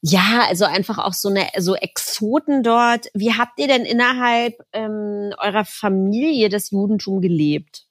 ja, 0.00 0.44
also 0.48 0.64
einfach 0.64 0.98
auch 0.98 1.12
so 1.12 1.28
eine 1.28 1.46
so 1.58 1.76
Exoten 1.76 2.64
dort. 2.64 3.06
Wie 3.14 3.32
habt 3.32 3.58
ihr 3.58 3.68
denn 3.68 3.84
innerhalb 3.84 4.54
ähm, 4.72 5.32
eurer 5.38 5.64
Familie 5.64 6.48
das 6.48 6.72
Judentum 6.72 7.20
gelebt? 7.20 7.86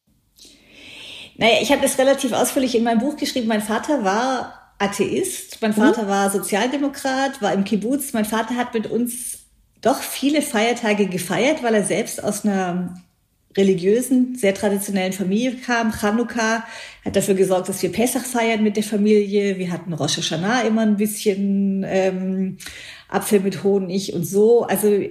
Naja, 1.37 1.55
ich 1.61 1.71
habe 1.71 1.81
das 1.81 1.97
relativ 1.97 2.33
ausführlich 2.33 2.75
in 2.75 2.83
meinem 2.83 2.99
Buch 2.99 3.15
geschrieben. 3.15 3.47
Mein 3.47 3.61
Vater 3.61 4.03
war 4.03 4.73
Atheist, 4.77 5.61
mein 5.61 5.73
Vater 5.73 6.07
war 6.07 6.29
Sozialdemokrat, 6.29 7.41
war 7.41 7.53
im 7.53 7.63
Kibbutz. 7.63 8.11
Mein 8.11 8.25
Vater 8.25 8.55
hat 8.55 8.73
mit 8.73 8.91
uns 8.91 9.39
doch 9.81 9.99
viele 9.99 10.41
Feiertage 10.41 11.07
gefeiert, 11.07 11.63
weil 11.63 11.73
er 11.73 11.83
selbst 11.83 12.23
aus 12.23 12.45
einer 12.45 12.95
religiösen, 13.55 14.35
sehr 14.35 14.53
traditionellen 14.53 15.13
Familie 15.13 15.55
kam. 15.57 15.91
Chanukka 15.91 16.65
hat 17.05 17.15
dafür 17.15 17.35
gesorgt, 17.35 17.69
dass 17.69 17.81
wir 17.83 17.91
Pesach 17.91 18.23
feiern 18.23 18.63
mit 18.63 18.75
der 18.75 18.83
Familie. 18.83 19.57
Wir 19.57 19.71
hatten 19.71 19.93
Rosh 19.93 20.17
Hashanah 20.17 20.61
immer 20.61 20.81
ein 20.81 20.97
bisschen 20.97 21.85
ähm, 21.87 22.57
Apfel 23.09 23.39
mit 23.39 23.63
Honig 23.63 24.13
und 24.13 24.25
so. 24.25 24.63
Also 24.63 25.03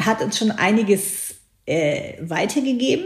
hat 0.00 0.22
uns 0.22 0.38
schon 0.38 0.50
einiges 0.50 1.36
äh, 1.66 2.14
weitergegeben 2.20 3.04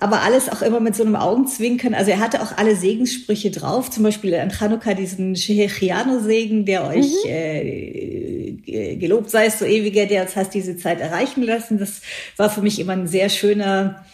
aber 0.00 0.22
alles 0.22 0.48
auch 0.48 0.62
immer 0.62 0.78
mit 0.78 0.94
so 0.94 1.02
einem 1.02 1.16
Augenzwinkern. 1.16 1.92
Also 1.92 2.12
er 2.12 2.20
hatte 2.20 2.40
auch 2.40 2.56
alle 2.56 2.76
Segenssprüche 2.76 3.50
drauf, 3.50 3.90
zum 3.90 4.04
Beispiel 4.04 4.34
an 4.36 4.50
Chanukka 4.50 4.94
diesen 4.94 5.34
Shehechiano-Segen, 5.34 6.64
der 6.64 6.86
euch 6.86 7.24
äh, 7.26 8.96
gelobt 8.96 9.30
sei 9.30 9.50
so 9.50 9.64
ewiger, 9.64 10.06
der 10.06 10.22
uns 10.22 10.36
hast 10.36 10.54
diese 10.54 10.76
Zeit 10.76 11.00
erreichen 11.00 11.42
lassen. 11.42 11.78
Das 11.78 12.00
war 12.36 12.48
für 12.48 12.62
mich 12.62 12.78
immer 12.78 12.92
ein 12.92 13.08
sehr 13.08 13.28
schöner 13.28 14.04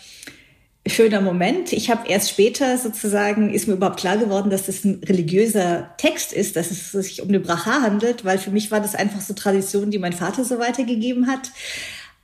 schöner 0.86 1.22
Moment. 1.22 1.72
Ich 1.72 1.90
habe 1.90 2.08
erst 2.08 2.30
später 2.30 2.76
sozusagen, 2.76 3.52
ist 3.52 3.66
mir 3.66 3.74
überhaupt 3.74 4.00
klar 4.00 4.18
geworden, 4.18 4.50
dass 4.50 4.66
das 4.66 4.84
ein 4.84 5.00
religiöser 5.02 5.94
Text 5.96 6.32
ist, 6.32 6.56
dass 6.56 6.70
es 6.70 6.92
sich 6.92 7.22
um 7.22 7.28
eine 7.28 7.40
Bracha 7.40 7.80
handelt, 7.80 8.24
weil 8.24 8.36
für 8.36 8.50
mich 8.50 8.70
war 8.70 8.80
das 8.80 8.94
einfach 8.94 9.22
so 9.22 9.32
Tradition, 9.32 9.90
die 9.90 9.98
mein 9.98 10.12
Vater 10.12 10.44
so 10.44 10.58
weitergegeben 10.58 11.26
hat. 11.26 11.50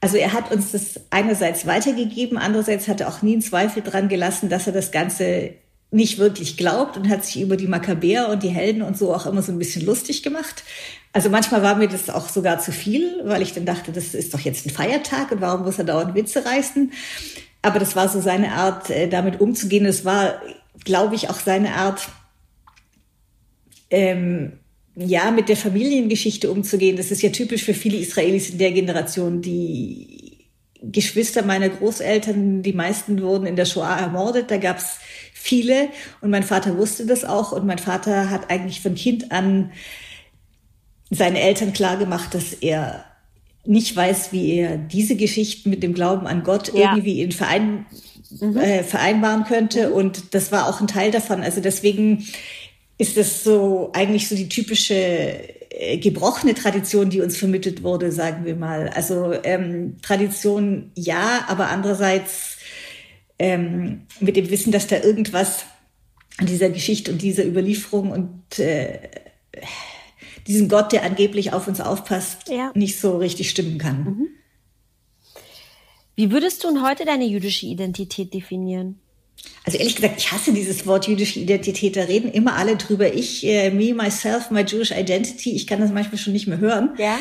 Also 0.01 0.17
er 0.17 0.33
hat 0.33 0.51
uns 0.51 0.73
das 0.73 1.01
einerseits 1.11 1.67
weitergegeben, 1.67 2.39
andererseits 2.39 2.89
hat 2.89 3.01
er 3.01 3.09
auch 3.09 3.23
nie 3.23 3.35
einen 3.35 3.43
Zweifel 3.43 3.83
dran 3.83 4.09
gelassen, 4.09 4.49
dass 4.49 4.67
er 4.67 4.73
das 4.73 4.93
Ganze 4.93 5.55
nicht 5.91 6.19
wirklich 6.19 6.57
glaubt 6.57 6.97
und 6.97 7.09
hat 7.09 7.25
sich 7.25 7.43
über 7.43 7.57
die 7.57 7.67
Makkabäer 7.67 8.29
und 8.29 8.43
die 8.43 8.49
Helden 8.49 8.83
und 8.83 8.97
so 8.97 9.13
auch 9.15 9.27
immer 9.27 9.43
so 9.43 9.53
ein 9.53 9.59
bisschen 9.59 9.85
lustig 9.85 10.23
gemacht. 10.23 10.63
Also 11.13 11.29
manchmal 11.29 11.63
war 11.63 11.75
mir 11.75 11.89
das 11.89 12.09
auch 12.09 12.29
sogar 12.29 12.61
zu 12.61 12.71
viel, 12.71 13.21
weil 13.25 13.43
ich 13.43 13.53
dann 13.53 13.67
dachte, 13.67 13.91
das 13.91 14.15
ist 14.15 14.33
doch 14.33 14.41
jetzt 14.41 14.67
ein 14.67 14.71
Feiertag 14.71 15.33
und 15.33 15.41
warum 15.41 15.65
muss 15.65 15.79
er 15.79 15.85
dauernd 15.85 16.15
Witze 16.15 16.45
reißen? 16.45 16.93
Aber 17.63 17.81
das 17.81 17.97
war 17.97 18.09
so 18.09 18.21
seine 18.21 18.53
Art, 18.53 18.89
äh, 18.91 19.09
damit 19.09 19.41
umzugehen. 19.41 19.85
Es 19.85 20.05
war, 20.05 20.41
glaube 20.85 21.17
ich, 21.17 21.29
auch 21.29 21.41
seine 21.41 21.75
Art, 21.75 22.09
ähm, 23.91 24.60
ja, 24.97 25.31
mit 25.31 25.49
der 25.49 25.57
Familiengeschichte 25.57 26.51
umzugehen. 26.51 26.97
Das 26.97 27.11
ist 27.11 27.23
ja 27.23 27.31
typisch 27.31 27.65
für 27.65 27.75
viele 27.75 27.97
Israelis 27.99 28.51
in 28.51 28.59
der 28.59 28.73
Generation. 28.73 29.41
Die 29.43 30.39
Geschwister 30.83 31.43
meiner 31.43 31.69
Großeltern, 31.69 32.63
die 32.63 32.73
meisten 32.73 33.21
wurden 33.23 33.47
in 33.47 33.57
der 33.57 33.67
Shoah 33.67 33.97
ermordet. 33.97 34.51
Da 34.51 34.57
gab's 34.57 34.99
viele 35.35 35.89
und 36.21 36.31
mein 36.31 36.43
Vater 36.43 36.77
wusste 36.77 37.07
das 37.07 37.25
auch. 37.25 37.53
Und 37.53 37.67
mein 37.67 37.79
Vater 37.79 38.31
hat 38.31 38.51
eigentlich 38.51 38.81
von 38.81 38.95
Kind 38.95 39.31
an 39.33 39.73
seinen 41.11 41.37
Eltern 41.37 41.73
klar 41.73 41.97
gemacht, 41.97 42.35
dass 42.35 42.53
er 42.53 43.05
nicht 43.65 43.95
weiß, 43.95 44.33
wie 44.33 44.55
er 44.55 44.79
diese 44.79 45.17
Geschichten 45.17 45.71
mit 45.71 45.83
dem 45.83 45.93
Glauben 45.93 46.27
an 46.27 46.43
Gott 46.43 46.73
Ja. 46.75 46.91
irgendwie 46.95 47.21
in 47.21 47.33
Verein, 47.33 47.85
äh, 48.41 48.83
vereinbaren 48.83 49.45
könnte. 49.45 49.93
Und 49.93 50.35
das 50.35 50.51
war 50.51 50.69
auch 50.69 50.81
ein 50.81 50.87
Teil 50.87 51.11
davon. 51.11 51.43
Also 51.43 51.61
deswegen 51.61 52.27
ist 53.01 53.17
das 53.17 53.43
so 53.45 53.91
eigentlich 53.95 54.29
so 54.29 54.37
die 54.37 54.49
typische 54.51 54.95
äh, 54.95 55.97
gebrochene 55.97 56.53
Tradition, 56.55 57.09
die 57.09 57.23
uns 57.23 57.37
vermittelt 57.39 57.83
wurde, 57.83 58.13
sagen 58.13 58.45
wir 58.45 58.55
mal. 58.57 58.91
Also 58.91 59.33
ähm, 59.43 59.97
Tradition 60.03 60.93
ja, 60.95 61.47
aber 61.49 61.69
andererseits 61.69 62.59
ähm, 63.39 64.03
mit 64.21 64.37
dem 64.37 64.51
Wissen, 64.51 64.71
dass 64.71 64.87
da 64.87 65.03
irgendwas 65.03 65.65
an 66.37 66.45
dieser 66.45 66.69
Geschichte 66.69 67.11
und 67.11 67.23
dieser 67.23 67.47
Überlieferung 67.47 68.11
und 68.11 68.59
äh, 68.59 68.99
diesem 70.47 70.69
Gott, 70.69 70.93
der 70.93 71.03
angeblich 71.05 71.55
auf 71.55 71.69
uns 71.69 71.81
aufpasst, 71.81 72.51
Ja. 72.51 72.71
nicht 72.75 73.01
so 73.01 73.17
richtig 73.17 73.49
stimmen 73.49 73.79
kann. 73.79 74.27
Wie 76.17 76.31
würdest 76.31 76.63
du 76.65 76.69
denn 76.69 76.83
heute 76.83 77.07
deine 77.07 77.25
jüdische 77.25 77.65
Identität 77.65 78.35
definieren? 78.35 79.01
Also 79.65 79.79
ehrlich 79.79 79.97
gesagt, 79.97 80.15
ich 80.19 80.33
hasse 80.33 80.53
dieses 80.53 80.87
Wort 80.87 81.07
jüdische 81.07 81.39
Identität. 81.39 81.97
Da 81.97 82.03
reden 82.03 82.33
immer 82.33 82.57
alle 82.57 82.77
drüber. 82.77 83.13
Ich, 83.13 83.47
äh, 83.47 83.71
me, 83.71 83.95
myself, 83.95 84.51
my 84.51 84.63
Jewish 84.63 84.91
identity. 84.91 85.55
Ich 85.55 85.67
kann 85.67 85.81
das 85.81 85.93
manchmal 85.93 86.19
schon 86.19 86.33
nicht 86.33 86.47
mehr 86.47 86.59
hören. 86.59 86.91
Ja. 86.99 87.19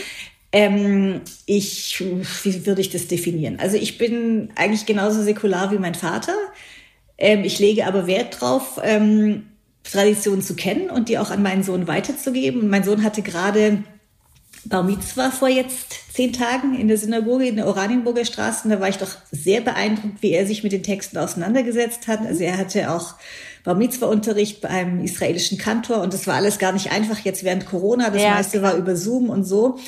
Ähm, 0.51 1.21
ich, 1.45 1.99
wie 2.43 2.65
würde 2.65 2.81
ich 2.81 2.89
das 2.89 3.07
definieren? 3.07 3.59
Also 3.59 3.77
ich 3.77 3.97
bin 3.97 4.49
eigentlich 4.55 4.85
genauso 4.85 5.21
säkular 5.21 5.71
wie 5.71 5.77
mein 5.77 5.95
Vater. 5.95 6.33
Ähm, 7.17 7.43
ich 7.43 7.59
lege 7.59 7.85
aber 7.85 8.07
Wert 8.07 8.39
drauf, 8.39 8.79
ähm, 8.83 9.43
Traditionen 9.83 10.41
zu 10.41 10.55
kennen 10.55 10.89
und 10.89 11.09
die 11.09 11.17
auch 11.17 11.29
an 11.29 11.43
meinen 11.43 11.63
Sohn 11.63 11.87
weiterzugeben. 11.87 12.61
Und 12.61 12.69
mein 12.69 12.83
Sohn 12.83 13.03
hatte 13.03 13.21
gerade 13.21 13.83
Bar 14.65 14.83
Mitzvah 14.83 15.31
vor 15.31 15.47
jetzt 15.47 16.13
zehn 16.13 16.33
Tagen 16.33 16.75
in 16.77 16.87
der 16.87 16.97
Synagoge 16.97 17.47
in 17.47 17.55
der 17.55 17.67
Oranienburger 17.67 18.25
Straße. 18.25 18.65
Und 18.65 18.71
da 18.71 18.79
war 18.79 18.89
ich 18.89 18.97
doch 18.97 19.15
sehr 19.31 19.61
beeindruckt, 19.61 20.21
wie 20.21 20.31
er 20.31 20.45
sich 20.45 20.63
mit 20.63 20.71
den 20.71 20.83
Texten 20.83 21.17
auseinandergesetzt 21.17 22.07
hat. 22.07 22.25
Also 22.25 22.43
er 22.43 22.57
hatte 22.57 22.91
auch 22.91 23.15
Bar 23.63 23.75
Mitzvah-Unterricht 23.75 24.61
bei 24.61 24.69
einem 24.69 25.03
israelischen 25.03 25.57
Kantor 25.57 26.01
und 26.01 26.13
das 26.13 26.27
war 26.27 26.35
alles 26.35 26.59
gar 26.59 26.71
nicht 26.71 26.91
einfach 26.91 27.19
jetzt 27.19 27.43
während 27.43 27.65
Corona. 27.65 28.09
Das 28.09 28.21
ja. 28.21 28.31
meiste 28.31 28.61
war 28.61 28.75
über 28.75 28.95
Zoom 28.95 29.29
und 29.29 29.43
so. 29.43 29.79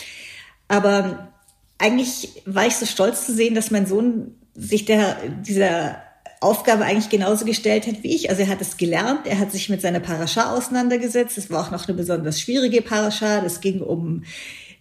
Aber 0.68 1.32
eigentlich 1.78 2.30
war 2.46 2.68
ich 2.68 2.76
so 2.76 2.86
stolz 2.86 3.26
zu 3.26 3.34
sehen, 3.34 3.56
dass 3.56 3.72
mein 3.72 3.88
Sohn 3.88 4.36
sich 4.56 4.86
der, 4.86 5.18
dieser 5.46 6.02
Aufgabe 6.42 6.86
eigentlich 6.86 7.10
genauso 7.10 7.46
gestellt 7.46 7.88
hat 7.88 8.04
wie 8.04 8.16
ich. 8.16 8.30
Also 8.30 8.42
er 8.42 8.50
hat 8.50 8.62
es 8.62 8.78
gelernt, 8.78 9.22
er 9.26 9.38
hat 9.38 9.52
sich 9.52 9.70
mit 9.70 9.82
seiner 9.82 10.00
Parascha 10.00 10.56
auseinandergesetzt. 10.56 11.38
Es 11.38 11.52
war 11.52 11.66
auch 11.66 11.72
noch 11.72 11.88
eine 11.88 11.96
besonders 11.96 12.40
schwierige 12.42 12.82
Parascha. 12.82 13.42
Das 13.42 13.62
ging 13.62 13.82
um 13.82 14.24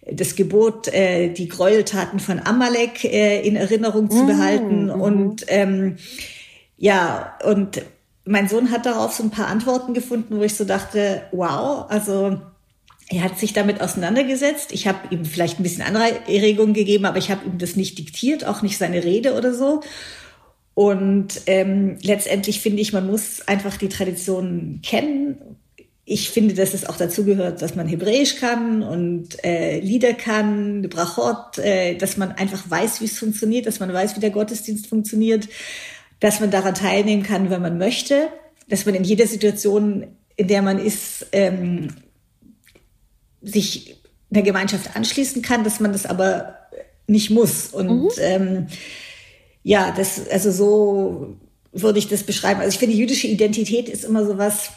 das 0.09 0.35
Gebot, 0.35 0.87
äh, 0.87 1.29
die 1.29 1.47
Gräueltaten 1.47 2.19
von 2.19 2.39
Amalek 2.39 3.03
äh, 3.03 3.41
in 3.41 3.55
Erinnerung 3.55 4.09
zu 4.09 4.23
mhm, 4.23 4.27
behalten. 4.27 4.85
Mhm. 4.85 5.01
Und 5.01 5.45
ähm, 5.47 5.97
ja, 6.77 7.37
und 7.45 7.81
mein 8.25 8.47
Sohn 8.47 8.71
hat 8.71 8.85
darauf 8.85 9.13
so 9.13 9.23
ein 9.23 9.29
paar 9.31 9.47
Antworten 9.47 9.93
gefunden, 9.93 10.37
wo 10.37 10.43
ich 10.43 10.55
so 10.55 10.65
dachte, 10.65 11.23
wow, 11.31 11.85
also 11.89 12.39
er 13.09 13.23
hat 13.23 13.37
sich 13.37 13.53
damit 13.53 13.81
auseinandergesetzt. 13.81 14.71
Ich 14.71 14.87
habe 14.87 15.13
ihm 15.13 15.25
vielleicht 15.25 15.59
ein 15.59 15.63
bisschen 15.63 15.83
andere 15.83 16.27
Erregungen 16.27 16.73
gegeben, 16.73 17.05
aber 17.05 17.17
ich 17.17 17.29
habe 17.29 17.45
ihm 17.45 17.57
das 17.57 17.75
nicht 17.75 17.99
diktiert, 17.99 18.45
auch 18.45 18.61
nicht 18.61 18.77
seine 18.77 19.03
Rede 19.03 19.35
oder 19.35 19.53
so. 19.53 19.81
Und 20.73 21.41
ähm, 21.47 21.97
letztendlich 22.01 22.61
finde 22.61 22.81
ich, 22.81 22.93
man 22.93 23.07
muss 23.07 23.47
einfach 23.47 23.75
die 23.77 23.89
Tradition 23.89 24.79
kennen. 24.81 25.57
Ich 26.11 26.29
finde, 26.29 26.53
dass 26.55 26.73
es 26.73 26.85
auch 26.85 26.97
dazu 26.97 27.23
gehört, 27.23 27.61
dass 27.61 27.75
man 27.75 27.87
Hebräisch 27.87 28.35
kann 28.35 28.83
und 28.83 29.41
äh, 29.45 29.79
Lieder 29.79 30.13
kann, 30.13 30.81
Brachot, 30.89 31.57
äh, 31.57 31.95
dass 31.95 32.17
man 32.17 32.33
einfach 32.33 32.69
weiß, 32.69 32.99
wie 32.99 33.05
es 33.05 33.17
funktioniert, 33.17 33.65
dass 33.65 33.79
man 33.79 33.93
weiß, 33.93 34.17
wie 34.17 34.19
der 34.19 34.31
Gottesdienst 34.31 34.87
funktioniert, 34.87 35.47
dass 36.19 36.41
man 36.41 36.51
daran 36.51 36.75
teilnehmen 36.75 37.23
kann, 37.23 37.49
wenn 37.49 37.61
man 37.61 37.77
möchte, 37.77 38.27
dass 38.67 38.85
man 38.85 38.93
in 38.93 39.05
jeder 39.05 39.25
Situation, 39.25 40.05
in 40.35 40.49
der 40.49 40.61
man 40.61 40.79
ist, 40.79 41.27
ähm, 41.31 41.87
sich 43.41 43.95
einer 44.33 44.43
Gemeinschaft 44.43 44.93
anschließen 44.97 45.41
kann, 45.41 45.63
dass 45.63 45.79
man 45.79 45.93
das 45.93 46.05
aber 46.05 46.57
nicht 47.07 47.29
muss. 47.29 47.67
Und 47.67 47.87
mhm. 47.87 48.09
ähm, 48.19 48.67
ja, 49.63 49.93
das, 49.95 50.27
also 50.29 50.51
so 50.51 51.37
würde 51.71 51.99
ich 51.99 52.09
das 52.09 52.23
beschreiben. 52.23 52.59
Also 52.59 52.73
ich 52.73 52.79
finde, 52.79 52.97
jüdische 52.97 53.27
Identität 53.27 53.87
ist 53.87 54.03
immer 54.03 54.25
so 54.25 54.37
was, 54.37 54.71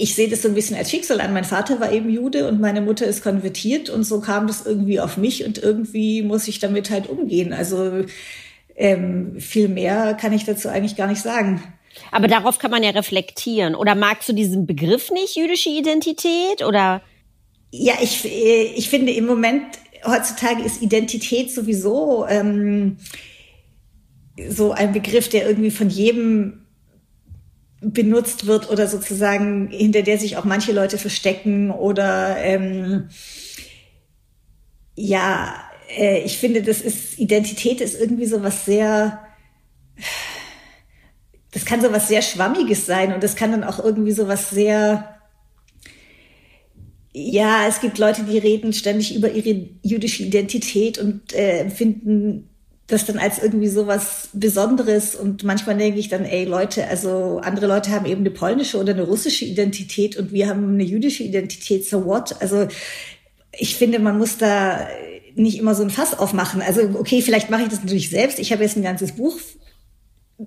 ich 0.00 0.14
sehe 0.14 0.28
das 0.28 0.42
so 0.42 0.48
ein 0.48 0.54
bisschen 0.54 0.76
als 0.76 0.90
Schicksal 0.90 1.20
an. 1.20 1.32
Mein 1.32 1.44
Vater 1.44 1.80
war 1.80 1.92
eben 1.92 2.08
Jude 2.10 2.48
und 2.48 2.60
meine 2.60 2.80
Mutter 2.80 3.06
ist 3.06 3.22
konvertiert 3.22 3.90
und 3.90 4.04
so 4.04 4.20
kam 4.20 4.46
das 4.46 4.66
irgendwie 4.66 5.00
auf 5.00 5.16
mich 5.16 5.44
und 5.44 5.58
irgendwie 5.58 6.22
muss 6.22 6.48
ich 6.48 6.58
damit 6.58 6.90
halt 6.90 7.08
umgehen. 7.08 7.52
Also 7.52 8.04
ähm, 8.76 9.38
viel 9.38 9.68
mehr 9.68 10.14
kann 10.14 10.32
ich 10.32 10.44
dazu 10.44 10.68
eigentlich 10.68 10.96
gar 10.96 11.06
nicht 11.06 11.20
sagen. 11.20 11.62
Aber 12.12 12.28
darauf 12.28 12.58
kann 12.58 12.70
man 12.70 12.82
ja 12.82 12.90
reflektieren. 12.90 13.74
Oder 13.74 13.94
magst 13.94 14.28
du 14.28 14.32
diesen 14.32 14.66
Begriff 14.66 15.10
nicht, 15.10 15.36
jüdische 15.36 15.68
Identität? 15.68 16.64
Oder? 16.66 17.02
Ja, 17.72 17.94
ich, 18.00 18.24
äh, 18.24 18.72
ich 18.74 18.88
finde 18.88 19.12
im 19.12 19.26
Moment, 19.26 19.64
heutzutage 20.04 20.62
ist 20.62 20.82
Identität 20.82 21.52
sowieso 21.52 22.26
ähm, 22.28 22.96
so 24.48 24.72
ein 24.72 24.92
Begriff, 24.92 25.28
der 25.28 25.46
irgendwie 25.46 25.70
von 25.70 25.90
jedem 25.90 26.59
benutzt 27.80 28.46
wird 28.46 28.70
oder 28.70 28.86
sozusagen 28.86 29.68
hinter 29.68 30.02
der 30.02 30.18
sich 30.18 30.36
auch 30.36 30.44
manche 30.44 30.72
Leute 30.72 30.98
verstecken 30.98 31.70
oder 31.70 32.36
ähm, 32.38 33.08
ja, 34.94 35.54
äh, 35.96 36.22
ich 36.22 36.38
finde, 36.38 36.62
das 36.62 36.80
ist 36.80 37.18
Identität 37.18 37.80
ist 37.80 37.98
irgendwie 37.98 38.26
so 38.26 38.42
was 38.42 38.66
sehr 38.66 39.20
das 41.52 41.64
kann 41.64 41.80
so 41.80 41.90
was 41.90 42.08
sehr 42.08 42.22
schwammiges 42.22 42.86
sein 42.86 43.12
und 43.14 43.22
das 43.22 43.34
kann 43.34 43.50
dann 43.50 43.64
auch 43.64 43.82
irgendwie 43.82 44.12
so 44.12 44.28
was 44.28 44.50
sehr 44.50 45.16
ja, 47.12 47.66
es 47.66 47.80
gibt 47.80 47.98
Leute, 47.98 48.22
die 48.22 48.38
reden 48.38 48.72
ständig 48.72 49.16
über 49.16 49.32
ihre 49.32 49.68
jüdische 49.82 50.22
Identität 50.22 50.98
und 50.98 51.32
äh, 51.32 51.68
finden 51.68 52.49
das 52.92 53.06
dann 53.06 53.18
als 53.18 53.38
irgendwie 53.38 53.68
so 53.68 53.86
was 53.86 54.28
Besonderes 54.32 55.14
und 55.14 55.44
manchmal 55.44 55.76
denke 55.76 55.98
ich 55.98 56.08
dann, 56.08 56.24
ey 56.24 56.44
Leute, 56.44 56.86
also 56.88 57.40
andere 57.42 57.66
Leute 57.66 57.90
haben 57.90 58.06
eben 58.06 58.20
eine 58.20 58.30
polnische 58.30 58.78
oder 58.78 58.92
eine 58.92 59.04
russische 59.04 59.44
Identität 59.44 60.16
und 60.16 60.32
wir 60.32 60.48
haben 60.48 60.74
eine 60.74 60.84
jüdische 60.84 61.22
Identität, 61.22 61.86
so 61.86 62.04
what? 62.04 62.40
Also 62.40 62.66
ich 63.52 63.76
finde, 63.76 63.98
man 63.98 64.18
muss 64.18 64.38
da 64.38 64.88
nicht 65.34 65.58
immer 65.58 65.74
so 65.74 65.82
ein 65.82 65.90
Fass 65.90 66.18
aufmachen. 66.18 66.62
Also 66.62 66.82
okay, 66.98 67.22
vielleicht 67.22 67.50
mache 67.50 67.62
ich 67.62 67.68
das 67.68 67.82
natürlich 67.82 68.10
selbst. 68.10 68.38
Ich 68.38 68.52
habe 68.52 68.62
jetzt 68.62 68.76
ein 68.76 68.82
ganzes 68.82 69.12
Buch 69.12 69.36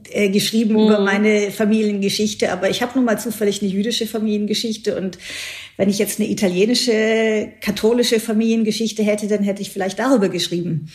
äh, 0.10 0.30
geschrieben 0.30 0.74
mhm. 0.74 0.88
über 0.88 1.00
meine 1.00 1.52
Familiengeschichte, 1.52 2.52
aber 2.52 2.70
ich 2.70 2.82
habe 2.82 2.94
nun 2.96 3.06
mal 3.06 3.20
zufällig 3.20 3.62
eine 3.62 3.72
jüdische 3.72 4.08
Familiengeschichte 4.08 4.98
und 4.98 5.18
wenn 5.78 5.90
ich 5.90 6.00
jetzt 6.00 6.20
eine 6.20 6.30
italienische, 6.30 7.52
katholische 7.62 8.20
Familiengeschichte 8.20 9.04
hätte, 9.04 9.28
dann 9.28 9.44
hätte 9.44 9.62
ich 9.62 9.72
vielleicht 9.72 10.00
darüber 10.00 10.30
geschrieben. 10.30 10.90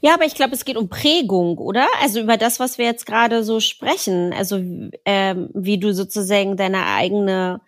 Ja, 0.00 0.14
aber 0.14 0.24
ich 0.24 0.34
glaube, 0.34 0.54
es 0.54 0.64
geht 0.64 0.76
um 0.76 0.88
Prägung, 0.88 1.58
oder? 1.58 1.86
Also 2.02 2.20
über 2.20 2.36
das, 2.36 2.60
was 2.60 2.78
wir 2.78 2.84
jetzt 2.84 3.06
gerade 3.06 3.42
so 3.44 3.60
sprechen. 3.60 4.32
Also 4.32 4.60
ähm, 5.04 5.50
wie 5.54 5.78
du 5.78 5.92
sozusagen 5.92 6.56
deine 6.56 6.86
eigene, 6.86 7.60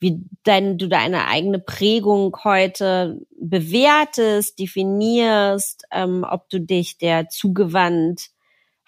wie 0.00 0.24
dein, 0.44 0.78
du 0.78 0.88
deine 0.88 1.26
eigene 1.28 1.58
Prägung 1.58 2.36
heute 2.44 3.20
bewertest, 3.40 4.58
definierst, 4.58 5.84
ähm, 5.92 6.24
ob 6.28 6.48
du 6.48 6.60
dich 6.60 6.98
der 6.98 7.28
zugewandt 7.28 8.30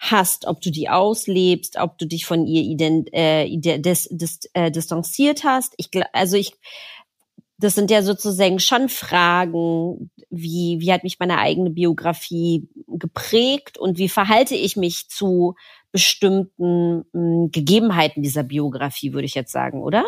hast, 0.01 0.47
ob 0.47 0.61
du 0.61 0.71
die 0.71 0.89
auslebst, 0.89 1.77
ob 1.77 1.97
du 1.99 2.07
dich 2.07 2.25
von 2.25 2.47
ihr 2.47 2.63
ident, 2.63 3.09
äh, 3.13 3.47
dis, 3.57 4.09
dis, 4.11 4.39
äh, 4.53 4.71
distanziert 4.71 5.43
hast. 5.43 5.73
Ich, 5.77 5.89
also 6.11 6.37
ich, 6.37 6.53
das 7.61 7.75
sind 7.75 7.91
ja 7.91 8.01
sozusagen 8.01 8.59
schon 8.59 8.89
Fragen, 8.89 10.09
wie, 10.29 10.77
wie 10.79 10.91
hat 10.91 11.03
mich 11.03 11.19
meine 11.19 11.37
eigene 11.37 11.69
Biografie 11.69 12.67
geprägt 12.87 13.77
und 13.77 13.97
wie 13.97 14.09
verhalte 14.09 14.55
ich 14.55 14.75
mich 14.75 15.09
zu 15.09 15.55
bestimmten 15.91 16.97
mh, 16.97 17.03
hm, 17.13 17.51
Gegebenheiten 17.51 18.23
dieser 18.23 18.43
Biografie, 18.43 19.13
würde 19.13 19.25
ich 19.25 19.35
jetzt 19.35 19.51
sagen, 19.51 19.81
oder? 19.81 20.05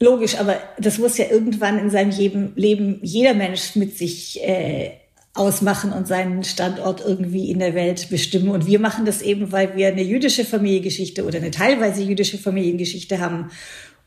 Logisch, 0.00 0.38
aber 0.38 0.56
das 0.78 0.98
muss 0.98 1.18
ja 1.18 1.26
irgendwann 1.30 1.78
in 1.78 1.90
seinem 1.90 2.52
Leben 2.56 2.98
jeder 3.02 3.34
Mensch 3.34 3.76
mit 3.76 3.96
sich 3.96 4.42
äh, 4.42 4.92
ausmachen 5.34 5.92
und 5.92 6.08
seinen 6.08 6.42
Standort 6.42 7.02
irgendwie 7.06 7.50
in 7.50 7.58
der 7.58 7.74
Welt 7.74 8.08
bestimmen. 8.10 8.48
Und 8.48 8.66
wir 8.66 8.80
machen 8.80 9.04
das 9.04 9.22
eben, 9.22 9.52
weil 9.52 9.76
wir 9.76 9.88
eine 9.88 10.02
jüdische 10.02 10.44
Familiengeschichte 10.44 11.24
oder 11.24 11.38
eine 11.38 11.50
teilweise 11.50 12.02
jüdische 12.02 12.38
Familiengeschichte 12.38 13.20
haben. 13.20 13.50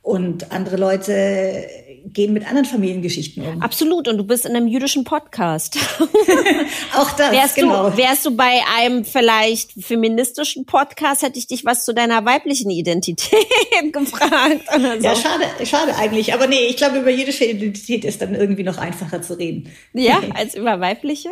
Und 0.01 0.51
andere 0.51 0.77
Leute 0.77 1.67
gehen 2.13 2.33
mit 2.33 2.45
anderen 2.47 2.65
Familiengeschichten 2.65 3.45
um. 3.45 3.61
Absolut. 3.61 4.07
Und 4.07 4.17
du 4.17 4.23
bist 4.23 4.45
in 4.45 4.55
einem 4.55 4.67
jüdischen 4.67 5.03
Podcast. 5.03 5.77
Auch 6.95 7.11
das, 7.11 7.31
wärst 7.31 7.55
genau. 7.55 7.89
Du, 7.89 7.97
wärst 7.97 8.25
du 8.25 8.35
bei 8.35 8.59
einem 8.77 9.05
vielleicht 9.05 9.71
feministischen 9.71 10.65
Podcast, 10.65 11.23
hätte 11.23 11.39
ich 11.39 11.47
dich 11.47 11.65
was 11.65 11.85
zu 11.85 11.93
deiner 11.93 12.25
weiblichen 12.25 12.69
Identität 12.69 13.45
gefragt. 13.91 14.61
Oder 14.75 14.99
so. 14.99 15.07
Ja, 15.07 15.15
schade, 15.15 15.45
schade 15.65 15.95
eigentlich. 15.95 16.33
Aber 16.33 16.47
nee, 16.47 16.65
ich 16.67 16.77
glaube, 16.77 16.99
über 16.99 17.11
jüdische 17.11 17.45
Identität 17.45 18.05
ist 18.05 18.21
dann 18.21 18.35
irgendwie 18.35 18.63
noch 18.63 18.77
einfacher 18.77 19.21
zu 19.21 19.37
reden. 19.37 19.69
Ja, 19.93 20.21
als 20.35 20.55
über 20.55 20.79
weibliche? 20.79 21.29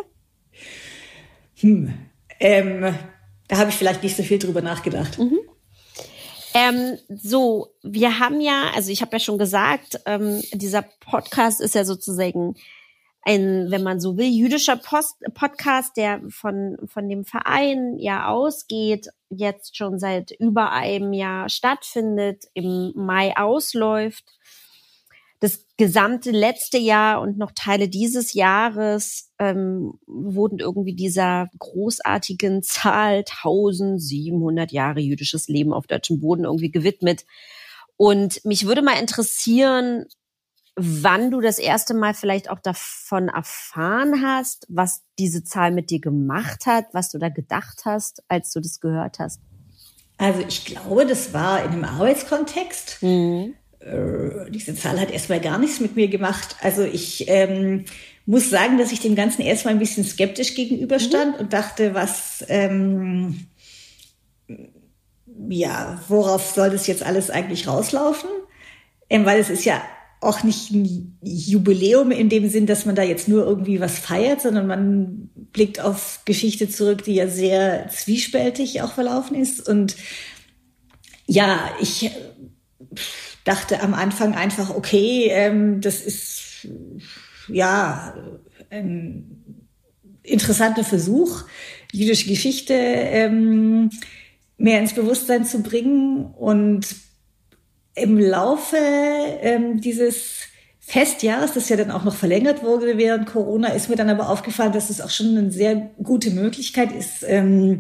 Hm. 1.59 1.93
Ähm, 2.39 2.95
da 3.47 3.57
habe 3.57 3.69
ich 3.69 3.75
vielleicht 3.75 4.03
nicht 4.03 4.15
so 4.15 4.23
viel 4.23 4.39
drüber 4.39 4.61
nachgedacht. 4.61 5.19
Mhm. 5.19 5.39
Ähm, 6.53 6.97
so, 7.09 7.73
wir 7.81 8.19
haben 8.19 8.39
ja, 8.39 8.71
also 8.75 8.91
ich 8.91 9.01
habe 9.01 9.13
ja 9.13 9.19
schon 9.19 9.37
gesagt, 9.37 9.99
ähm, 10.05 10.41
dieser 10.53 10.83
Podcast 10.99 11.61
ist 11.61 11.75
ja 11.75 11.83
sozusagen 11.83 12.55
ein, 13.25 13.71
wenn 13.71 13.83
man 13.83 13.99
so 13.99 14.17
will, 14.17 14.27
jüdischer 14.27 14.75
Post 14.75 15.15
Podcast, 15.33 15.97
der 15.97 16.21
von, 16.29 16.77
von 16.85 17.09
dem 17.09 17.25
Verein 17.25 17.97
ja 17.97 18.27
ausgeht, 18.27 19.07
jetzt 19.29 19.77
schon 19.77 19.97
seit 19.97 20.31
über 20.31 20.71
einem 20.71 21.13
Jahr 21.13 21.49
stattfindet, 21.49 22.45
im 22.53 22.91
Mai 22.95 23.35
ausläuft. 23.37 24.25
Das 25.43 25.59
gesamte 25.75 26.31
letzte 26.31 26.77
Jahr 26.77 27.19
und 27.19 27.37
noch 27.37 27.51
Teile 27.53 27.89
dieses 27.89 28.33
Jahres 28.33 29.29
ähm, 29.39 29.99
wurden 30.07 30.59
irgendwie 30.59 30.95
dieser 30.95 31.49
großartigen 31.59 32.63
Zahl 32.63 33.25
1700 33.29 34.71
Jahre 34.71 35.01
jüdisches 35.01 35.49
Leben 35.49 35.73
auf 35.73 35.85
deutschem 35.85 36.21
Boden 36.21 36.45
irgendwie 36.45 36.71
gewidmet. 36.71 37.25
Und 37.97 38.39
mich 38.45 38.65
würde 38.65 38.81
mal 38.81 38.97
interessieren, 38.97 40.05
wann 40.77 41.29
du 41.29 41.41
das 41.41 41.59
erste 41.59 41.93
Mal 41.93 42.13
vielleicht 42.13 42.49
auch 42.49 42.61
davon 42.61 43.27
erfahren 43.27 44.25
hast, 44.25 44.65
was 44.69 45.01
diese 45.19 45.43
Zahl 45.43 45.71
mit 45.71 45.89
dir 45.89 45.99
gemacht 45.99 46.67
hat, 46.67 46.85
was 46.93 47.09
du 47.09 47.17
da 47.17 47.27
gedacht 47.27 47.81
hast, 47.83 48.23
als 48.29 48.53
du 48.53 48.61
das 48.61 48.79
gehört 48.79 49.19
hast. 49.19 49.41
Also 50.17 50.39
ich 50.47 50.63
glaube, 50.63 51.05
das 51.05 51.33
war 51.33 51.65
in 51.65 51.71
einem 51.71 51.83
Arbeitskontext. 51.83 53.03
Mhm. 53.03 53.55
Äh, 53.83 54.49
diese 54.49 54.75
Zahl 54.75 54.99
hat 54.99 55.11
erstmal 55.11 55.41
gar 55.41 55.57
nichts 55.57 55.79
mit 55.79 55.95
mir 55.95 56.07
gemacht. 56.07 56.55
Also 56.61 56.83
ich 56.83 57.25
ähm, 57.27 57.85
muss 58.25 58.49
sagen, 58.49 58.77
dass 58.77 58.91
ich 58.91 59.01
dem 59.01 59.15
Ganzen 59.15 59.41
erstmal 59.41 59.73
ein 59.73 59.79
bisschen 59.79 60.05
skeptisch 60.05 60.55
gegenüberstand 60.55 61.35
mhm. 61.35 61.41
und 61.41 61.53
dachte, 61.53 61.93
was, 61.93 62.45
ähm, 62.47 63.47
ja, 65.49 66.01
worauf 66.07 66.51
soll 66.51 66.69
das 66.69 66.87
jetzt 66.87 67.03
alles 67.03 67.29
eigentlich 67.29 67.67
rauslaufen? 67.67 68.29
Ähm, 69.09 69.25
weil 69.25 69.39
es 69.39 69.49
ist 69.49 69.65
ja 69.65 69.81
auch 70.21 70.43
nicht 70.43 70.71
ein 70.71 71.17
Jubiläum 71.21 72.11
in 72.11 72.29
dem 72.29 72.49
Sinn, 72.49 72.65
dass 72.65 72.85
man 72.85 72.95
da 72.95 73.03
jetzt 73.03 73.27
nur 73.27 73.45
irgendwie 73.45 73.81
was 73.81 73.99
feiert, 73.99 74.41
sondern 74.41 74.67
man 74.67 75.29
blickt 75.35 75.81
auf 75.81 76.21
Geschichte 76.23 76.69
zurück, 76.69 77.03
die 77.03 77.15
ja 77.15 77.27
sehr 77.27 77.89
zwiespältig 77.89 78.81
auch 78.81 78.93
verlaufen 78.93 79.35
ist. 79.35 79.67
Und 79.67 79.97
ja, 81.27 81.59
ich 81.81 82.09
dachte 83.43 83.81
am 83.81 83.93
Anfang 83.93 84.35
einfach, 84.35 84.69
okay, 84.69 85.27
ähm, 85.29 85.81
das 85.81 86.01
ist 86.01 86.67
ja 87.47 88.15
ein 88.69 89.43
interessanter 90.23 90.83
Versuch, 90.83 91.43
jüdische 91.91 92.27
Geschichte 92.27 92.73
ähm, 92.73 93.89
mehr 94.57 94.79
ins 94.79 94.93
Bewusstsein 94.93 95.45
zu 95.45 95.61
bringen. 95.61 96.25
Und 96.25 96.87
im 97.95 98.17
Laufe 98.17 98.77
ähm, 98.77 99.81
dieses 99.81 100.47
Festjahres, 100.79 101.53
das 101.53 101.69
ja 101.69 101.77
dann 101.77 101.91
auch 101.91 102.03
noch 102.03 102.15
verlängert 102.15 102.63
wurde 102.63 102.97
während 102.97 103.27
Corona, 103.27 103.69
ist 103.69 103.89
mir 103.89 103.95
dann 103.95 104.09
aber 104.09 104.29
aufgefallen, 104.29 104.73
dass 104.73 104.89
es 104.89 105.01
auch 105.01 105.09
schon 105.09 105.37
eine 105.37 105.51
sehr 105.51 105.91
gute 106.01 106.31
Möglichkeit 106.31 106.91
ist, 106.91 107.23
ähm, 107.27 107.79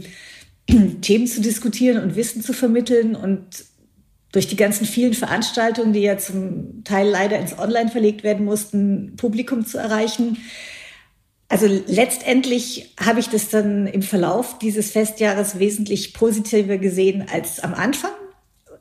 Themen 1.01 1.27
zu 1.27 1.41
diskutieren 1.41 2.01
und 2.01 2.15
Wissen 2.15 2.41
zu 2.41 2.53
vermitteln 2.53 3.15
und 3.15 3.65
durch 4.33 4.47
die 4.47 4.55
ganzen 4.57 4.85
vielen 4.85 5.13
Veranstaltungen, 5.13 5.93
die 5.93 6.01
ja 6.01 6.17
zum 6.17 6.83
Teil 6.83 7.07
leider 7.07 7.39
ins 7.39 7.57
Online 7.57 7.89
verlegt 7.89 8.23
werden 8.23 8.45
mussten, 8.45 9.15
Publikum 9.15 9.65
zu 9.65 9.77
erreichen. 9.77 10.37
Also 11.49 11.67
letztendlich 11.67 12.95
habe 12.99 13.19
ich 13.19 13.29
das 13.29 13.49
dann 13.49 13.85
im 13.85 14.01
Verlauf 14.01 14.57
dieses 14.57 14.91
Festjahres 14.91 15.59
wesentlich 15.59 16.13
positiver 16.13 16.79
gesehen 16.79 17.27
als 17.31 17.59
am 17.59 17.75
Anfang. 17.75 18.11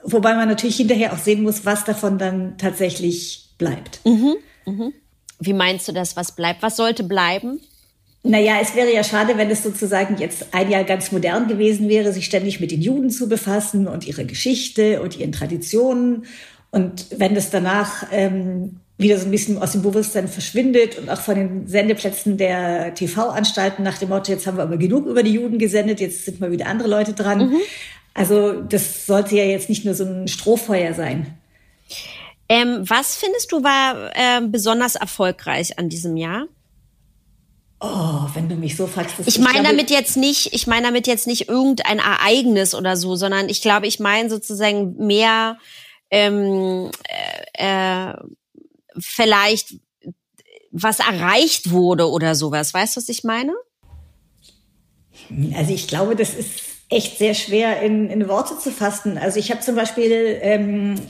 Wobei 0.04 0.34
man 0.34 0.48
natürlich 0.48 0.76
hinterher 0.76 1.12
auch 1.12 1.18
sehen 1.18 1.42
muss, 1.42 1.66
was 1.66 1.84
davon 1.84 2.16
dann 2.16 2.56
tatsächlich 2.56 3.50
bleibt. 3.58 4.00
Mhm, 4.04 4.36
mhm. 4.64 4.94
Wie 5.38 5.52
meinst 5.52 5.86
du 5.86 5.92
das, 5.92 6.16
was 6.16 6.34
bleibt? 6.34 6.62
Was 6.62 6.76
sollte 6.76 7.04
bleiben? 7.04 7.60
Naja, 8.24 8.58
es 8.62 8.76
wäre 8.76 8.92
ja 8.92 9.02
schade, 9.02 9.36
wenn 9.36 9.50
es 9.50 9.64
sozusagen 9.64 10.16
jetzt 10.18 10.46
ein 10.52 10.70
Jahr 10.70 10.84
ganz 10.84 11.10
modern 11.10 11.48
gewesen 11.48 11.88
wäre, 11.88 12.12
sich 12.12 12.24
ständig 12.24 12.60
mit 12.60 12.70
den 12.70 12.80
Juden 12.80 13.10
zu 13.10 13.28
befassen 13.28 13.88
und 13.88 14.06
ihre 14.06 14.24
Geschichte 14.24 15.02
und 15.02 15.18
ihren 15.18 15.32
Traditionen. 15.32 16.26
Und 16.70 17.06
wenn 17.16 17.34
das 17.34 17.50
danach 17.50 18.06
ähm, 18.12 18.76
wieder 18.96 19.18
so 19.18 19.24
ein 19.24 19.32
bisschen 19.32 19.58
aus 19.58 19.72
dem 19.72 19.82
Bewusstsein 19.82 20.28
verschwindet 20.28 20.98
und 20.98 21.10
auch 21.10 21.20
von 21.20 21.34
den 21.34 21.66
Sendeplätzen 21.66 22.36
der 22.36 22.94
TV-Anstalten 22.94 23.82
nach 23.82 23.98
dem 23.98 24.10
Motto, 24.10 24.30
jetzt 24.30 24.46
haben 24.46 24.56
wir 24.56 24.62
aber 24.62 24.76
genug 24.76 25.06
über 25.06 25.24
die 25.24 25.32
Juden 25.32 25.58
gesendet, 25.58 26.00
jetzt 26.00 26.24
sind 26.24 26.40
mal 26.40 26.52
wieder 26.52 26.66
andere 26.66 26.88
Leute 26.88 27.14
dran. 27.14 27.50
Mhm. 27.50 27.56
Also 28.14 28.52
das 28.52 29.06
sollte 29.06 29.36
ja 29.36 29.44
jetzt 29.44 29.68
nicht 29.68 29.84
nur 29.84 29.94
so 29.94 30.04
ein 30.04 30.28
Strohfeuer 30.28 30.94
sein. 30.94 31.34
Ähm, 32.48 32.84
was 32.86 33.16
findest 33.16 33.50
du 33.50 33.64
war 33.64 34.10
äh, 34.14 34.46
besonders 34.46 34.94
erfolgreich 34.94 35.78
an 35.78 35.88
diesem 35.88 36.16
Jahr? 36.16 36.46
Oh, 37.84 38.28
wenn 38.34 38.48
du 38.48 38.54
mich 38.54 38.76
so 38.76 38.86
fragst. 38.86 39.16
ich 39.26 39.40
meine 39.40 39.64
damit 39.64 39.90
jetzt 39.90 40.16
nicht, 40.16 40.54
ich 40.54 40.68
meine 40.68 40.86
damit 40.86 41.08
jetzt 41.08 41.26
nicht 41.26 41.48
irgendein 41.48 41.98
Ereignis 41.98 42.76
oder 42.76 42.96
so, 42.96 43.16
sondern 43.16 43.48
ich 43.48 43.60
glaube, 43.60 43.88
ich 43.88 43.98
meine 43.98 44.30
sozusagen 44.30 44.94
mehr 45.04 45.58
ähm, 46.08 46.92
äh, 47.56 48.10
äh, 48.10 48.14
vielleicht 48.96 49.74
was 50.70 51.00
erreicht 51.00 51.72
wurde 51.72 52.08
oder 52.08 52.36
sowas. 52.36 52.72
Weißt 52.72 52.94
du, 52.94 53.00
was 53.00 53.08
ich 53.08 53.24
meine? 53.24 53.52
Also 55.56 55.74
ich 55.74 55.88
glaube, 55.88 56.14
das 56.14 56.34
ist 56.34 56.60
echt 56.88 57.18
sehr 57.18 57.34
schwer 57.34 57.82
in, 57.82 58.08
in 58.10 58.28
Worte 58.28 58.56
zu 58.60 58.70
fassen. 58.70 59.18
Also 59.18 59.40
ich 59.40 59.50
habe 59.50 59.60
zum 59.60 59.74
Beispiel 59.74 60.38
ähm, 60.40 61.00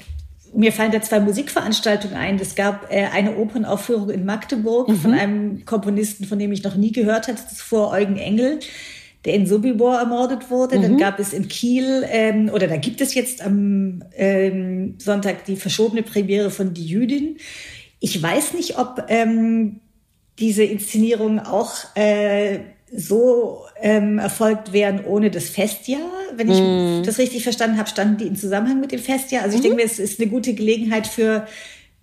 mir 0.55 0.73
fallen 0.73 0.93
da 0.93 1.01
zwei 1.01 1.21
Musikveranstaltungen 1.21 2.17
ein. 2.17 2.39
Es 2.39 2.55
gab 2.55 2.93
äh, 2.93 3.07
eine 3.07 3.37
Opernaufführung 3.37 4.11
in 4.11 4.25
Magdeburg 4.25 4.89
mhm. 4.89 4.97
von 4.97 5.13
einem 5.13 5.65
Komponisten, 5.65 6.25
von 6.25 6.39
dem 6.39 6.53
ich 6.53 6.63
noch 6.63 6.77
nie 6.77 6.93
gehört 6.93 7.29
hatte 7.29 7.43
zuvor, 7.49 7.91
Eugen 7.93 8.17
Engel, 8.17 8.61
der 9.25 9.35
in 9.35 9.47
Sobibor 9.47 9.99
ermordet 9.99 10.51
wurde. 10.51 10.79
Mhm. 10.79 10.83
Dann 10.83 10.99
gab 10.99 11.19
es 11.19 11.33
in 11.33 11.49
Kiel, 11.49 12.05
ähm, 12.09 12.51
oder 12.53 12.67
da 12.67 12.77
gibt 12.77 13.01
es 13.01 13.15
jetzt 13.15 13.43
am 13.43 14.03
ähm, 14.15 14.97
Sonntag 14.99 15.45
die 15.45 15.57
verschobene 15.57 16.03
Premiere 16.03 16.51
von 16.51 16.75
Die 16.75 16.87
Jüdin. 16.87 17.39
Ich 18.01 18.21
weiß 18.21 18.55
nicht, 18.55 18.79
ob 18.79 19.05
ähm, 19.09 19.81
diese 20.39 20.65
Inszenierung 20.65 21.39
auch 21.39 21.73
äh, 21.95 22.61
so 22.95 23.65
ähm, 23.81 24.19
erfolgt 24.19 24.73
wären 24.73 25.05
ohne 25.05 25.31
das 25.31 25.49
Festjahr. 25.49 26.11
Wenn 26.37 26.51
ich 26.51 26.61
mm. 26.61 27.05
das 27.05 27.19
richtig 27.19 27.43
verstanden 27.43 27.79
habe, 27.79 27.89
standen 27.89 28.19
die 28.19 28.27
in 28.27 28.37
Zusammenhang 28.37 28.81
mit 28.81 28.93
dem 28.93 29.01
Festjahr. 29.01 29.43
Also 29.43 29.57
ich 29.57 29.61
mhm. 29.61 29.69
denke 29.69 29.77
mir, 29.79 29.85
es 29.85 29.99
ist 29.99 30.21
eine 30.21 30.29
gute 30.29 30.53
Gelegenheit 30.55 31.07
für 31.07 31.47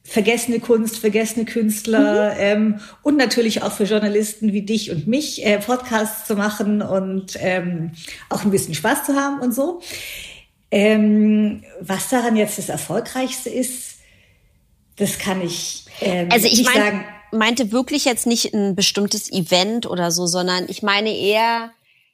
vergessene 0.04 0.60
Kunst, 0.60 0.98
vergessene 0.98 1.46
Künstler 1.46 2.34
mhm. 2.34 2.40
ähm, 2.40 2.80
und 3.04 3.18
natürlich 3.18 3.62
auch 3.62 3.72
für 3.72 3.84
Journalisten 3.84 4.54
wie 4.54 4.64
dich 4.64 4.90
und 4.90 5.08
mich 5.08 5.46
äh, 5.46 5.60
Podcasts 5.60 6.26
zu 6.26 6.36
machen 6.36 6.82
und 6.82 7.38
ähm, 7.40 7.92
auch 8.30 8.44
ein 8.44 8.52
bisschen 8.52 8.74
Spaß 8.74 9.06
zu 9.06 9.16
haben 9.16 9.40
und 9.40 9.54
so. 9.54 9.82
Ähm, 10.72 11.64
was 11.82 12.10
daran 12.10 12.36
jetzt 12.36 12.58
das 12.58 12.70
Erfolgreichste 12.70 13.50
ist, 13.50 14.00
das 14.96 15.20
kann 15.20 15.42
ich 15.42 15.86
ähm, 16.02 16.30
also 16.32 16.48
ich 16.48 16.58
nicht 16.58 16.74
mein, 16.74 16.84
sagen 16.84 17.06
meinte 17.32 17.72
wirklich 17.72 18.06
jetzt 18.06 18.28
nicht 18.28 18.54
ein 18.54 18.76
bestimmtes 18.76 19.32
Event 19.32 19.86
oder 19.86 20.12
so, 20.12 20.26
sondern 20.26 20.66
ich 20.68 20.84
meine 20.84 21.16
eher, 21.16 21.72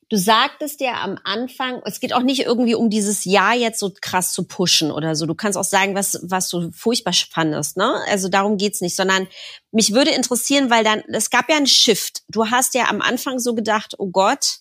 du 0.10 0.18
sagtest 0.18 0.82
ja 0.82 1.02
am 1.04 1.18
Anfang, 1.24 1.82
es 1.86 2.00
geht 2.00 2.14
auch 2.14 2.22
nicht 2.22 2.42
irgendwie 2.42 2.76
um 2.76 2.90
dieses 2.90 3.26
Jahr 3.26 3.54
jetzt 3.56 3.80
so 3.80 3.92
krass 4.02 4.34
zu 4.34 4.48
pushen 4.48 4.92
oder 4.92 5.16
so. 5.16 5.26
Du 5.26 5.36
kannst 5.36 5.58
auch 5.58 5.64
sagen, 5.64 5.96
was, 5.96 6.20
was 6.24 6.50
du 6.50 6.72
furchtbar 6.72 7.14
fandest, 7.14 7.78
ne? 7.78 7.96
Also 8.08 8.30
darum 8.30 8.58
geht's 8.58 8.82
nicht, 8.82 8.96
sondern 8.96 9.28
mich 9.72 9.94
würde 9.94 10.12
interessieren, 10.12 10.70
weil 10.70 10.84
dann, 10.84 11.04
es 11.08 11.30
gab 11.30 11.50
ja 11.50 11.58
einen 11.58 11.68
Shift. 11.68 12.24
Du 12.30 12.50
hast 12.50 12.76
ja 12.76 12.90
am 12.90 13.02
Anfang 13.02 13.40
so 13.40 13.56
gedacht, 13.56 13.96
oh 13.98 14.08
Gott, 14.08 14.60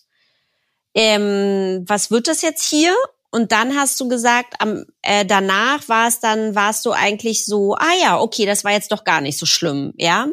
ähm, 0.93 1.83
was 1.87 2.09
wird 2.09 2.27
das 2.27 2.41
jetzt 2.41 2.63
hier? 2.67 2.95
Und 3.35 3.51
dann 3.51 3.75
hast 3.75 3.99
du 3.99 4.07
gesagt, 4.07 4.53
am, 4.59 4.85
äh, 5.01 5.25
danach 5.25 5.89
war 5.89 6.07
es 6.07 6.21
dann, 6.21 6.55
warst 6.55 6.85
du 6.85 6.93
eigentlich 6.93 7.45
so, 7.45 7.75
ah 7.75 7.91
ja, 8.01 8.17
okay, 8.17 8.45
das 8.45 8.63
war 8.63 8.71
jetzt 8.71 8.93
doch 8.93 9.03
gar 9.03 9.19
nicht 9.19 9.37
so 9.37 9.45
schlimm, 9.45 9.91
ja. 9.97 10.27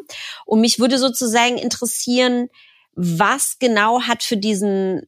Und 0.47 0.61
mich 0.61 0.79
würde 0.79 0.99
sozusagen 0.99 1.59
interessieren, 1.59 2.49
was 2.95 3.59
genau 3.59 4.03
hat 4.03 4.23
für 4.23 4.37
diesen 4.37 5.03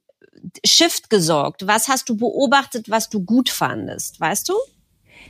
Shift 0.66 1.08
gesorgt? 1.08 1.68
Was 1.68 1.86
hast 1.86 2.08
du 2.08 2.16
beobachtet, 2.16 2.90
was 2.90 3.10
du 3.10 3.24
gut 3.24 3.48
fandest, 3.48 4.18
weißt 4.18 4.48
du? 4.48 4.54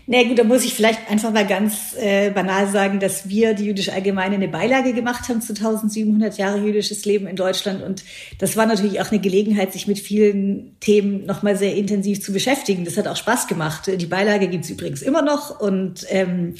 Na 0.06 0.22
gut, 0.22 0.38
da 0.38 0.44
muss 0.44 0.64
ich 0.64 0.74
vielleicht 0.74 1.10
einfach 1.10 1.32
mal 1.32 1.46
ganz 1.46 1.94
äh, 1.98 2.30
banal 2.30 2.68
sagen, 2.68 3.00
dass 3.00 3.28
wir, 3.28 3.54
die 3.54 3.64
Jüdische 3.64 3.92
Allgemeine, 3.94 4.34
eine 4.34 4.48
Beilage 4.48 4.92
gemacht 4.92 5.28
haben 5.30 5.40
zu 5.40 5.54
1700 5.54 6.36
Jahre 6.36 6.58
jüdisches 6.58 7.06
Leben 7.06 7.26
in 7.26 7.36
Deutschland. 7.36 7.82
Und 7.82 8.04
das 8.38 8.54
war 8.54 8.66
natürlich 8.66 9.00
auch 9.00 9.10
eine 9.10 9.20
Gelegenheit, 9.20 9.72
sich 9.72 9.86
mit 9.86 9.98
vielen 9.98 10.78
Themen 10.80 11.24
nochmal 11.24 11.56
sehr 11.56 11.74
intensiv 11.74 12.20
zu 12.22 12.34
beschäftigen. 12.34 12.84
Das 12.84 12.98
hat 12.98 13.08
auch 13.08 13.16
Spaß 13.16 13.46
gemacht. 13.46 13.86
Die 13.86 14.06
Beilage 14.06 14.48
gibt's 14.48 14.68
übrigens 14.68 15.00
immer 15.00 15.22
noch 15.22 15.58
und 15.58 16.04
ähm, 16.10 16.56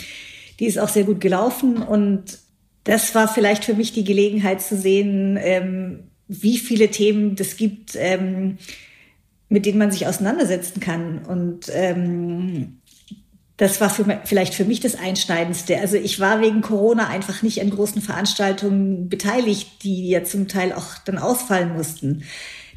die 0.59 0.67
ist 0.67 0.79
auch 0.79 0.89
sehr 0.89 1.05
gut 1.05 1.21
gelaufen. 1.21 1.83
Und 1.83 2.39
das 2.85 3.15
war 3.15 3.29
vielleicht 3.29 3.65
für 3.67 3.75
mich 3.75 3.93
die 3.93 4.05
Gelegenheit 4.05 4.63
zu 4.63 4.75
sehen, 4.75 5.39
ähm, 5.39 6.05
wie 6.29 6.57
viele 6.57 6.89
Themen 6.89 7.37
das 7.37 7.59
gibt, 7.59 7.95
ähm, 7.97 8.57
mit 9.51 9.67
denen 9.67 9.79
man 9.79 9.91
sich 9.91 10.07
auseinandersetzen 10.07 10.81
kann. 10.81 11.19
Und 11.27 11.71
ähm, 11.75 12.79
das 13.57 13.81
war 13.81 13.89
für, 13.89 14.21
vielleicht 14.25 14.55
für 14.55 14.65
mich 14.65 14.81
das 14.81 14.97
Einschneidendste. 14.97 15.79
Also 15.79 15.97
ich 15.97 16.19
war 16.19 16.41
wegen 16.41 16.61
Corona 16.61 17.07
einfach 17.07 17.43
nicht 17.43 17.61
an 17.61 17.71
großen 17.71 18.03
Veranstaltungen 18.03 19.09
beteiligt, 19.09 19.85
die 19.85 20.09
ja 20.09 20.25
zum 20.25 20.49
Teil 20.49 20.73
auch 20.73 20.99
dann 21.05 21.19
ausfallen 21.19 21.73
mussten. 21.75 22.25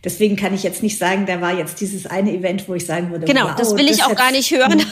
Deswegen 0.03 0.35
kann 0.35 0.53
ich 0.53 0.61
jetzt 0.61 0.83
nicht 0.83 0.99
sagen, 0.99 1.25
da 1.25 1.41
war 1.41 1.57
jetzt 1.57 1.81
dieses 1.81 2.05
eine 2.05 2.31
Event, 2.31 2.69
wo 2.69 2.75
ich 2.75 2.85
sagen 2.85 3.09
würde, 3.09 3.25
genau, 3.25 3.47
wow, 3.47 3.55
das 3.55 3.75
will 3.75 3.89
ich 3.89 4.03
auch 4.03 4.15
gar 4.15 4.31
nicht 4.31 4.51
hören. 4.55 4.83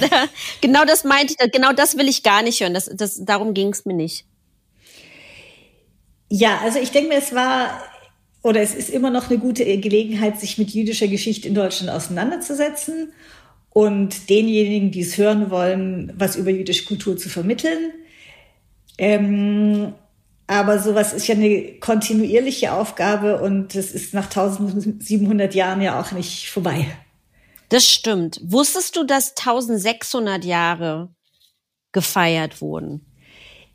genau 0.62 0.84
das 0.86 1.04
meinte 1.04 1.34
ich, 1.38 1.52
genau 1.52 1.74
das 1.74 1.98
will 1.98 2.08
ich 2.08 2.22
gar 2.22 2.42
nicht 2.42 2.60
hören. 2.60 2.72
Das, 2.72 2.90
das, 2.92 3.22
darum 3.22 3.52
ging 3.52 3.68
es 3.68 3.84
mir 3.84 3.94
nicht. 3.94 4.24
Ja, 6.30 6.58
also 6.62 6.78
ich 6.78 6.90
denke 6.90 7.10
mir, 7.10 7.18
es 7.18 7.34
war 7.34 7.82
oder 8.42 8.62
es 8.62 8.74
ist 8.74 8.88
immer 8.88 9.10
noch 9.10 9.28
eine 9.28 9.38
gute 9.38 9.64
Gelegenheit, 9.78 10.40
sich 10.40 10.56
mit 10.56 10.70
jüdischer 10.70 11.08
Geschichte 11.08 11.48
in 11.48 11.54
Deutschland 11.54 11.90
auseinanderzusetzen 11.90 13.12
und 13.78 14.28
denjenigen, 14.28 14.90
die 14.90 15.02
es 15.02 15.16
hören 15.18 15.52
wollen, 15.52 16.12
was 16.16 16.34
über 16.34 16.50
jüdische 16.50 16.84
Kultur 16.84 17.16
zu 17.16 17.28
vermitteln. 17.28 17.92
Ähm, 18.98 19.92
aber 20.48 20.80
sowas 20.80 21.12
ist 21.12 21.28
ja 21.28 21.36
eine 21.36 21.74
kontinuierliche 21.78 22.72
Aufgabe 22.72 23.40
und 23.40 23.76
es 23.76 23.92
ist 23.92 24.14
nach 24.14 24.24
1700 24.24 25.54
Jahren 25.54 25.80
ja 25.80 26.00
auch 26.00 26.10
nicht 26.10 26.50
vorbei. 26.50 26.86
Das 27.68 27.86
stimmt. 27.86 28.40
Wusstest 28.42 28.96
du, 28.96 29.04
dass 29.04 29.36
1600 29.36 30.44
Jahre 30.44 31.14
gefeiert 31.92 32.60
wurden? 32.60 33.06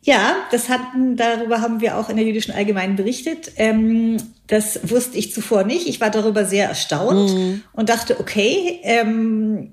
Ja, 0.01 0.35
das 0.51 0.67
hatten, 0.67 1.15
darüber 1.15 1.61
haben 1.61 1.79
wir 1.79 1.97
auch 1.97 2.09
in 2.09 2.17
der 2.17 2.25
jüdischen 2.25 2.53
Allgemeinen 2.53 2.97
berichtet. 2.97 3.53
Ähm, 3.55 4.17
das 4.47 4.91
wusste 4.91 5.17
ich 5.17 5.31
zuvor 5.31 5.63
nicht. 5.63 5.87
Ich 5.87 6.01
war 6.01 6.09
darüber 6.09 6.43
sehr 6.43 6.67
erstaunt 6.67 7.31
mhm. 7.31 7.63
und 7.71 7.87
dachte, 7.87 8.19
okay, 8.19 8.81
ähm, 8.83 9.71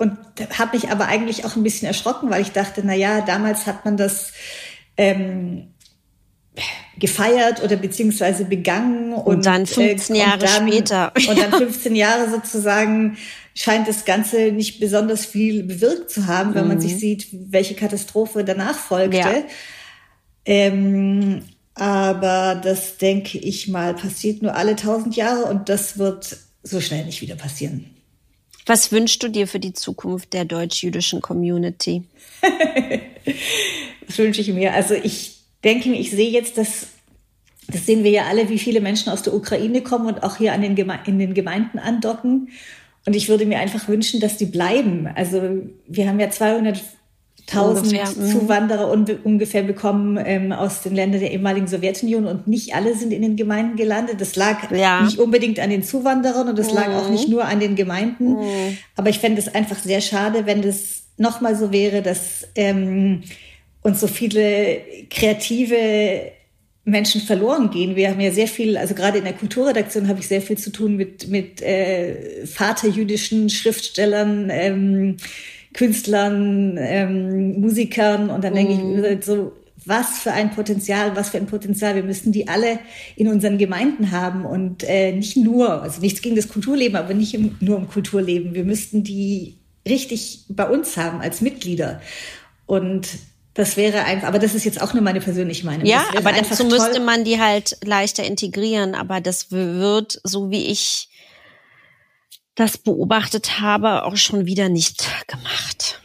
und 0.00 0.16
habe 0.58 0.76
mich 0.78 0.88
aber 0.88 1.08
eigentlich 1.08 1.44
auch 1.44 1.56
ein 1.56 1.62
bisschen 1.62 1.86
erschrocken, 1.86 2.30
weil 2.30 2.40
ich 2.40 2.52
dachte, 2.52 2.80
na 2.82 2.94
ja, 2.94 3.20
damals 3.20 3.66
hat 3.66 3.84
man 3.84 3.98
das 3.98 4.32
ähm, 4.96 5.74
gefeiert 6.98 7.62
oder 7.62 7.76
beziehungsweise 7.76 8.46
begangen 8.46 9.12
und, 9.12 9.36
und 9.36 9.46
dann 9.46 9.66
15 9.66 10.16
äh, 10.16 10.18
Jahre 10.18 10.38
dann, 10.38 10.68
später 10.68 11.12
und 11.28 11.38
dann 11.38 11.52
15 11.52 11.94
Jahre 11.94 12.30
sozusagen 12.30 13.18
scheint 13.54 13.88
das 13.88 14.06
Ganze 14.06 14.52
nicht 14.52 14.80
besonders 14.80 15.26
viel 15.26 15.64
bewirkt 15.64 16.08
zu 16.10 16.26
haben, 16.26 16.54
wenn 16.54 16.62
mhm. 16.62 16.68
man 16.68 16.80
sich 16.80 16.96
sieht, 16.96 17.26
welche 17.32 17.74
Katastrophe 17.74 18.42
danach 18.42 18.76
folgte. 18.76 19.18
Ja. 19.18 19.34
Ähm, 20.46 21.42
aber 21.74 22.58
das 22.64 22.96
denke 22.96 23.36
ich 23.36 23.68
mal 23.68 23.92
passiert 23.92 24.40
nur 24.40 24.54
alle 24.56 24.76
tausend 24.76 25.14
Jahre 25.14 25.44
und 25.44 25.68
das 25.68 25.98
wird 25.98 26.38
so 26.62 26.80
schnell 26.80 27.04
nicht 27.04 27.20
wieder 27.20 27.36
passieren. 27.36 27.99
Was 28.70 28.92
wünschst 28.92 29.20
du 29.20 29.26
dir 29.26 29.48
für 29.48 29.58
die 29.58 29.72
Zukunft 29.72 30.32
der 30.32 30.44
deutsch-jüdischen 30.44 31.20
Community? 31.20 32.04
Was 34.06 34.16
wünsche 34.16 34.42
ich 34.42 34.46
mir? 34.50 34.74
Also 34.74 34.94
ich 34.94 35.40
denke 35.64 35.92
ich 35.92 36.12
sehe 36.12 36.30
jetzt, 36.30 36.56
dass 36.56 36.86
das 37.66 37.84
sehen 37.84 38.04
wir 38.04 38.12
ja 38.12 38.26
alle, 38.26 38.48
wie 38.48 38.60
viele 38.60 38.80
Menschen 38.80 39.10
aus 39.10 39.22
der 39.22 39.34
Ukraine 39.34 39.80
kommen 39.82 40.06
und 40.06 40.22
auch 40.22 40.36
hier 40.36 40.52
an 40.52 40.62
den 40.62 40.76
Geme 40.76 41.00
in 41.04 41.18
den 41.18 41.34
Gemeinden 41.34 41.80
andocken. 41.80 42.50
Und 43.06 43.16
ich 43.16 43.28
würde 43.28 43.44
mir 43.44 43.58
einfach 43.58 43.88
wünschen, 43.88 44.20
dass 44.20 44.36
die 44.36 44.46
bleiben. 44.46 45.08
Also 45.16 45.42
wir 45.88 46.08
haben 46.08 46.20
ja 46.20 46.30
200.000 47.48 48.18
mhm. 48.18 48.30
Zuwanderer 48.30 48.90
ungefähr 49.24 49.62
bekommen 49.62 50.18
ähm, 50.24 50.52
aus 50.52 50.82
den 50.82 50.94
Ländern 50.94 51.20
der 51.20 51.32
ehemaligen 51.32 51.66
Sowjetunion 51.66 52.26
und 52.26 52.46
nicht 52.46 52.74
alle 52.74 52.94
sind 52.96 53.12
in 53.12 53.22
den 53.22 53.36
Gemeinden 53.36 53.76
gelandet. 53.76 54.20
Das 54.20 54.36
lag 54.36 54.70
ja. 54.70 55.02
nicht 55.02 55.18
unbedingt 55.18 55.60
an 55.60 55.70
den 55.70 55.82
Zuwanderern 55.82 56.48
und 56.48 56.58
das 56.58 56.70
mhm. 56.70 56.76
lag 56.76 56.88
auch 56.88 57.08
nicht 57.10 57.28
nur 57.28 57.44
an 57.44 57.60
den 57.60 57.76
Gemeinden. 57.76 58.34
Mhm. 58.34 58.78
Aber 58.96 59.10
ich 59.10 59.18
fände 59.18 59.40
es 59.40 59.54
einfach 59.54 59.78
sehr 59.78 60.00
schade, 60.00 60.46
wenn 60.46 60.62
das 60.62 61.02
nochmal 61.16 61.56
so 61.56 61.72
wäre, 61.72 62.02
dass 62.02 62.48
ähm, 62.54 63.22
und 63.82 63.98
so 63.98 64.06
viele 64.06 64.80
kreative 65.08 66.32
Menschen 66.84 67.20
verloren 67.20 67.70
gehen. 67.70 67.96
Wir 67.96 68.10
haben 68.10 68.20
ja 68.20 68.30
sehr 68.30 68.48
viel, 68.48 68.76
also 68.76 68.94
gerade 68.94 69.18
in 69.18 69.24
der 69.24 69.34
Kulturredaktion 69.34 70.08
habe 70.08 70.20
ich 70.20 70.28
sehr 70.28 70.42
viel 70.42 70.58
zu 70.58 70.70
tun 70.70 70.96
mit, 70.96 71.28
mit 71.28 71.62
äh, 71.62 72.46
vaterjüdischen 72.46 73.50
Schriftstellern, 73.50 74.48
ähm, 74.50 75.16
Künstlern, 75.72 76.76
ähm, 76.78 77.60
Musikern 77.60 78.30
und 78.30 78.42
dann 78.42 78.54
denke 78.54 78.74
mm. 78.74 79.04
ich 79.04 79.16
mhm. 79.16 79.22
so, 79.22 79.52
was 79.84 80.18
für 80.18 80.32
ein 80.32 80.50
Potenzial, 80.50 81.16
was 81.16 81.30
für 81.30 81.38
ein 81.38 81.46
Potenzial. 81.46 81.94
Wir 81.94 82.02
müssten 82.02 82.32
die 82.32 82.48
alle 82.48 82.78
in 83.16 83.28
unseren 83.28 83.58
Gemeinden 83.58 84.10
haben 84.10 84.44
und 84.44 84.82
äh, 84.84 85.12
nicht 85.12 85.36
nur, 85.36 85.82
also 85.82 86.00
nichts 86.00 86.22
gegen 86.22 86.36
das 86.36 86.48
Kulturleben, 86.48 86.96
aber 86.96 87.14
nicht 87.14 87.34
im, 87.34 87.56
nur 87.60 87.78
im 87.78 87.88
Kulturleben. 87.88 88.54
Wir 88.54 88.64
müssten 88.64 89.04
die 89.04 89.56
richtig 89.88 90.44
bei 90.48 90.68
uns 90.68 90.96
haben 90.96 91.20
als 91.20 91.40
Mitglieder. 91.40 92.00
Und 92.66 93.08
das 93.54 93.76
wäre 93.76 94.04
einfach, 94.04 94.28
aber 94.28 94.38
das 94.38 94.54
ist 94.54 94.64
jetzt 94.64 94.80
auch 94.80 94.94
nur 94.94 95.02
meine 95.02 95.20
persönliche 95.20 95.66
Meinung. 95.66 95.86
Ja, 95.86 96.04
aber 96.16 96.32
dazu 96.32 96.64
müsste 96.64 97.00
man 97.00 97.24
die 97.24 97.40
halt 97.40 97.76
leichter 97.84 98.24
integrieren. 98.24 98.94
Aber 98.94 99.20
das 99.20 99.50
wird, 99.50 100.20
so 100.24 100.50
wie 100.50 100.66
ich 100.66 101.09
das 102.60 102.78
beobachtet 102.78 103.60
habe, 103.60 104.04
auch 104.04 104.16
schon 104.16 104.46
wieder 104.46 104.68
nicht 104.68 105.08
gemacht. 105.26 106.00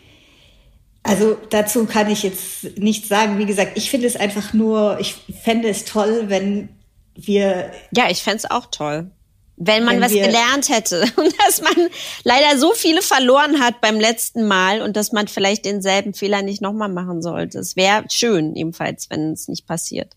Also 1.04 1.38
dazu 1.52 1.86
kann 1.86 2.10
ich 2.10 2.24
jetzt 2.24 2.78
nichts 2.78 3.08
sagen. 3.08 3.38
Wie 3.38 3.46
gesagt, 3.46 3.78
ich 3.78 3.92
finde 3.92 4.08
es 4.08 4.16
einfach 4.16 4.54
nur, 4.54 5.00
ich 5.00 5.16
fände 5.44 5.70
es 5.70 5.86
toll, 5.86 6.26
wenn 6.28 6.70
wir. 7.14 7.72
Ja, 7.92 8.10
ich 8.10 8.24
fände 8.24 8.38
es 8.38 8.50
auch 8.50 8.66
toll 8.72 9.12
wenn 9.58 9.86
man 9.86 9.96
wenn 9.96 10.04
was 10.04 10.12
gelernt 10.12 10.70
hätte 10.70 11.06
und 11.16 11.34
dass 11.46 11.62
man 11.62 11.90
leider 12.24 12.58
so 12.58 12.74
viele 12.74 13.02
verloren 13.02 13.60
hat 13.62 13.82
beim 13.82 14.00
letzten 14.00 14.48
Mal 14.48 14.82
und 14.82 14.96
dass 14.96 15.12
man 15.12 15.28
vielleicht 15.28 15.66
denselben 15.66 16.14
Fehler 16.14 16.42
nicht 16.42 16.62
nochmal 16.62 16.90
machen 16.90 17.22
sollte. 17.22 17.60
Es 17.60 17.76
wäre 17.76 18.06
schön 18.10 18.56
ebenfalls, 18.56 19.10
wenn 19.10 19.32
es 19.32 19.48
nicht 19.48 19.66
passiert. 19.66 20.14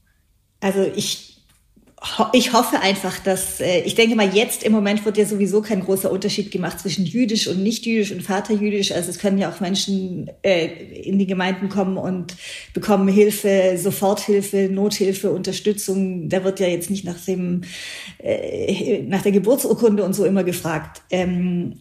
Also 0.60 0.82
ich 0.82 1.37
ich 2.32 2.52
hoffe 2.52 2.80
einfach, 2.80 3.18
dass 3.18 3.60
äh, 3.60 3.80
ich 3.80 3.94
denke 3.94 4.14
mal, 4.14 4.32
jetzt 4.32 4.62
im 4.62 4.72
Moment 4.72 5.04
wird 5.04 5.16
ja 5.16 5.24
sowieso 5.24 5.62
kein 5.62 5.80
großer 5.80 6.10
Unterschied 6.10 6.50
gemacht 6.50 6.78
zwischen 6.78 7.04
jüdisch 7.04 7.48
und 7.48 7.62
nicht 7.62 7.86
jüdisch 7.86 8.12
und 8.12 8.22
Vaterjüdisch. 8.22 8.92
Also 8.92 9.10
es 9.10 9.18
können 9.18 9.38
ja 9.38 9.50
auch 9.50 9.60
Menschen 9.60 10.30
äh, 10.42 10.66
in 10.66 11.18
die 11.18 11.26
Gemeinden 11.26 11.68
kommen 11.68 11.96
und 11.96 12.36
bekommen 12.72 13.08
Hilfe, 13.08 13.76
Soforthilfe, 13.78 14.68
Nothilfe, 14.70 15.30
Unterstützung. 15.30 16.28
Da 16.28 16.44
wird 16.44 16.60
ja 16.60 16.68
jetzt 16.68 16.90
nicht 16.90 17.04
nach 17.04 17.18
dem 17.24 17.62
äh, 18.18 19.02
nach 19.02 19.22
der 19.22 19.32
Geburtsurkunde 19.32 20.04
und 20.04 20.14
so 20.14 20.24
immer 20.24 20.44
gefragt. 20.44 21.02
Ähm, 21.10 21.80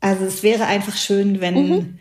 also 0.00 0.24
es 0.24 0.42
wäre 0.42 0.66
einfach 0.66 0.96
schön, 0.96 1.40
wenn 1.40 1.68
mhm. 1.68 1.98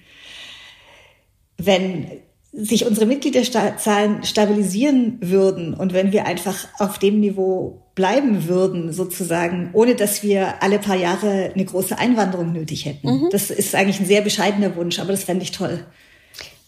wenn 1.57 2.07
sich 2.52 2.86
unsere 2.86 3.06
Mitgliederzahlen 3.06 4.24
stabilisieren 4.24 5.20
würden 5.22 5.74
und 5.74 5.93
wenn 5.93 6.12
wir 6.12 6.26
einfach 6.26 6.68
auf 6.80 6.97
dem 6.97 7.20
Niveau 7.20 7.84
bleiben 7.93 8.47
würden, 8.47 8.91
sozusagen, 8.91 9.70
ohne 9.74 9.95
dass 9.95 10.24
wir 10.24 10.64
alle 10.64 10.80
paar 10.80 10.95
Jahre 10.95 11.52
eine 11.54 11.66
große 11.66 12.00
Einwanderung 12.00 12.52
nötig 12.52 12.86
hätten. 12.86 13.08
Mhm. 13.08 13.30
Das 13.32 13.52
ist 13.52 13.76
eigentlich 13.76 14.00
ein 14.00 14.08
sehr 14.08 14.22
bescheidener 14.22 14.76
Wunsch, 14.76 15.00
aber 15.00 15.12
das 15.12 15.26
fände 15.26 15.43
ich 15.43 15.52
toll. 15.52 15.86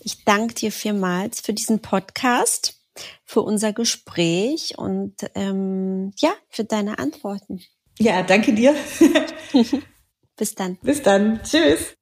Ich 0.03 0.23
danke 0.23 0.53
dir 0.53 0.71
vielmals 0.71 1.41
für 1.41 1.53
diesen 1.53 1.81
Podcast, 1.81 2.75
für 3.23 3.41
unser 3.41 3.73
Gespräch 3.73 4.77
und 4.77 5.15
ähm, 5.35 6.11
ja, 6.17 6.33
für 6.49 6.63
deine 6.63 6.99
Antworten. 6.99 7.61
Ja, 7.99 8.23
danke 8.23 8.53
dir. 8.53 8.75
Bis 10.37 10.55
dann. 10.55 10.77
Bis 10.81 11.01
dann. 11.01 11.41
Tschüss. 11.43 11.95